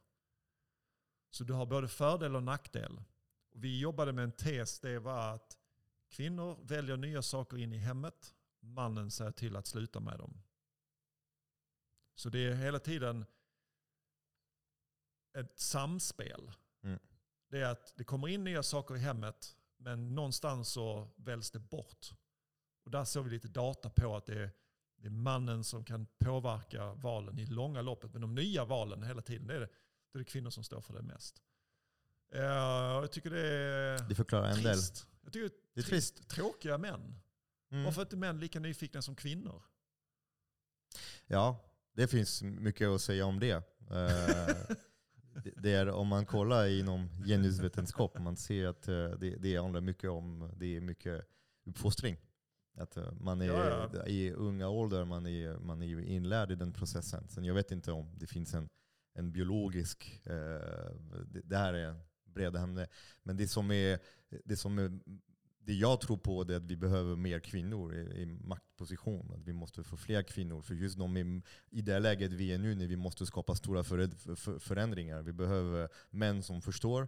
[1.30, 3.04] Så du har både fördel och nackdel.
[3.52, 5.58] Och vi jobbade med en tes, det var att
[6.10, 10.42] kvinnor väljer nya saker in i hemmet, mannen säger till att sluta med dem.
[12.16, 13.26] Så det är hela tiden
[15.38, 16.52] ett samspel.
[16.84, 17.00] Mm.
[17.48, 21.60] Det är att det kommer in nya saker i hemmet, men någonstans så väljs det
[21.60, 22.14] bort.
[22.86, 24.52] Och där såg vi lite data på att det är,
[24.98, 28.12] det är mannen som kan påverka valen i långa loppet.
[28.12, 29.70] Men de nya valen hela tiden, det är det,
[30.14, 31.42] det är kvinnor som står för det mest.
[32.34, 34.78] Eh, jag tycker det är Det förklarar en del.
[35.24, 36.30] Jag tycker det Det är är trist.
[36.30, 37.20] Tråkiga män.
[37.72, 37.84] Mm.
[37.84, 39.64] Varför är inte män lika nyfikna som kvinnor?
[41.28, 41.60] Ja,
[41.94, 43.52] det finns mycket att säga om det.
[43.52, 43.64] Eh,
[45.44, 49.82] det- det är, om man kollar inom genusvetenskap, man ser att eh, det, det handlar
[49.82, 51.28] mycket om det är mycket
[51.66, 52.18] uppfostring.
[52.78, 54.06] Att eh, man är Ja, ja.
[54.06, 57.28] i unga åldrar, man är, man är ju inlärd i den processen.
[57.28, 58.70] Sen jag vet inte om det finns en,
[59.14, 60.34] en biologisk, eh,
[61.26, 61.96] det, det här är
[62.26, 62.88] breda ämne,
[63.24, 64.00] men det som är,
[64.46, 65.00] det som är
[65.66, 69.32] det jag tror på är att vi behöver mer kvinnor i, i maktposition.
[69.36, 70.62] Att vi måste få fler kvinnor.
[70.62, 73.84] För just de är, i det läget vi är nu när vi måste skapa stora
[73.84, 75.22] för, för, förändringar.
[75.22, 77.08] Vi behöver män som förstår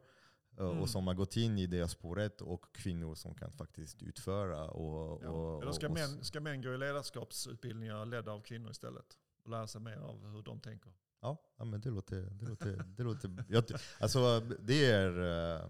[0.57, 0.79] Mm.
[0.81, 4.69] och som har gått in i det spåret och kvinnor som kan faktiskt utföra.
[4.69, 5.29] Och, Ja.
[5.29, 9.17] och, Eller ska och, män, ska män gå i ledarskapsutbildningar ledda av kvinnor istället?
[9.43, 10.93] Och lära sig mer av hur de tänker?
[11.21, 12.21] Ja, men det låter...
[12.21, 13.63] Det låter, det låter jag,
[13.99, 15.69] alltså, det är, eh,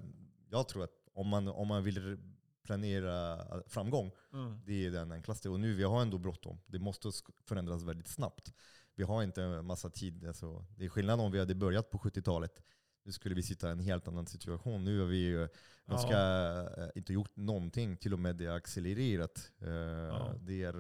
[0.50, 2.18] jag tror att om man, om man vill
[2.64, 3.38] planera
[3.68, 4.60] framgång, Mm.
[4.66, 5.50] det är den enklaste.
[5.50, 6.60] Och nu vi har ändå bråttom.
[6.66, 7.12] Det måste
[7.46, 8.54] förändras väldigt snabbt.
[8.96, 10.28] vi har inte en massa tid.
[10.28, 12.62] Alltså, det är skillnad om vi hade börjat på 70-talet.
[13.08, 14.84] Nu skulle vi sitta i en helt annan situation.
[14.84, 15.48] Nu har vi ju
[15.90, 16.84] ganska, Ja.
[16.84, 19.52] eh, inte gjort någonting, till och med det är accelererat.
[19.60, 20.34] Ja.
[20.40, 20.74] det, är,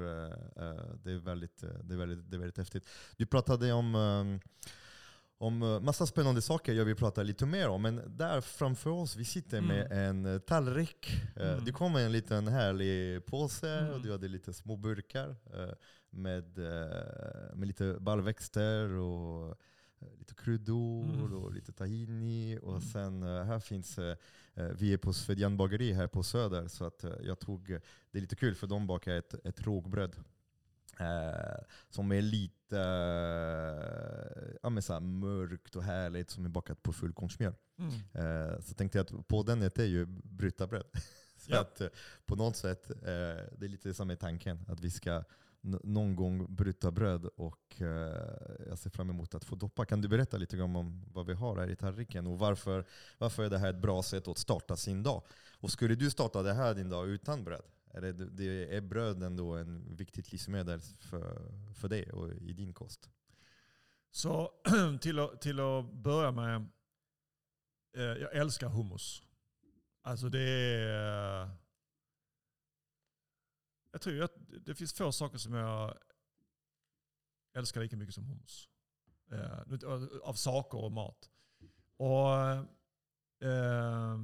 [1.03, 2.89] det, är väldigt, det, är väldigt, det är väldigt häftigt.
[3.17, 4.49] Du pratade om eh,
[5.39, 9.15] om eh, massa spännande saker jag vill prata lite mer om, men där framför oss,
[9.15, 11.21] vi sitter med en eh, tallrik.
[11.35, 11.65] Mm.
[11.65, 14.01] Det kom en liten härlig påse och Mm.
[14.01, 15.35] du hade lite små burkar
[16.09, 16.57] med,
[17.53, 19.59] med lite baljväxter och
[20.17, 21.33] lite kryddor Mm.
[21.33, 22.59] och lite tahini.
[22.61, 24.17] Och sen eh, här finns, eh,
[24.53, 27.79] eh, vi är på Svedjan bageri här på Söder, så att eh, jag tog, eh,
[28.11, 30.15] det är lite kul för de bakar ett, ett rågbröd.
[30.99, 36.93] Eh, som är lite eh, ja, men så mörkt och härligt, som är bakat på
[36.93, 37.53] fullkornsmjöl.
[37.77, 37.91] Mm.
[38.51, 40.85] Eh, så tänkte jag att på den äter jag ju brytarbröd.
[41.37, 41.61] så Ja.
[41.61, 41.87] att eh,
[42.25, 42.95] på något sätt, eh,
[43.57, 45.23] det är lite som är tanken, att vi ska
[45.83, 47.87] någon gång bryta bröd och eh,
[48.67, 49.85] jag ser fram emot att få doppa.
[49.85, 52.85] Kan du berätta lite grann om vad vi har här i tallriken och varför,
[53.17, 55.23] varför är det här ett bra sätt att starta sin dag?
[55.59, 57.63] Och skulle du starta det här din dag utan bröd?
[57.91, 62.73] Är, det, det, är bröd ändå en viktigt livsmedel för, för dig och i din
[62.73, 63.09] kost?
[64.11, 64.51] Så
[65.01, 66.55] till att, till att börja med,
[67.97, 69.23] eh, jag älskar hummus.
[70.01, 71.66] Alltså det är...
[73.97, 75.97] Jag tror att det finns få saker som jag
[77.57, 78.69] älskar lika mycket som hummus.
[79.31, 79.59] Eh,
[80.23, 81.29] Av saker och mat.
[81.97, 82.33] Och
[83.47, 84.17] eh,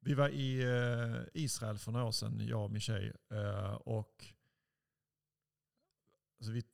[0.00, 3.12] Vi var i eh, Israel för några år sedan, jag och min tjej.
[3.30, 4.24] eh, Och
[6.38, 6.64] alltså vi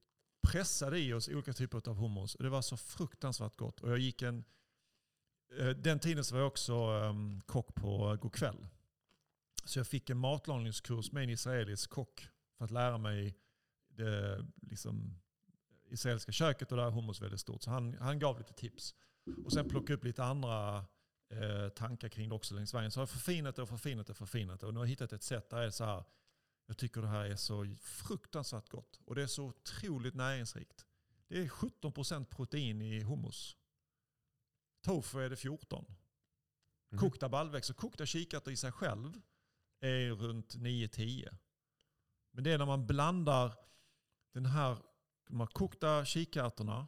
[0.43, 2.35] pressade i oss olika typer av hummus.
[2.35, 3.81] Och det var så fruktansvärt gott.
[3.81, 4.45] Och jag gick en,
[5.59, 8.67] eh, den tiden så var jag också um, kock på Go'kväll.
[9.69, 12.29] Så jag fick en matlagningskurs med en israelisk kock
[12.59, 13.39] för att lära mig
[13.89, 15.21] det liksom,
[15.91, 17.63] israeliska köket och där är hummus väldigt stort.
[17.63, 18.95] Så han, han gav lite tips.
[19.45, 20.87] Och sen plockade upp lite andra
[21.31, 22.91] eh, tankar kring det också längs vägen.
[22.91, 24.67] Så har jag förfinat det och förfinat det och förfinat det.
[24.67, 26.05] Och nu har jag hittat ett sätt där är så här,
[26.67, 29.01] jag tycker det här är så fruktansvärt gott.
[29.05, 30.87] Och det är så otroligt näringsrikt.
[31.27, 33.57] Det är 17% protein i hummus.
[34.83, 35.85] Tofu är det 14.
[36.91, 36.99] Mhm.
[36.99, 39.21] Kokta baljväxter, kokta kikärtor i sig själv
[39.81, 41.37] är runt 9-10.
[42.31, 43.55] Men det är när man blandar
[44.33, 44.79] den här,
[45.27, 46.87] de här kokta kikärtorna,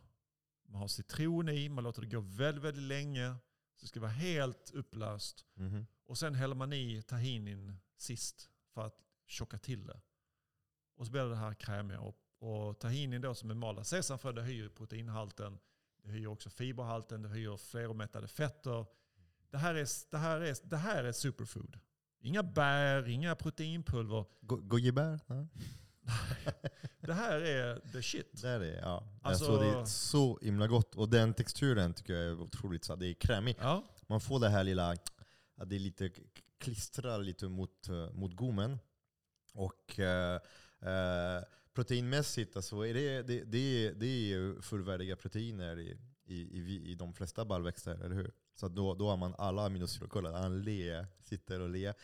[0.63, 3.37] man har citron i, man låter det gå väldigt, väldigt länge.
[3.77, 5.47] Så det ska vara helt upplöst.
[5.55, 5.87] Mhm.
[6.07, 10.01] Och sen häller man i tahinin sist för att tjocka till det.
[10.97, 12.01] Och så blir det det här krämiga.
[12.01, 15.59] Och, och tahinin då som är malda sesamfrö, det höjer proteinhalten.
[16.03, 18.87] Det höjer också fiberhalten, det höjer fleromättade fetter.
[19.51, 21.79] Det här är, det här är, det här är superfood.
[22.23, 24.25] Inga bär, inga proteinpulver.
[24.41, 25.21] Go- Gojibär?
[25.27, 25.47] Ja.
[27.01, 28.43] Det här är the shit.
[28.43, 29.05] Där är, ja.
[29.23, 30.95] Alltså- Alltså, det är så himla gott.
[30.95, 32.97] Och den texturen tycker jag är otroligt så.
[32.97, 33.59] Det är krämigt.
[33.61, 34.97] Ja, Man får det här lilla,
[35.67, 36.11] det är lite
[36.59, 38.79] klistrar lite mot, eh, mot gommen.
[39.55, 40.35] Och eh,
[40.81, 41.43] eh,
[41.75, 47.15] proteinmässigt, alltså är det, det, det, det är fullvärdiga proteiner i, i, i, i de
[47.15, 48.33] flesta baljväxter, eller hur?
[48.61, 50.09] Så då, då har man alla aminosyror.
[50.09, 51.87] Kolla, han le, sitter och le.
[51.87, 51.95] Eh,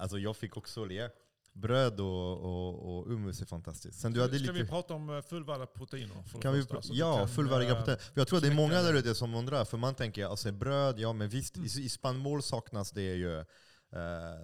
[0.00, 1.08] alltså jag fick också le.
[1.54, 4.00] Bröd och, och, och hummus är fantastiskt.
[4.00, 4.64] Sen du hade Ska lite...
[4.64, 6.40] vi prata om eh, fullvärdiga proteiner?
[6.42, 8.02] Kan vi, första, ja, fullvärdiga eh, proteiner.
[8.14, 10.98] Jag tror att det är många där ute som undrar, för man tänker alltså bröd,
[10.98, 11.66] ja men visst, Mm.
[11.66, 13.44] i, i spannmål saknas det ju eh,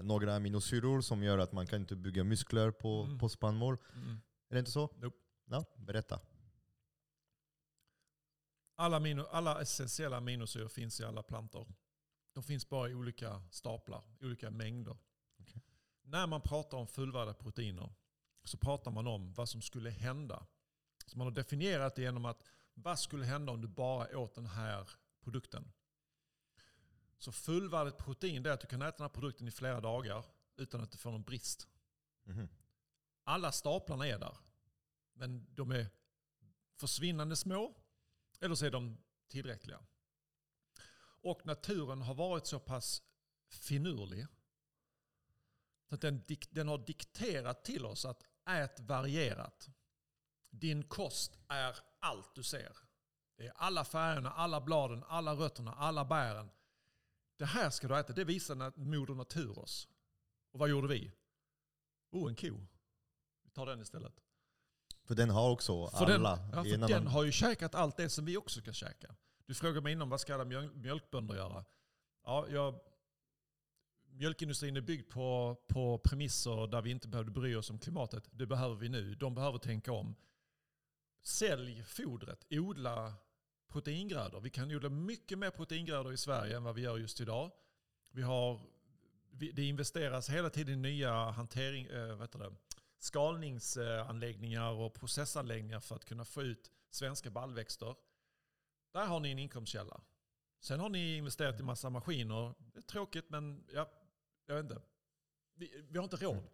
[0.02, 3.18] några aminosyror som gör att man kan inte bygga muskler på, Mm.
[3.18, 3.76] på spannmål.
[3.94, 4.20] Mm.
[4.50, 4.90] Är det inte så?
[4.96, 5.16] Nope.
[5.50, 6.20] Ja, berätta.
[8.80, 11.74] Alla, amino, alla essentiella aminosyror finns i alla plantor.
[12.32, 14.96] De finns bara i olika staplar, olika mängder.
[15.40, 15.62] Okej.
[16.02, 17.94] När man pratar om fullvärdiga proteiner
[18.44, 20.46] så pratar man om vad som skulle hända.
[21.06, 22.42] Så man har definierat det genom att
[22.74, 24.90] vad skulle hända om du bara åt den här
[25.20, 25.72] produkten.
[27.18, 30.24] Så fullvärdigt protein är att du kan äta den här produkten i flera dagar
[30.56, 31.68] utan att du får någon brist.
[32.22, 32.48] Mhm.
[33.24, 34.36] Alla staplarna är där.
[35.12, 35.86] Men de är
[36.76, 37.74] försvinnande små
[38.40, 38.98] eller så är de
[39.28, 39.80] tillräckliga.
[41.20, 43.02] Och naturen har varit så pass
[43.48, 44.26] finurlig
[45.88, 49.68] så att den, den har dikterat till oss att ät varierat.
[50.50, 52.76] Din kost är allt du ser.
[53.36, 56.50] Det är alla färgerna, alla bladen, alla rötterna, alla bären.
[57.36, 58.12] Det här ska du äta.
[58.12, 59.88] Det visar Moder Natur oss.
[60.50, 61.12] Och vad gjorde vi?
[62.10, 62.66] Oh, en ko.
[63.42, 64.20] Vi tar den istället.
[65.08, 66.38] För den har också För, den, alla.
[66.52, 68.72] ja, i för en den annan- har ju käkat allt det som vi också ska
[68.72, 69.14] käka.
[69.46, 71.64] Du frågade mig innan, vad ska alla mjöl, mjölkbönder göra?
[72.24, 72.74] Ja, jag,
[74.10, 78.28] mjölkindustrin är byggd på, på premisser där vi inte behövde bry oss om klimatet.
[78.32, 79.14] Det behöver vi nu.
[79.14, 80.14] De behöver tänka om.
[81.22, 83.14] sälj fodret, odla
[83.68, 84.40] proteingrödor.
[84.40, 87.50] Vi kan odla mycket mer proteingrödor i Sverige än vad vi gör just idag.
[88.12, 88.60] Vi har,
[89.30, 92.52] det investeras hela tiden i nya hantering, äh, vad heter det,
[92.98, 97.94] skalningsanläggningar och processanläggningar för att kunna få ut svenska baljväxter.
[98.92, 100.00] Där har ni en inkomstkälla.
[100.60, 102.54] Sen har ni investerat i massa maskiner.
[102.58, 103.90] Det är tråkigt men ja,
[104.46, 104.82] jag vet inte.
[105.54, 106.48] Vi, vi har inte råd.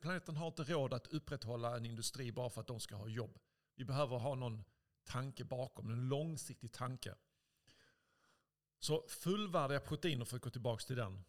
[0.00, 3.38] Planeten har inte råd att upprätthålla en industri bara för att de ska ha jobb.
[3.74, 4.64] Vi behöver ha någon
[5.04, 7.14] tanke bakom, en långsiktig tanke.
[8.78, 11.24] Så fullvärdiga proteiner, för att gå tillbaka till den,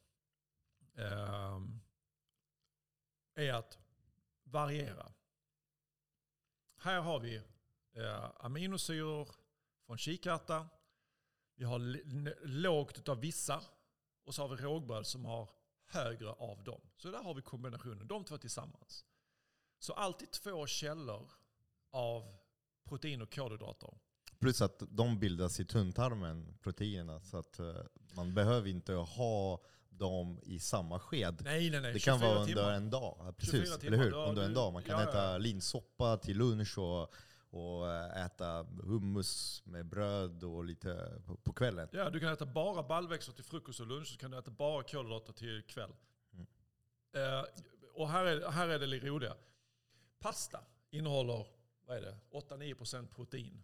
[0.94, 1.60] eh,
[3.36, 3.85] är att
[4.46, 5.12] variera.
[6.78, 7.36] Här har vi
[7.94, 9.30] eh, aminosyror
[9.86, 10.70] från kikärta.
[11.56, 11.80] Vi har
[12.48, 13.64] lågt av vissa
[14.24, 15.50] och så har vi rågbröd som har
[15.88, 16.82] högre av dem.
[16.98, 19.06] Så där har vi kombinationen, de två tillsammans.
[19.80, 21.32] Så alltid två källor
[21.92, 22.36] av
[22.84, 23.98] protein och kolhydrater.
[24.40, 27.22] Plus att de bildas i tunntarmen, proteinerna.
[27.22, 27.76] Så att eh,
[28.16, 29.62] man behöver inte ha
[29.98, 31.42] dem i samma sked.
[31.44, 31.94] Nej, nej, nej.
[31.94, 33.34] Det kan vara under en dag.
[33.38, 34.14] Precis, eller hur?
[34.14, 34.74] Under en dag.
[34.74, 35.38] Man kan ja, äta ja.
[35.38, 37.14] linsoppa till lunch och
[37.56, 41.90] och eh, äta hummus med bröd och lite på, på kvällen.
[41.92, 44.84] Ja, du kan äta bara baljväxter till frukost och lunch, så kan du äta bara
[44.84, 45.96] kolhydrater till kväll.
[46.34, 46.48] Mm.
[47.14, 47.46] Eh,
[47.94, 49.36] och här är, här är det lite roliga.
[50.20, 50.60] Pasta
[50.90, 51.48] innehåller
[51.86, 53.64] vad är det, 8-9% protein.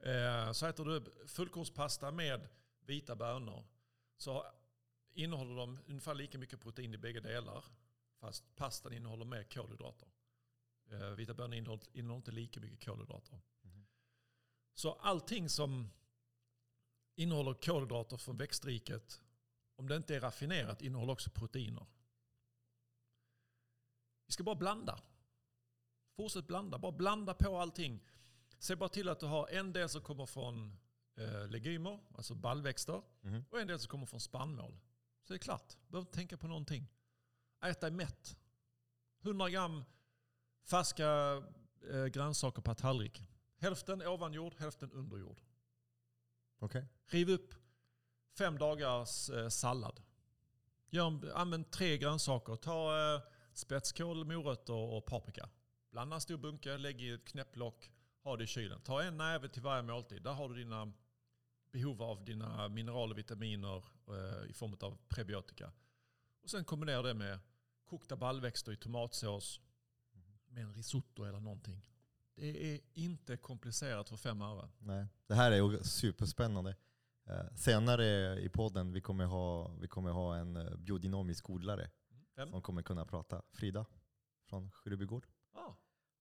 [0.00, 2.48] Eh, så äter du fullkornspasta med
[2.86, 3.64] vita bönor
[4.16, 4.46] så
[5.14, 7.64] innehåller de ungefär lika mycket protein i bägge delar.
[8.20, 10.08] Fast pastan innehåller mer kolhydrater.
[10.90, 13.40] Eh, vita bönor innehåller, innehåller inte lika mycket kolhydrater.
[13.64, 13.86] Mm.
[14.74, 15.90] Så allting som
[17.14, 19.22] innehåller kolhydrater från växtriket,
[19.76, 21.86] om det inte är raffinerat, innehåller också proteiner.
[24.26, 25.00] Vi ska bara blanda.
[26.16, 26.78] Fortsätt blanda.
[26.78, 28.00] Bara blanda på allting.
[28.58, 30.76] Se bara till att du har en del som kommer från
[31.16, 33.44] eh, legumer, alltså baljväxter, mm.
[33.50, 34.78] och en del som kommer från spannmål.
[35.24, 35.68] Så det är klart.
[35.68, 36.88] Du behöver inte tänka på någonting.
[37.62, 38.36] Ät dig mätt.
[39.22, 39.84] 100 gram
[40.64, 41.42] färska
[41.90, 43.22] eh, grönsaker på tallrik.
[43.58, 45.40] Hälften ovan jord, hälften under jord.
[46.58, 46.84] Okay.
[47.06, 47.54] Riv upp
[48.38, 50.02] fem dagars eh, sallad.
[50.90, 52.56] Gör, använd tre grönsaker.
[52.56, 53.20] Ta eh,
[53.52, 55.48] spetskål, morötter och paprika.
[55.90, 57.90] Blanda en stor bunke, lägg i ett knäpplock,
[58.22, 58.80] ha det i kylen.
[58.80, 60.22] Ta en näve till varje måltid.
[60.22, 60.92] Där har du dina
[61.74, 65.72] behov av dina mineraler och vitaminer eh, i form av prebiotika.
[66.42, 67.38] Och sen kombinera det med
[67.84, 69.60] kokta baljväxter i tomatsås
[70.46, 71.90] med en risotto eller någonting.
[72.34, 74.68] Det är inte komplicerat för fem öre.
[74.78, 76.76] Nej, det här är superspännande.
[77.26, 81.90] Eh, senare i podden vi kommer ha, vi kommer ha en eh, biodynamisk odlare
[82.36, 82.50] mm.
[82.50, 83.42] som kommer kunna prata.
[83.52, 83.86] Frida
[84.48, 85.26] från Skyrubygård.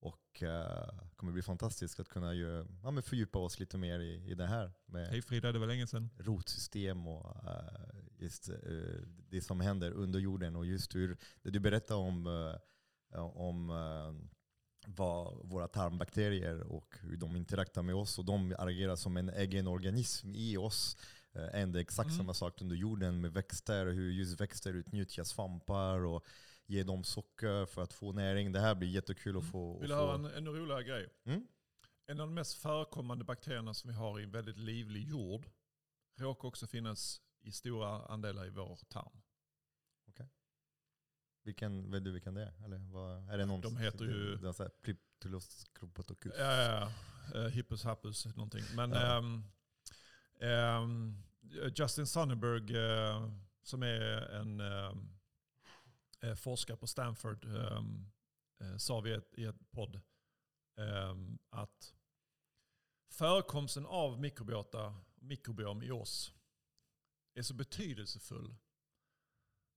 [0.03, 4.31] Och uh, kommer bli fantastiskt att kunna ju, ja, men fördjupa oss lite mer i,
[4.31, 4.71] i det här.
[4.85, 6.09] Med Hej Frida, det var länge sedan.
[6.17, 8.55] Rotsystem och uh, just uh,
[9.29, 10.55] det som händer under jorden.
[10.55, 12.27] Och just hur det du berättade om,
[13.33, 13.71] om
[14.85, 18.19] vad våra tarmbakterier och hur de interakterar med oss.
[18.19, 20.97] Och de agerar som en egen organism i oss.
[21.53, 22.17] Ändå exakt mm.
[22.17, 26.05] samma sak under jorden med växter, hur just växter utnyttjar svampar.
[26.05, 26.25] och
[26.65, 28.51] ge dem socker för att få näring.
[28.51, 29.79] Det här blir jättekul att få.
[29.79, 31.09] Vill du höra en, en roligare grej?
[31.23, 31.47] Mm?
[32.05, 35.49] En av de mest förekommande bakterierna som vi har i en väldigt livlig jord
[36.19, 39.21] råkar också finnas i stora andelar i vår tarm.
[40.07, 40.27] Okay.
[41.43, 42.65] Vilken, vet du vilken det är?
[42.65, 44.35] Eller vad, är det någon de heter ju...
[44.35, 45.65] Det är Pryptulos
[46.23, 46.91] Ja, ja,
[47.33, 47.39] ja.
[47.39, 48.63] Uh, hippus happus någonting.
[48.75, 49.17] Men ja.
[49.17, 49.43] um,
[50.49, 51.23] um,
[51.75, 53.31] Justin Sonnenberg, uh,
[53.63, 55.13] som är en um,
[56.23, 58.11] eh, forskare på Stanford ehm,
[58.59, 59.95] eh, sa vi i ett podd
[60.77, 61.15] eh,
[61.49, 61.95] att
[63.09, 66.33] förekomsten av mikrobiota, mikrobiom i oss
[67.33, 68.55] är så betydelsefull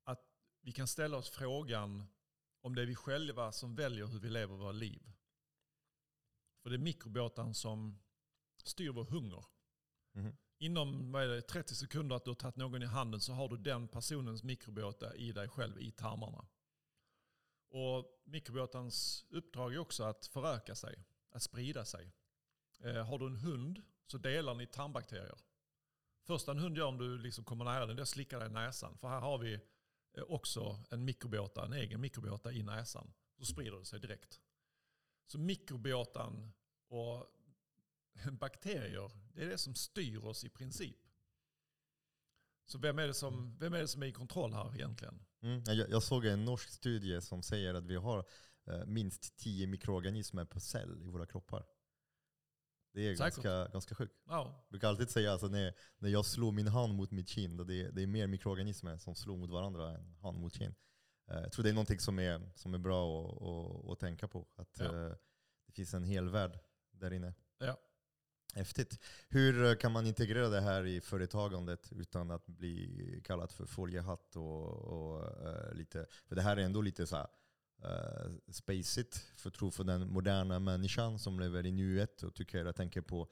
[0.04, 0.24] att
[0.60, 2.06] vi kan ställa oss frågan
[2.60, 5.12] om det är vi själva som väljer hur vi lever våra liv.
[6.62, 7.98] För det är mikrobiotan som
[8.64, 9.44] styr vår hunger.
[10.14, 13.32] Mm inom vad är det, 30 sekunder att du har tagit någon i handen så
[13.32, 16.46] har du den personens mikrobiota i dig själv, i tarmarna.
[17.70, 22.12] Och mikrobiotans uppdrag är också att föröka sig, att sprida sig.
[22.80, 25.38] Eh, har du en hund så delar ni tarmbakterier.
[26.26, 28.48] Första en hund gör om du liksom kommer nära den, det är att slicka dig
[28.48, 28.98] i näsan.
[28.98, 29.54] För här har vi
[30.16, 33.12] eh, också en mikrobiota, en egen mikrobiota i näsan.
[33.38, 34.40] Så sprider det sig direkt.
[35.26, 36.52] Så mikrobiotan
[36.88, 37.26] och
[38.40, 40.96] bakterier, det är det som styr oss i princip.
[42.68, 45.22] Så vem är det som, vem är, det som är i kontroll här egentligen?
[45.42, 48.24] Mm, jag, jag, såg en norsk studie som säger att vi har
[48.66, 51.66] eh, minst 10 mikroorganismer per cell i våra kroppar.
[52.92, 53.34] Det är Säkert.
[53.34, 54.14] ganska, ganska sjukt.
[54.26, 54.60] Ja.
[54.62, 57.90] Jag brukar alltid säga alltså, när, när jag slår min hand mot mitt kind, det,
[57.90, 60.74] det är mer mikroorganismer som slår mot varandra än hand mot kind.
[61.30, 64.28] Eh, jag tror det är någonting som är, som är bra att, att, att tänka
[64.28, 64.48] på.
[64.54, 64.84] Att Ja.
[64.84, 65.16] eh,
[65.66, 66.58] det finns en hel värld
[66.90, 67.34] där inne.
[67.58, 67.78] Ja.
[68.54, 68.98] Häftigt.
[69.28, 74.36] Hur eh, kan man integrera det här i företagandet utan att bli kallad för foliehatt
[74.36, 77.26] och, och uh, lite, för det här är ändå lite så här,
[77.84, 82.64] eh, uh, spacigt för, tro för den moderna människan som lever i nuet och tycker,
[82.64, 83.28] jag tänker på,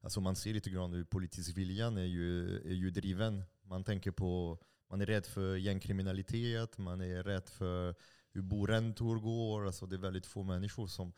[0.00, 3.42] alltså man ser lite grann hur politisk viljan är ju, är ju driven.
[3.62, 4.58] Man tänker på,
[4.90, 7.94] man är rädd för gängkriminalitet, man är rädd för
[8.30, 9.66] hur boräntor går.
[9.66, 11.12] Alltså det är väldigt få människor som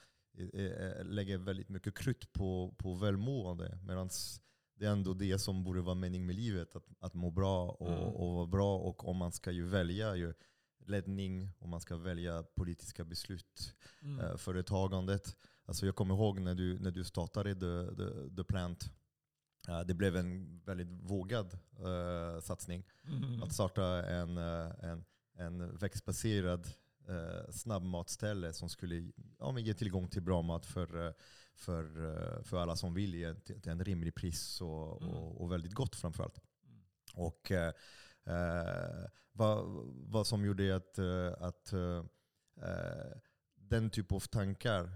[1.04, 3.78] lägger väldigt mycket krut på, på välmående.
[3.86, 4.10] Medan
[4.74, 7.88] det är ändå det som borde vara mening med livet, att, att må bra och,
[7.92, 8.02] Mm.
[8.02, 8.78] och vara bra.
[8.78, 10.34] Och om man ska ju välja ju
[10.86, 14.20] ledning, och man ska välja politiska beslut, Mm.
[14.20, 15.36] eh, företagandet.
[15.64, 18.92] Alltså jag kommer ihåg när du, när du startade The, the, the Plant.
[19.68, 22.84] Eh, det blev en väldigt vågad eh, satsning.
[23.04, 23.42] Mm.
[23.42, 25.04] Att starta en, eh, en,
[25.34, 26.68] en växtbaserad
[27.10, 31.12] eh, snabbmatställe som skulle ja, ge tillgång till bra mat för, eh,
[31.54, 35.14] för, eh, för alla som vill ge till till en rimlig pris och, Mm.
[35.14, 36.40] och, och väldigt gott framförallt.
[36.64, 36.80] Mm.
[37.14, 37.72] Och eh,
[38.24, 39.64] eh, vad,
[40.08, 40.98] vad som gjorde att,
[41.38, 42.04] att eh,
[42.62, 43.16] eh,
[43.54, 44.90] den typ av tankar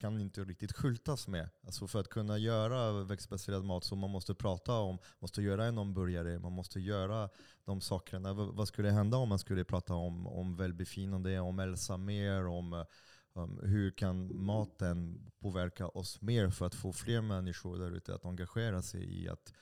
[0.00, 1.48] kan inte riktigt skyltas med.
[1.66, 5.76] Alltså för att kunna göra växtbaserad mat så man måste prata om, måste göra en
[5.76, 7.28] hamburgare, man måste göra
[7.64, 8.34] de sakerna.
[8.34, 12.84] V- vad skulle hända om man skulle prata om, om välbefinnande, om hälsa mer, om
[13.32, 18.24] um, hur kan maten påverka oss mer för att få fler människor där ute att
[18.24, 19.52] engagera sig i att,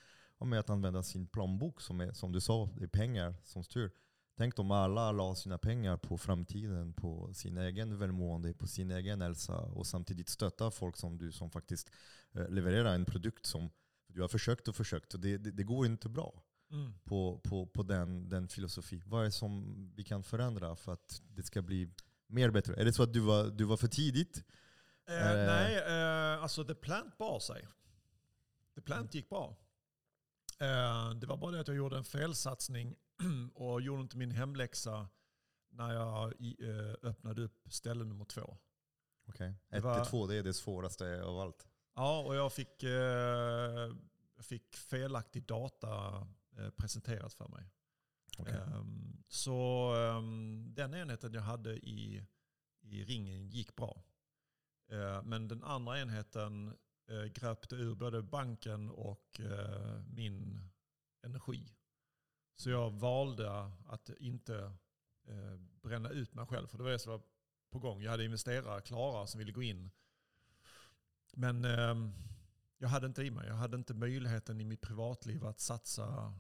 [0.40, 3.90] med att använda sin plånbok som, är, som du sa, det är pengar som styr.
[4.38, 9.20] Tänk om alla la sina pengar på framtiden, på sin egen välmående, på sin egen
[9.20, 11.90] hälsa och samtidigt stötta folk som du som faktiskt
[12.32, 13.70] eh, levererar en produkt som
[14.06, 16.92] du har försökt och försökt och det, det, det går inte bra Mm.
[17.04, 19.02] på, på, på den, den filosofi.
[19.06, 21.90] Vad är det som vi kan förändra för att det ska bli
[22.26, 22.74] mer bättre?
[22.74, 24.44] Är det så att du var, du var för tidigt?
[25.06, 25.46] Eh, Eh.
[25.46, 27.68] nej, eh, alltså The Plant bar sig.
[28.74, 29.56] The Plant gick bra.
[30.58, 32.96] Eh, det var bara det att jag gjorde en felsatsning
[33.54, 35.08] och gjorde inte min hemläxa
[35.70, 38.58] när jag eh, öppnade upp ställe nummer två.
[39.26, 39.52] Okay.
[39.68, 41.68] Det 1 var- till 2, det är det svåraste av allt.
[41.94, 43.94] Ja, och jag fick, eh,
[44.42, 46.26] fick felaktig data
[46.58, 47.70] eh, presenterat för mig.
[48.38, 48.54] Okej.
[48.54, 52.26] Ehm, så ehm, den enheten jag hade i,
[52.80, 54.02] i ringen gick bra.
[54.90, 56.76] Eh, men den andra enheten
[57.08, 60.60] eh, gröpte ur både banken och eh, min
[61.22, 61.74] energi.
[62.58, 64.72] Så jag valde att inte
[65.28, 66.66] eh, bränna ut mig själv.
[66.66, 67.22] För det var det som var
[67.70, 68.02] på gång.
[68.02, 69.90] Jag hade investerare klara som ville gå in.
[71.32, 71.94] Men eh,
[72.78, 73.48] jag hade inte i mig.
[73.48, 76.34] Jag hade inte möjligheten i mitt privatliv att satsa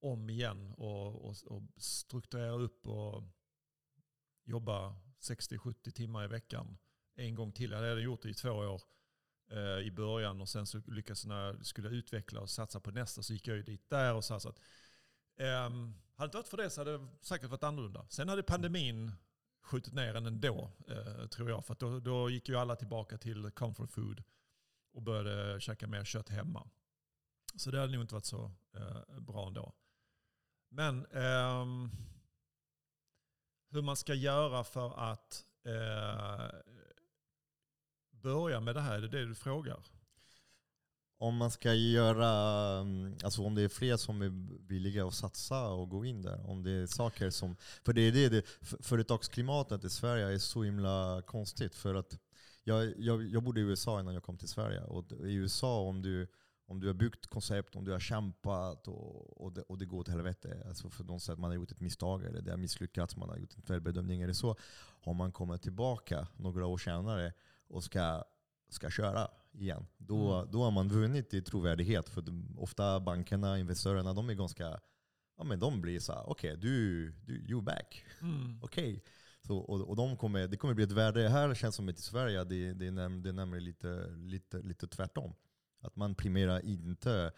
[0.00, 3.22] om igen och, och, och strukturera upp och
[4.44, 6.78] jobba 60-70 timmar i veckan
[7.14, 7.70] en gång till.
[7.70, 8.82] Jag hade gjort det i två år
[9.50, 12.90] eh, i början och sen så lyckades jag när jag skulle utveckla och satsa på
[12.90, 14.58] nästa så gick jag ju dit där och satsade.
[15.38, 18.06] Um, hade det inte varit för det så hade det säkert varit annorlunda.
[18.08, 19.12] Sen hade pandemin
[19.62, 21.64] skjutit ner en ändå, eh, tror jag.
[21.64, 24.22] För att då, då gick ju alla tillbaka till comfort food
[24.92, 26.68] och började käka mer kött hemma.
[27.54, 29.72] Så det hade nog inte varit så eh, bra ändå.
[30.68, 31.90] Men ehm,
[33.70, 36.50] hur man ska göra för att eh,
[38.10, 39.82] börja med det här, är det det du frågar?
[41.20, 42.28] Om man ska göra,
[42.80, 44.32] mm, alltså om det är fler som är
[44.68, 46.50] villiga att satsa och gå in där.
[46.50, 50.62] Om det är saker som, för det är det, det företagsklimatet i Sverige är så
[50.62, 51.74] himla konstigt.
[51.74, 52.18] För att
[52.64, 54.80] jag, jag, jag bodde i USA innan jag kom till Sverige.
[54.80, 56.28] Och i USA om du,
[56.66, 59.98] om du har byggt koncept, om du har kämpat och, och, det, och det går
[59.98, 60.62] åt helvete.
[60.68, 63.28] Alltså för de säger att man har gjort ett misstag eller det har misslyckats, man
[63.28, 64.56] har gjort en felbedömning eller så.
[65.04, 67.32] Om man kommer tillbaka några år senare
[67.68, 68.24] och ska,
[68.68, 69.28] ska köra
[69.60, 69.86] igen.
[69.98, 70.50] Då, Mm.
[70.50, 72.08] då har man vunnit i trovärdighet.
[72.08, 72.24] För
[72.56, 74.80] ofta bankerna, investerarna, de är ganska,
[75.36, 78.04] ja men de blir så här, okej du, du, you back.
[78.20, 78.60] Mm.
[79.46, 81.28] Så, och, och de kommer, det kommer bli ett värde.
[81.28, 84.58] Här känns som att i Sverige, det, det, är, näm, det är nämligen lite, lite,
[84.62, 85.34] lite tvärtom.
[85.80, 87.32] Att man primerar inte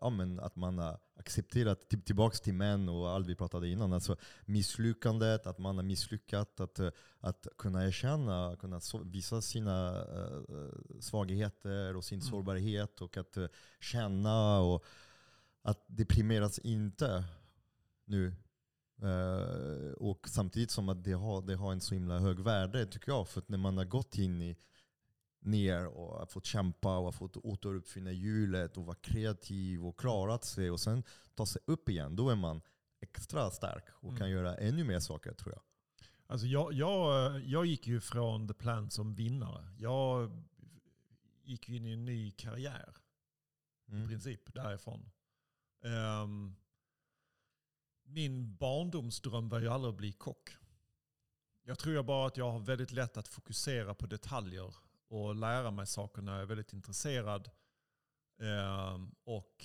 [0.00, 3.92] ja, men att man har accepterat till, tillbaka till män och allt vi pratade innan.
[3.92, 6.90] Alltså misslyckandet, att man har misslyckats, att, eh,
[7.20, 12.30] att kunna erkänna, kunna visa sina eh, svagheter och sin Mm.
[12.30, 13.46] sårbarhet och att eh,
[13.80, 14.84] känna och
[15.62, 17.24] att det primeras inte
[18.04, 18.34] nu.
[19.02, 23.12] Eh, och samtidigt som att det har, det har en så himla hög värde tycker
[23.12, 23.28] jag.
[23.28, 24.56] För att när man har gått in i
[25.44, 30.44] ner och har fått kämpa och har fått återuppfinna hjulet och vara kreativ och klarat
[30.44, 31.02] sig och sen
[31.34, 32.16] ta sig upp igen.
[32.16, 32.60] Då är man
[33.00, 34.16] extra stark och Mm.
[34.18, 35.62] kan göra ännu mer saker tror jag.
[36.26, 39.68] Alltså jag, jag, jag gick ju från The Plant som vinnare.
[39.78, 40.42] Jag
[41.42, 42.96] gick in i en ny karriär
[43.86, 44.08] i Mm.
[44.08, 45.10] princip därifrån.
[45.84, 46.56] Ehm,
[48.04, 50.56] min barndomsdröm var ju aldrig att bli kock.
[51.62, 54.74] Jag tror jag bara att jag har väldigt lätt att fokusera på detaljer
[55.14, 57.50] och lära mig saker när jag är väldigt intresserad.
[58.42, 59.64] Ehm, och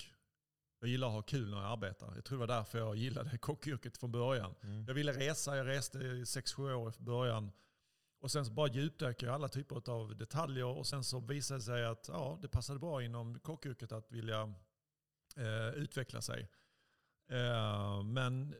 [0.80, 2.15] jag gillar att ha kul när jag arbetar.
[2.15, 4.55] Jag tror det var därför jag gillade kockyrket från början.
[4.61, 4.85] Mm.
[4.88, 7.51] Jag ville resa, jag reste i 6-7 år i början.
[8.21, 11.59] Och sen så bara djupdök jag i alla typer av detaljer och sen så visade
[11.59, 14.53] det sig att ja, det passade bra inom kockyrket att vilja
[15.38, 16.49] eh, utveckla sig.
[17.30, 18.55] Eh, men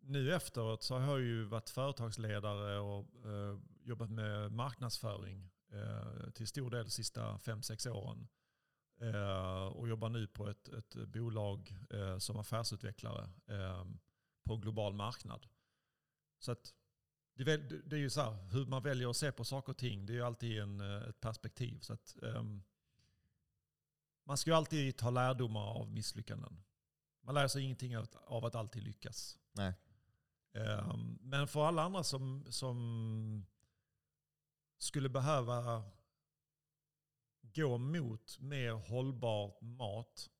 [0.00, 5.51] nu efteråt så har jag ju varit företagsledare och eh, jobbat med marknadsföring
[6.34, 8.28] till stor del de sista 5-6 åren.
[9.00, 13.84] Eh, och jobbar nu på ett, ett bolag eh, som affärsutvecklare eh,
[14.44, 15.46] på en global marknad.
[16.38, 16.74] Så att
[17.34, 20.12] det, är ju så här, hur man väljer att se på saker och ting, det
[20.12, 21.78] är ju alltid en, eh, ett perspektiv.
[21.80, 22.62] Så att, ehm,
[24.24, 26.62] man ska ju alltid ta lärdomar av misslyckanden.
[27.20, 29.38] Man lär sig ingenting av, av att alltid lyckas.
[29.52, 29.74] Nej.
[30.52, 33.46] Ehm, men för alla andra som, som
[34.82, 35.84] skulle behöva
[37.42, 40.30] gå mot mer hållbar mat.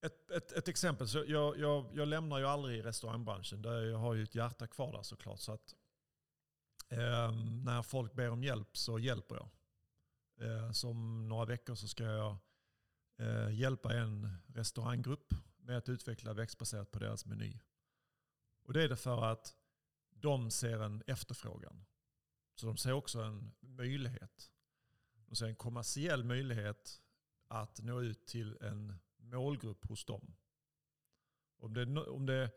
[0.00, 3.62] Ett, ett, ett exempel, så jag, jag, jag lämnar ju aldrig restaurangbranschen.
[3.62, 5.40] Där jag har ju ett hjärta kvar där såklart.
[5.40, 5.74] Så att,
[6.88, 7.32] eh,
[7.64, 9.48] när folk ber om hjälp så hjälper jag.
[10.40, 12.36] Eh, som några veckor så ska jag
[13.18, 17.58] eh, hjälpa en restauranggrupp med att utveckla växtbaserat på deras meny.
[18.64, 19.56] Och det är det för att
[20.10, 21.84] de ser en efterfrågan.
[22.56, 24.52] Så de ser också en möjlighet.
[25.26, 27.02] De ser en kommersiell möjlighet
[27.48, 30.36] att nå ut till en målgrupp hos dem.
[31.58, 32.50] Om det, är om det är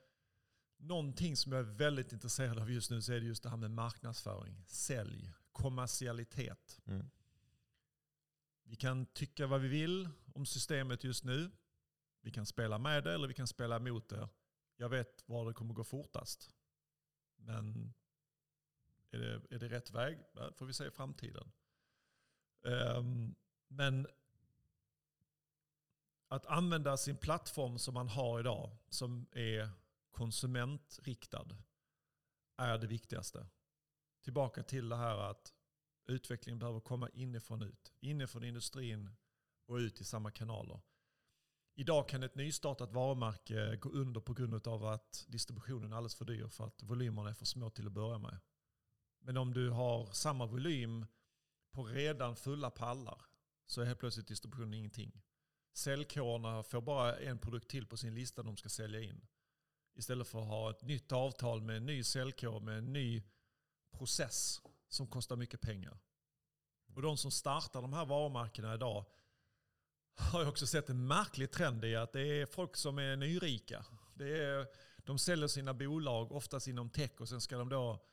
[0.78, 3.58] någonting som jag är väldigt intresserad av just nu så är det just det här
[3.58, 6.80] med marknadsföring, sälj, kommersialitet.
[6.86, 7.10] Mm.
[8.64, 11.52] Vi kan tycka vad vi vill om systemet just nu.
[12.22, 14.30] Vi kan spela med det eller vi kan spela emot det.
[14.76, 16.50] Jag vet var det kommer gå fortast.
[17.36, 17.94] Men
[19.12, 20.18] är det, är det rätt väg?
[20.34, 21.52] Det får vi se i framtiden.
[22.62, 23.36] Um,
[23.68, 24.08] men
[26.28, 29.70] att använda sin plattform som man har idag, som är
[30.12, 31.48] konsumentriktad,
[32.58, 33.48] är det viktigaste.
[34.22, 35.54] Tillbaka till det här att
[36.06, 37.94] utvecklingen behöver komma inifrån ut.
[38.00, 39.10] Inifrån industrin
[39.66, 40.82] och ut i samma kanaler.
[41.76, 46.26] Idag kan ett nystartat varumärke gå under på grund av att distributionen är alldeles för
[46.26, 48.40] dyr för att volymerna är för små till att börja med.
[49.20, 51.06] Men om du har samma volym
[51.72, 53.22] på redan fulla pallar
[53.66, 55.22] så är helt plötsligt distributionen ingenting.
[55.74, 59.28] Säljkårerna får bara en produkt till på sin lista de ska sälja in.
[59.96, 63.24] Istället för att ha ett nytt avtal med en ny säljkår med en ny
[63.92, 66.00] process som kostar mycket pengar.
[66.96, 69.06] Och de som startar de här varumärkena idag
[70.20, 73.86] har jag också sett en märklig trend i att det är folk som är nyrika.
[74.14, 74.68] Det är,
[74.98, 78.06] de säljer sina bolag, oftast inom tech, och sen ska de då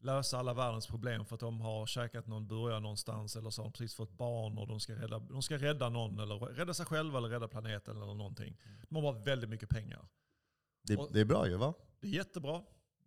[0.00, 3.64] lösa alla världens problem för att de har käkat någon burgare någonstans eller så har
[3.66, 6.86] de precis fått barn och de ska rädda, de ska rädda någon eller rädda sig
[6.86, 8.56] själva eller rädda planeten eller någonting.
[8.88, 10.08] De har bara väldigt mycket pengar.
[10.82, 11.74] Det, Och- det är bra ju va?
[12.00, 12.62] Det är jättebra.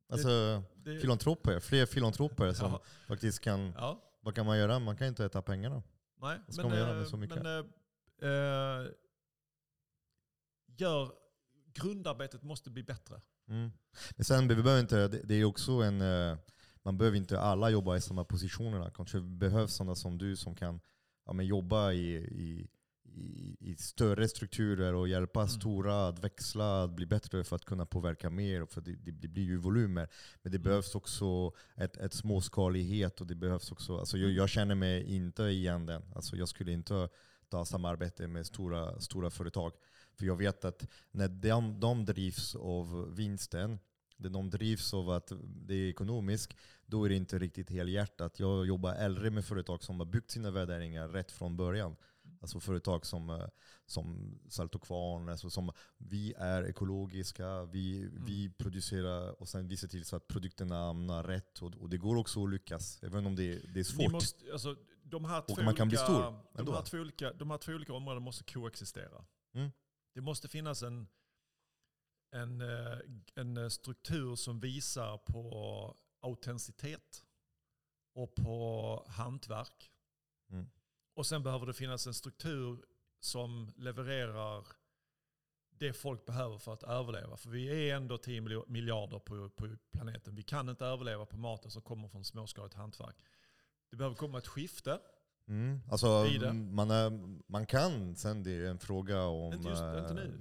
[0.10, 2.82] Alltså Det, filantroper, fler filantroper som Ja.
[3.08, 4.80] faktiskt kan, ja, vad kan man göra?
[4.80, 5.84] Man kan inte äta pengarna.
[6.22, 6.40] nej.
[6.46, 7.44] Vad ska man göra med så mycket?
[7.44, 7.60] Men,
[8.22, 8.88] eh, eh,
[10.68, 11.12] gör,
[11.74, 13.22] grundarbetet måste bli bättre.
[13.48, 13.72] Mm.
[14.16, 16.38] Men sen vi behöver inte, det, det är också en, eh,
[16.84, 18.92] man behöver inte alla jobba i samma positionerna.
[18.92, 20.80] Kanske behövs sådana som du som kan
[21.26, 22.68] ja, men jobba i, i,
[23.06, 25.50] i, i större strukturer och hjälpa Mm.
[25.50, 28.66] stora att växla, att bli bättre för att kunna påverka mer.
[28.66, 30.10] För det, det, det blir ju volymer.
[30.42, 30.64] Men det Mm.
[30.64, 35.44] behövs också ett, ett småskalighet och det behövs också, alltså jag, jag känner mig inte
[35.44, 36.04] igen den.
[36.16, 37.10] Alltså jag skulle inte
[37.50, 39.74] ta samarbete med stora, stora företag.
[40.16, 43.80] För jag vet att när de, de drivs av vinsten,
[44.18, 48.40] de drivs av att det är ekonomiskt, då är det inte riktigt helhjärtat.
[48.40, 51.96] Jag jobbar äldre med företag som har byggt sina värderingar rätt från början.
[52.42, 53.48] Alltså företag som, eh,
[53.86, 59.78] som Salt och Kvarn, alltså som vi är ekologiska, vi, vi producerar och sen vi
[59.78, 61.62] ser till så att produkterna hamnar rätt.
[61.62, 64.12] Och, och det går också att lyckas, även om det, det är svårt.
[64.12, 67.52] måste, alltså, de, här två man kan bli olika, stor de, här två olika, de
[67.52, 69.26] här två olika områdena måste koexistera.
[69.54, 69.72] Mm.
[70.14, 71.08] Det måste finnas en,
[72.34, 72.98] en, eh,
[73.36, 77.24] en struktur som visar på autenticitet.
[78.16, 79.92] och på hantverk.
[80.50, 80.70] Mm.
[81.16, 82.86] Och sen behöver det finnas en struktur
[83.20, 84.66] som levererar
[85.70, 87.38] det folk behöver för att överleva.
[87.38, 90.36] För vi är ändå 10 miljo- miljarder på, på planeten.
[90.36, 93.16] Vi kan inte överleva på maten som kommer från småskaligt hantverk.
[93.90, 95.00] Det behöver komma ett skifte.
[95.48, 95.82] Mm.
[95.92, 96.08] Alltså,
[96.54, 97.10] man, är,
[97.52, 99.54] man kan, sen det är en fråga om...
[99.54, 100.40] Inte just- eh, inte nu.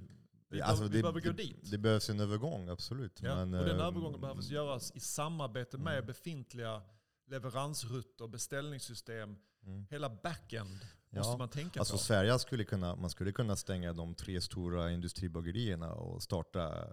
[0.53, 1.71] Vi alltså, behöver- vi det, behöver gå det, dit.
[1.71, 3.21] Det behövs en övergång, absolut.
[3.21, 6.05] Ja, Men, och den eh, övergången behöver göras i samarbete med Mm.
[6.05, 6.81] befintliga
[7.27, 9.35] leveransrutter, beställningssystem.
[9.65, 9.85] Mm.
[9.89, 11.97] Hela backend Ja, måste man tänka Alltså på.
[11.99, 16.87] Sverige skulle kunna, man skulle kunna stänga de tre stora industribaggerierna och starta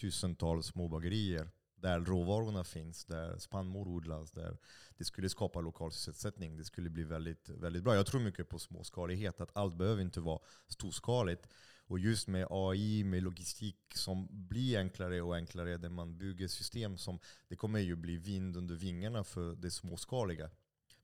[0.00, 4.56] tusentals små bagerier där råvarorna finns, där spannmål odlas, där
[4.98, 6.56] det skulle skapa lokal sysselsättning.
[6.56, 7.94] Det skulle bli väldigt, väldigt bra.
[7.94, 11.48] Jag tror mycket på småskalighet, att allt behöver inte vara storskaligt.
[11.88, 16.98] Och just med AI, med logistik som blir enklare och enklare, där man bygger system
[16.98, 20.50] som, det kommer ju bli vind under vingarna för det småskaliga.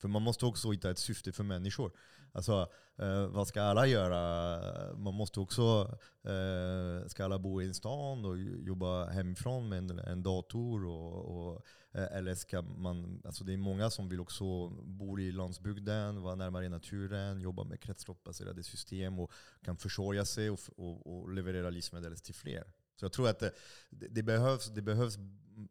[0.04, 1.92] För man måste också hitta ett syfte för människor.
[2.32, 2.68] Alltså,
[2.98, 4.94] eh, vad ska alla göra?
[4.96, 9.98] Man måste också, eh, ska alla bo i en stan och jobba hemifrån med en,
[9.98, 10.86] en dator?
[10.86, 15.32] Och, och, eh, eller ska man, alltså det är många som vill också bo i
[15.32, 19.32] landsbygden, vara närmare naturen, jobba med kretsloppsbaserade system och
[19.62, 22.64] kan försörja sig och, och, och leverera livsmedel till fler.
[22.96, 23.48] Så jag tror att eh,
[23.90, 25.16] det, det, behövs, det behövs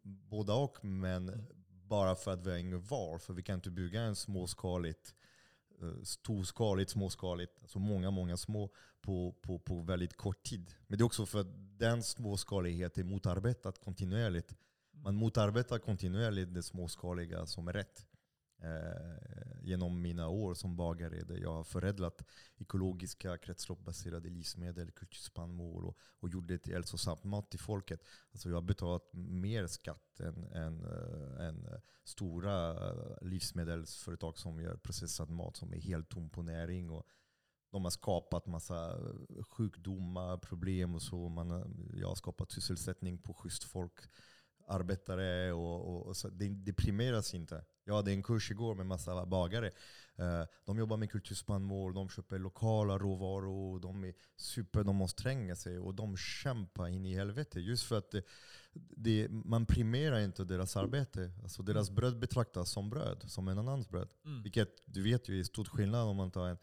[0.04, 1.46] båda och, men mm
[1.94, 3.20] bara för att vi har inget val.
[3.20, 5.14] För vi kan inte bygga en småskaligt,
[5.82, 8.70] eh, storskaligt, småskaligt, alltså många, många små
[9.02, 10.74] på, på, på väldigt kort tid.
[10.88, 14.56] Men det är också för att den småskaligheten är motarbetad kontinuerligt.
[14.92, 18.06] Man motarbetar kontinuerligt det småskaliga som är rätt.
[18.64, 19.18] Eh,
[19.62, 22.26] genom mina år som bagare där jag har förädlat
[22.58, 28.02] ekologiska kretsloppsbaserade livsmedel, kulturspannmål och, och gjort det till hälsosam mat till folket.
[28.32, 32.76] Alltså jag har betalat mer skatt än, än, äh, än eh, stora
[33.22, 36.90] livsmedelsföretag som gör processad mat som är helt tom på näring.
[36.90, 37.08] Och
[37.72, 39.00] de har skapat massa
[39.50, 41.30] sjukdomar, problem och så.
[41.30, 41.50] Man,
[41.94, 44.00] jag har skapat sysselsättning på schysst folk
[44.68, 47.66] arbetare och, och, och så det, det primeras inte.
[47.86, 49.72] Jag hade en kurs igår med massa bagare.
[50.16, 55.56] Eh, de jobbar med kulturspannmål, de köper lokala råvaror, de är super, de måste tränga
[55.56, 57.60] sig och de kämpar in i helvete.
[57.60, 58.24] Just för att det,
[58.74, 61.32] det, man primerar inte deras arbete.
[61.44, 64.10] Alltså deras bröd betraktas som bröd, som en annans bröd.
[64.26, 64.44] Mm.
[64.44, 66.58] Vilket du vet ju är stor skillnad om man tar en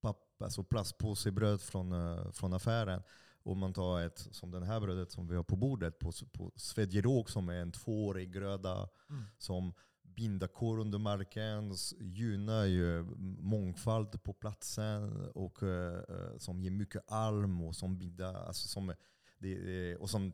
[0.00, 3.02] papp, alltså plastpåse bröd från, eh, från affären
[3.44, 6.52] och man tar ett, som det här brödet som vi har på bordet, på, på
[6.56, 9.24] svedjeråg som är en tvåårig gröda Mm.
[9.38, 9.72] som
[10.02, 13.02] binder kor under marken, gynnar ju
[13.40, 18.94] mångfald på platsen och eh, som ger mycket alm och som binder, alltså som,
[19.38, 20.32] det, eh, och som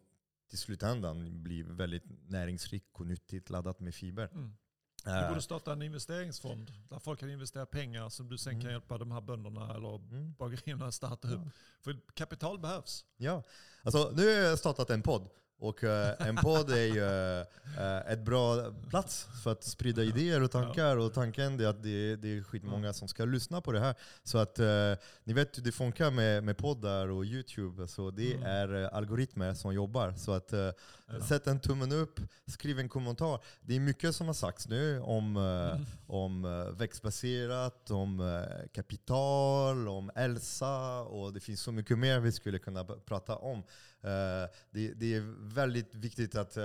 [0.48, 4.28] till slutändan blir väldigt näringsrikt och nyttigt laddat med fiber.
[4.32, 4.52] Mm.
[5.04, 8.62] Du Eh, borde starta en investeringsfond där folk kan investera pengar som du sen Mm.
[8.62, 10.34] kan hjälpa de här bönderna eller mm.
[10.38, 11.40] bagerierna att starta upp.
[11.80, 13.04] För kapital behövs.
[13.16, 13.42] Ja,
[13.82, 15.28] alltså nu har jag startat en podd.
[15.62, 17.04] Och eh, en podd är ju
[17.78, 20.96] eh, ett bra plats för att sprida idéer och tankar.
[20.96, 23.94] Och tanken är att det, det är skitmånga som ska lyssna på det här.
[24.24, 24.92] Så att eh,
[25.24, 27.88] ni vet hur det funkar med, med poddar och YouTube.
[27.88, 28.42] Så det Mm.
[28.46, 30.12] är eh, algoritmer som jobbar.
[30.16, 30.70] Så att eh,
[31.12, 31.20] Ja.
[31.20, 33.40] sätt en tummen upp, skriv en kommentar.
[33.60, 35.86] Det är mycket som har sagts nu om, Mm.
[36.06, 42.32] om eh, växtbaserat, om eh, kapital, om Elsa och det finns så mycket mer vi
[42.32, 43.62] skulle kunna prata om.
[44.70, 46.56] Det, det är väldigt viktigt att,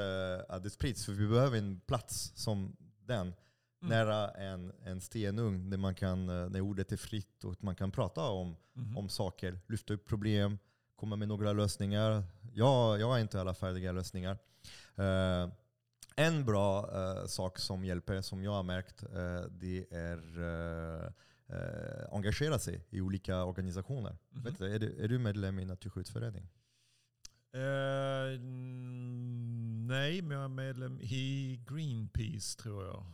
[0.50, 3.22] att det sprids för vi behöver en plats som den.
[3.22, 3.36] Mm.
[3.82, 8.22] Nära en, en stenugn där, man kan, där ordet är fritt och man kan prata
[8.22, 8.98] om, Mhm.
[8.98, 10.58] om saker, lyfta upp problem,
[10.96, 12.24] komma med några lösningar.
[12.54, 14.38] Jag, jag har inte alla färdiga lösningar.
[14.96, 15.50] Eh,
[16.16, 22.60] en bra eh, sak som hjälper, som jag har märkt, eh, det är uh, engagera
[22.60, 24.18] sig i olika organisationer.
[24.30, 24.44] Mhm.
[24.44, 26.50] Vet du, är, du, är du medlem i Naturskyddsföreningen?
[27.54, 33.06] Eh, mm, nej, men jag är medlem i Greenpeace tror jag.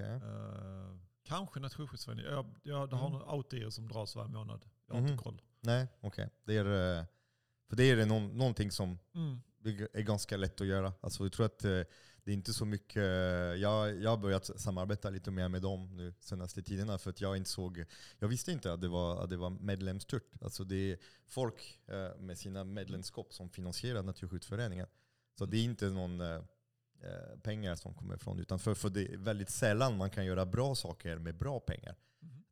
[0.00, 2.32] Eh, kanske Naturskyddsföreningen.
[2.32, 3.12] Jag, jag har Mm.
[3.20, 3.28] mm.
[3.28, 4.64] autir som dras varje månad.
[4.86, 5.10] Jag har Mhm.
[5.12, 5.42] inte koll.
[5.60, 6.30] Nej, okej.
[6.44, 7.04] Det är, eh,
[7.68, 9.40] för det är någon, någonting som Mm.
[9.92, 10.92] är ganska lätt att göra.
[11.00, 11.80] Alltså, jag tror att eh,
[12.24, 12.96] det är inte så mycket...
[12.96, 17.20] eh, Jag, jag har börjat samarbeta lite mer med dem nu senaste tiderna för att
[17.20, 17.84] jag insåg...
[18.18, 20.42] Jag visste inte att det var, att det var medlemsstyrt.
[20.42, 24.86] Alltså det är folk eh, med sina medlemskap som finansierar Naturskyddsföreningen.
[25.38, 26.22] Så det är inte någon
[27.42, 28.74] pengar som kommer från utanför.
[28.74, 31.96] För det är väldigt sällan man kan göra bra saker med bra pengar.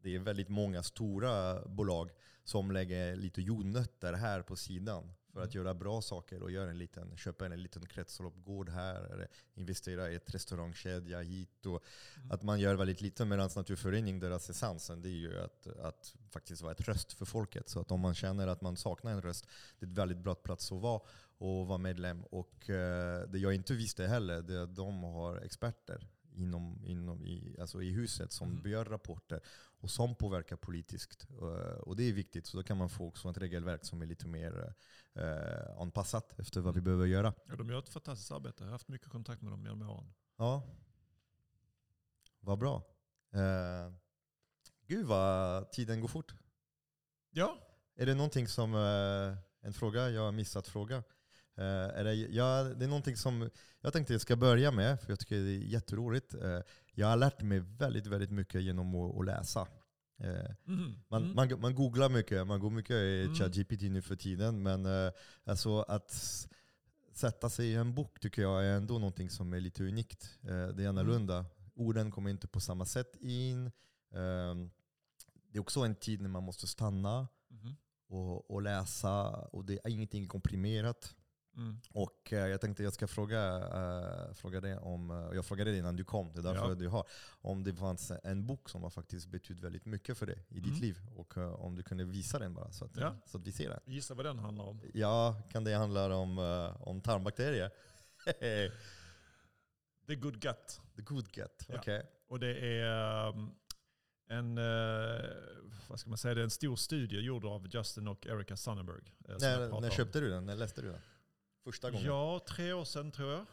[0.06, 2.10] Det är väldigt många stora bolag
[2.44, 5.64] som lägger lite jordnötter här på sidan för att Mm.
[5.64, 10.14] göra bra saker och göra en liten, köpa en liten kretsloppsgård här, eller investera i
[10.14, 11.66] ett restaurangkedja hit.
[11.66, 11.82] Och
[12.16, 12.30] Mm.
[12.30, 16.62] Att man gör väldigt lite medan Naturförening, deras essensen, det är ju att, att faktiskt
[16.62, 17.68] vara ett röst för folket.
[17.68, 19.46] Så att om man känner att man saknar en röst,
[19.78, 21.00] det är ett väldigt bra plats att vara
[21.38, 22.24] och vara medlem.
[22.24, 27.24] Och eh, det jag inte visste heller, det är att de har experter inom, inom
[27.24, 28.70] i, alltså i huset som Mhm.
[28.70, 29.40] gör rapporter
[29.80, 31.26] och som påverkar politiskt.
[31.30, 34.06] Eh, och det är viktigt, så då kan man få också ett regelverk som är
[34.06, 34.74] lite mer
[35.14, 36.84] eh, anpassat efter vad vi Mm.
[36.84, 37.34] behöver göra.
[37.46, 38.56] Ja, de gör ett fantastiskt arbete.
[38.62, 40.12] Jag har haft mycket kontakt med dem genom åren.
[40.36, 40.62] Ja,
[42.40, 42.82] vad bra.
[43.32, 43.92] Eh,
[44.86, 46.34] gud vad tiden går fort.
[47.30, 47.58] Ja,
[47.98, 49.36] Är det någonting som, eh,
[49.66, 51.02] en fråga jag har missat fråga?
[51.56, 51.64] Eh,
[51.98, 53.50] är det, ja, det är någonting som
[53.80, 56.34] jag tänkte jag ska börja med, för jag tycker det är jätteroligt.
[56.34, 56.60] Eh,
[56.94, 59.66] jag har lärt mig väldigt, väldigt mycket genom att, att läsa.
[60.18, 60.98] Eh, Mhm.
[61.08, 61.34] man, Mm.
[61.34, 63.34] man, man googlar mycket, man går mycket i Mm.
[63.34, 65.12] ChatGPT nu för tiden, men eh,
[65.44, 66.12] alltså att
[67.12, 70.38] sätta sig i en bok tycker jag är ändå någonting som är lite unikt.
[70.42, 71.44] Det är annorlunda.
[71.74, 73.66] Orden kommer inte på samma sätt in.
[74.14, 74.70] Ehm,
[75.50, 77.28] det är också en tid när man måste stanna
[78.08, 81.14] och, och läsa och det är ingenting komprimerat.
[81.56, 81.76] Mm.
[81.90, 85.78] Och eh, jag tänkte jag ska fråga, eh, fråga dig om, eh, jag frågade dig
[85.78, 86.74] innan du kom, det är därför Ja.
[86.74, 87.06] du har,
[87.40, 90.66] om det fanns en bok som har faktiskt betytt väldigt mycket för dig i ditt
[90.66, 90.80] Mm.
[90.80, 90.98] liv.
[91.16, 93.14] Och eh, om du kunde visa den bara så att, Ja.
[93.26, 93.80] så att vi ser den.
[93.84, 94.80] Gissa vad den handlar om.
[94.94, 97.70] Ja, kan det handla om, eh, om tarmbakterier?
[100.06, 100.80] The Good Gut.
[100.96, 101.74] The good gut, Ja.
[101.78, 102.06] okej.
[102.28, 103.54] Och det är um,
[104.28, 105.24] en, eh,
[105.88, 109.02] vad ska man säga, det är en stor studie gjord av Justin och Erica Sonnenberg.
[109.18, 110.46] När, när köpte du den?
[110.46, 111.00] När läste du den?
[111.66, 112.06] Första gången?
[112.06, 113.46] Ja, tre år sedan tror jag.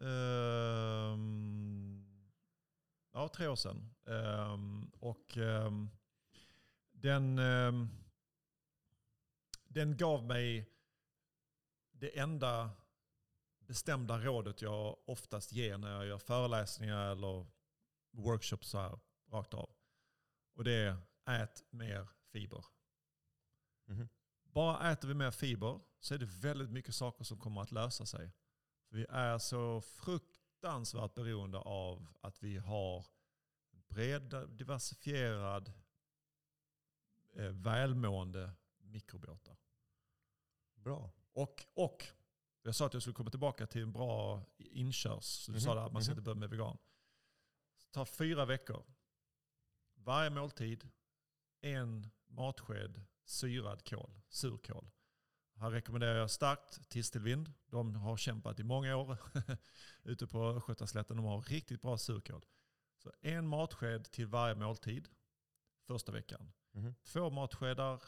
[0.00, 2.06] Ehm,
[3.12, 3.94] ja, tre år sedan.
[4.06, 5.90] Ehm, och ehm,
[6.92, 7.36] den,
[9.64, 10.70] den gav mig
[11.90, 12.70] det enda
[13.58, 17.46] bestämda rådet jag oftast ger när jag gör föreläsningar eller
[18.10, 18.98] workshops så här
[19.30, 19.70] rakt av.
[20.54, 20.96] Och det är
[21.42, 22.64] ät mer fiber.
[23.84, 24.08] Mhm.
[24.52, 28.06] Bara äter vi mer fiber så är det väldigt mycket saker som kommer att lösa
[28.06, 28.30] sig.
[28.88, 33.06] För vi är så fruktansvärt beroende av att vi har
[33.70, 35.72] bred, diversifierad,
[37.32, 39.56] eh, välmående mikrobiota.
[40.74, 41.10] Bra.
[41.32, 42.04] Och, och
[42.62, 45.46] jag sa att jag skulle komma tillbaka till en bra inkörs.
[45.46, 46.18] Du Mhm, sa det att man ska mhm.
[46.18, 46.78] inte börja med vegan.
[47.90, 48.84] Ta fyra veckor.
[49.94, 50.88] Varje måltid,
[51.60, 54.90] en matsked syrad kål, surkål.
[55.54, 57.52] Här rekommenderar jag starkt Tistelvind.
[57.66, 59.18] De har kämpat i många år
[60.02, 61.16] ute på Östgötaslätten.
[61.16, 62.44] De har riktigt bra surkål.
[62.96, 65.08] Så en matsked till varje måltid
[65.86, 66.52] första veckan.
[66.70, 66.94] Mhm.
[67.04, 68.02] Två matskedar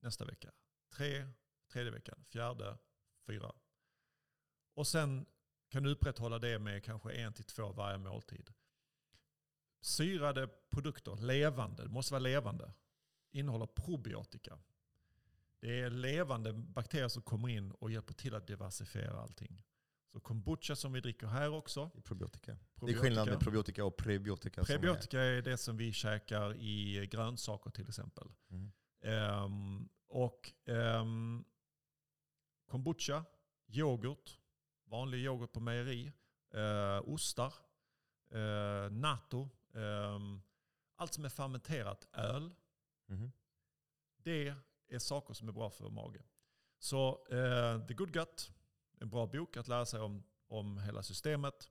[0.00, 0.52] nästa vecka.
[0.92, 1.28] Tre
[1.68, 2.24] tredje veckan.
[2.28, 2.78] Fjärde,
[3.26, 3.52] fyra.
[4.74, 5.26] Och sen
[5.68, 8.52] kan du upprätthålla det med kanske en till två varje måltid.
[9.80, 12.72] Syrade produkter, levande, det måste vara levande,
[13.34, 14.58] innehåller probiotika.
[15.60, 19.62] Det är levande bakterier som kommer in och hjälper till att diversifiera allting.
[20.12, 21.90] Så kombucha som vi dricker här också.
[21.94, 22.52] I probiotika.
[22.52, 23.02] Det är probiotika.
[23.02, 24.64] skillnad med probiotika och prebiotika.
[24.64, 28.28] som är- Prebiotika är det som vi käkar i grönsaker till exempel.
[28.48, 28.72] Mhm.
[29.02, 31.44] Ehm, och ehm,
[32.66, 33.24] kombucha,
[33.68, 34.38] yoghurt,
[34.84, 36.12] vanlig yoghurt på mejeri,
[36.54, 37.54] eh, ostar,
[38.30, 40.42] eh, natto, ehm,
[40.96, 42.54] allt som är fermenterat, öl.
[43.06, 43.32] Mhm.
[44.16, 44.54] Det
[44.88, 46.22] är saker som är bra för mage.
[46.78, 48.50] Så eh, The Good Gut,
[49.00, 51.70] en bra bok att lära sig om, om hela systemet.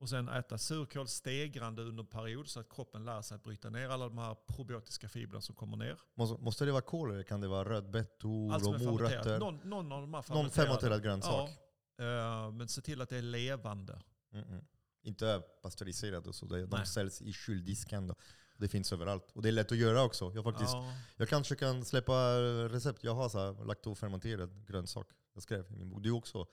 [0.00, 3.70] Och sen äta surkål stegrande under en period så att kroppen lär sig att bryta
[3.70, 5.98] ner alla de här probiotiska fibrerna som kommer ner.
[6.14, 9.38] Måste, måste det vara kål eller kan det vara rödbetor Allt som är och morötter?
[9.38, 11.50] Någon, någon av de här Någon fermenterad grönsak?
[11.96, 14.02] Ja, eh, men se till att det är levande.
[14.32, 14.64] Mm -mm.
[15.02, 16.46] Inte pasteuriserad och så.
[16.46, 16.86] De Nej.
[16.86, 18.06] säljs i kyldisken.
[18.06, 18.14] Då.
[18.60, 19.30] Det finns överallt.
[19.32, 20.32] Och det är lätt att göra också.
[20.34, 23.04] Jag, faktiskt, Ja, jag kanske kan släppa recept.
[23.04, 25.06] Jag har så här laktofermenterad grönsak.
[25.34, 26.02] Jag skrev i min bok.
[26.02, 26.46] Du också.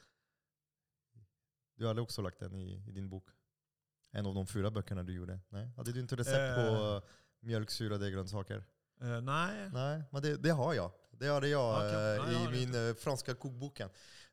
[1.76, 3.30] Du hade också lagt den i, i din bok.
[4.12, 5.40] En av de fyra böckerna du gjorde.
[5.50, 5.70] Nej?
[5.78, 6.96] Hade du inte recept på Eh.
[6.96, 7.02] uh,
[7.40, 8.64] mjölksyrade grönsaker?
[9.02, 10.92] eh, nej, Nej, men det, det har jag.
[11.12, 11.88] Det hade jag Okej.
[11.90, 13.90] eh, Ja, jag i det min eh, franska kokboken.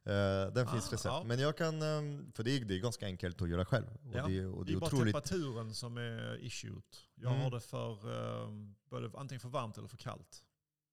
[0.06, 1.04] Eh, den finns Ah, recept.
[1.04, 1.22] ja.
[1.26, 3.86] Men jag kan, eh, för det är, det är ganska enkelt att göra själv.
[3.86, 4.26] Och Ja.
[4.26, 6.96] det, och det det är är bara otroligt temperaturen som är issuet.
[7.14, 7.42] Jag Mm.
[7.42, 8.50] har det för eh,
[8.90, 10.44] både antingen för varmt eller för kallt.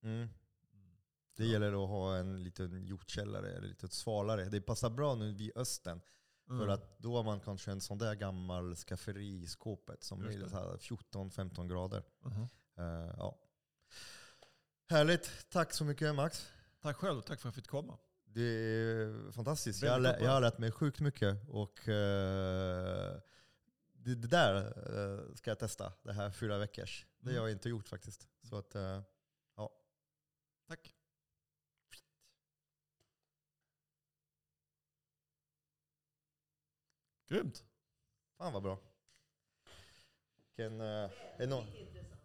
[0.02, 0.28] Mm.
[1.36, 1.52] Det Ja.
[1.52, 4.44] gäller att ha en liten jordkällare, eller lite svalare.
[4.44, 6.00] Det passar bra nu vid östen.
[6.46, 6.70] För Mm.
[6.70, 10.48] att då har man kanske en sån där gammal skafferi i skåpet som är det.
[10.50, 12.02] så här 14-15 grader.
[12.20, 12.42] Mhm.
[12.78, 13.38] Eh, ja.
[14.88, 15.30] Härligt.
[15.50, 16.46] Tack så mycket Max.
[16.82, 17.98] Tack själv, tack för att jag fick komma.
[18.34, 19.82] Det är fantastiskt.
[19.82, 21.48] Jag har, lä- jag har lärt mig sjukt mycket.
[21.48, 23.20] Och eh,
[23.92, 27.06] det, det där eh, ska jag testa, det här fyra veckors.
[27.18, 27.42] Det har Mm.
[27.42, 28.28] jag inte gjort faktiskt.
[28.42, 29.02] Så att, eh,
[29.56, 29.70] ja.
[30.68, 30.94] Tack.
[37.28, 37.64] Grymt.
[38.38, 38.78] Fan vad bra.
[40.46, 41.64] Vilken, är, det någon,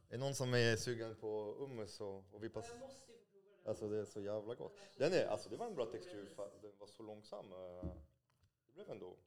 [0.09, 2.65] är någon som är sugen på hummus och, och vippas?
[3.67, 4.77] Alltså det är så jävla gott.
[4.97, 7.51] Den är, alltså det var en bra textur, för den var så långsam.
[7.53, 7.89] Eh,
[8.67, 9.17] det blev ändå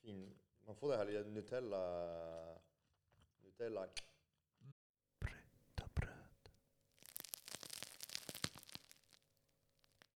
[0.00, 0.34] fin.
[0.66, 2.58] Man får det här lilla Nutella,
[3.42, 3.88] Nutella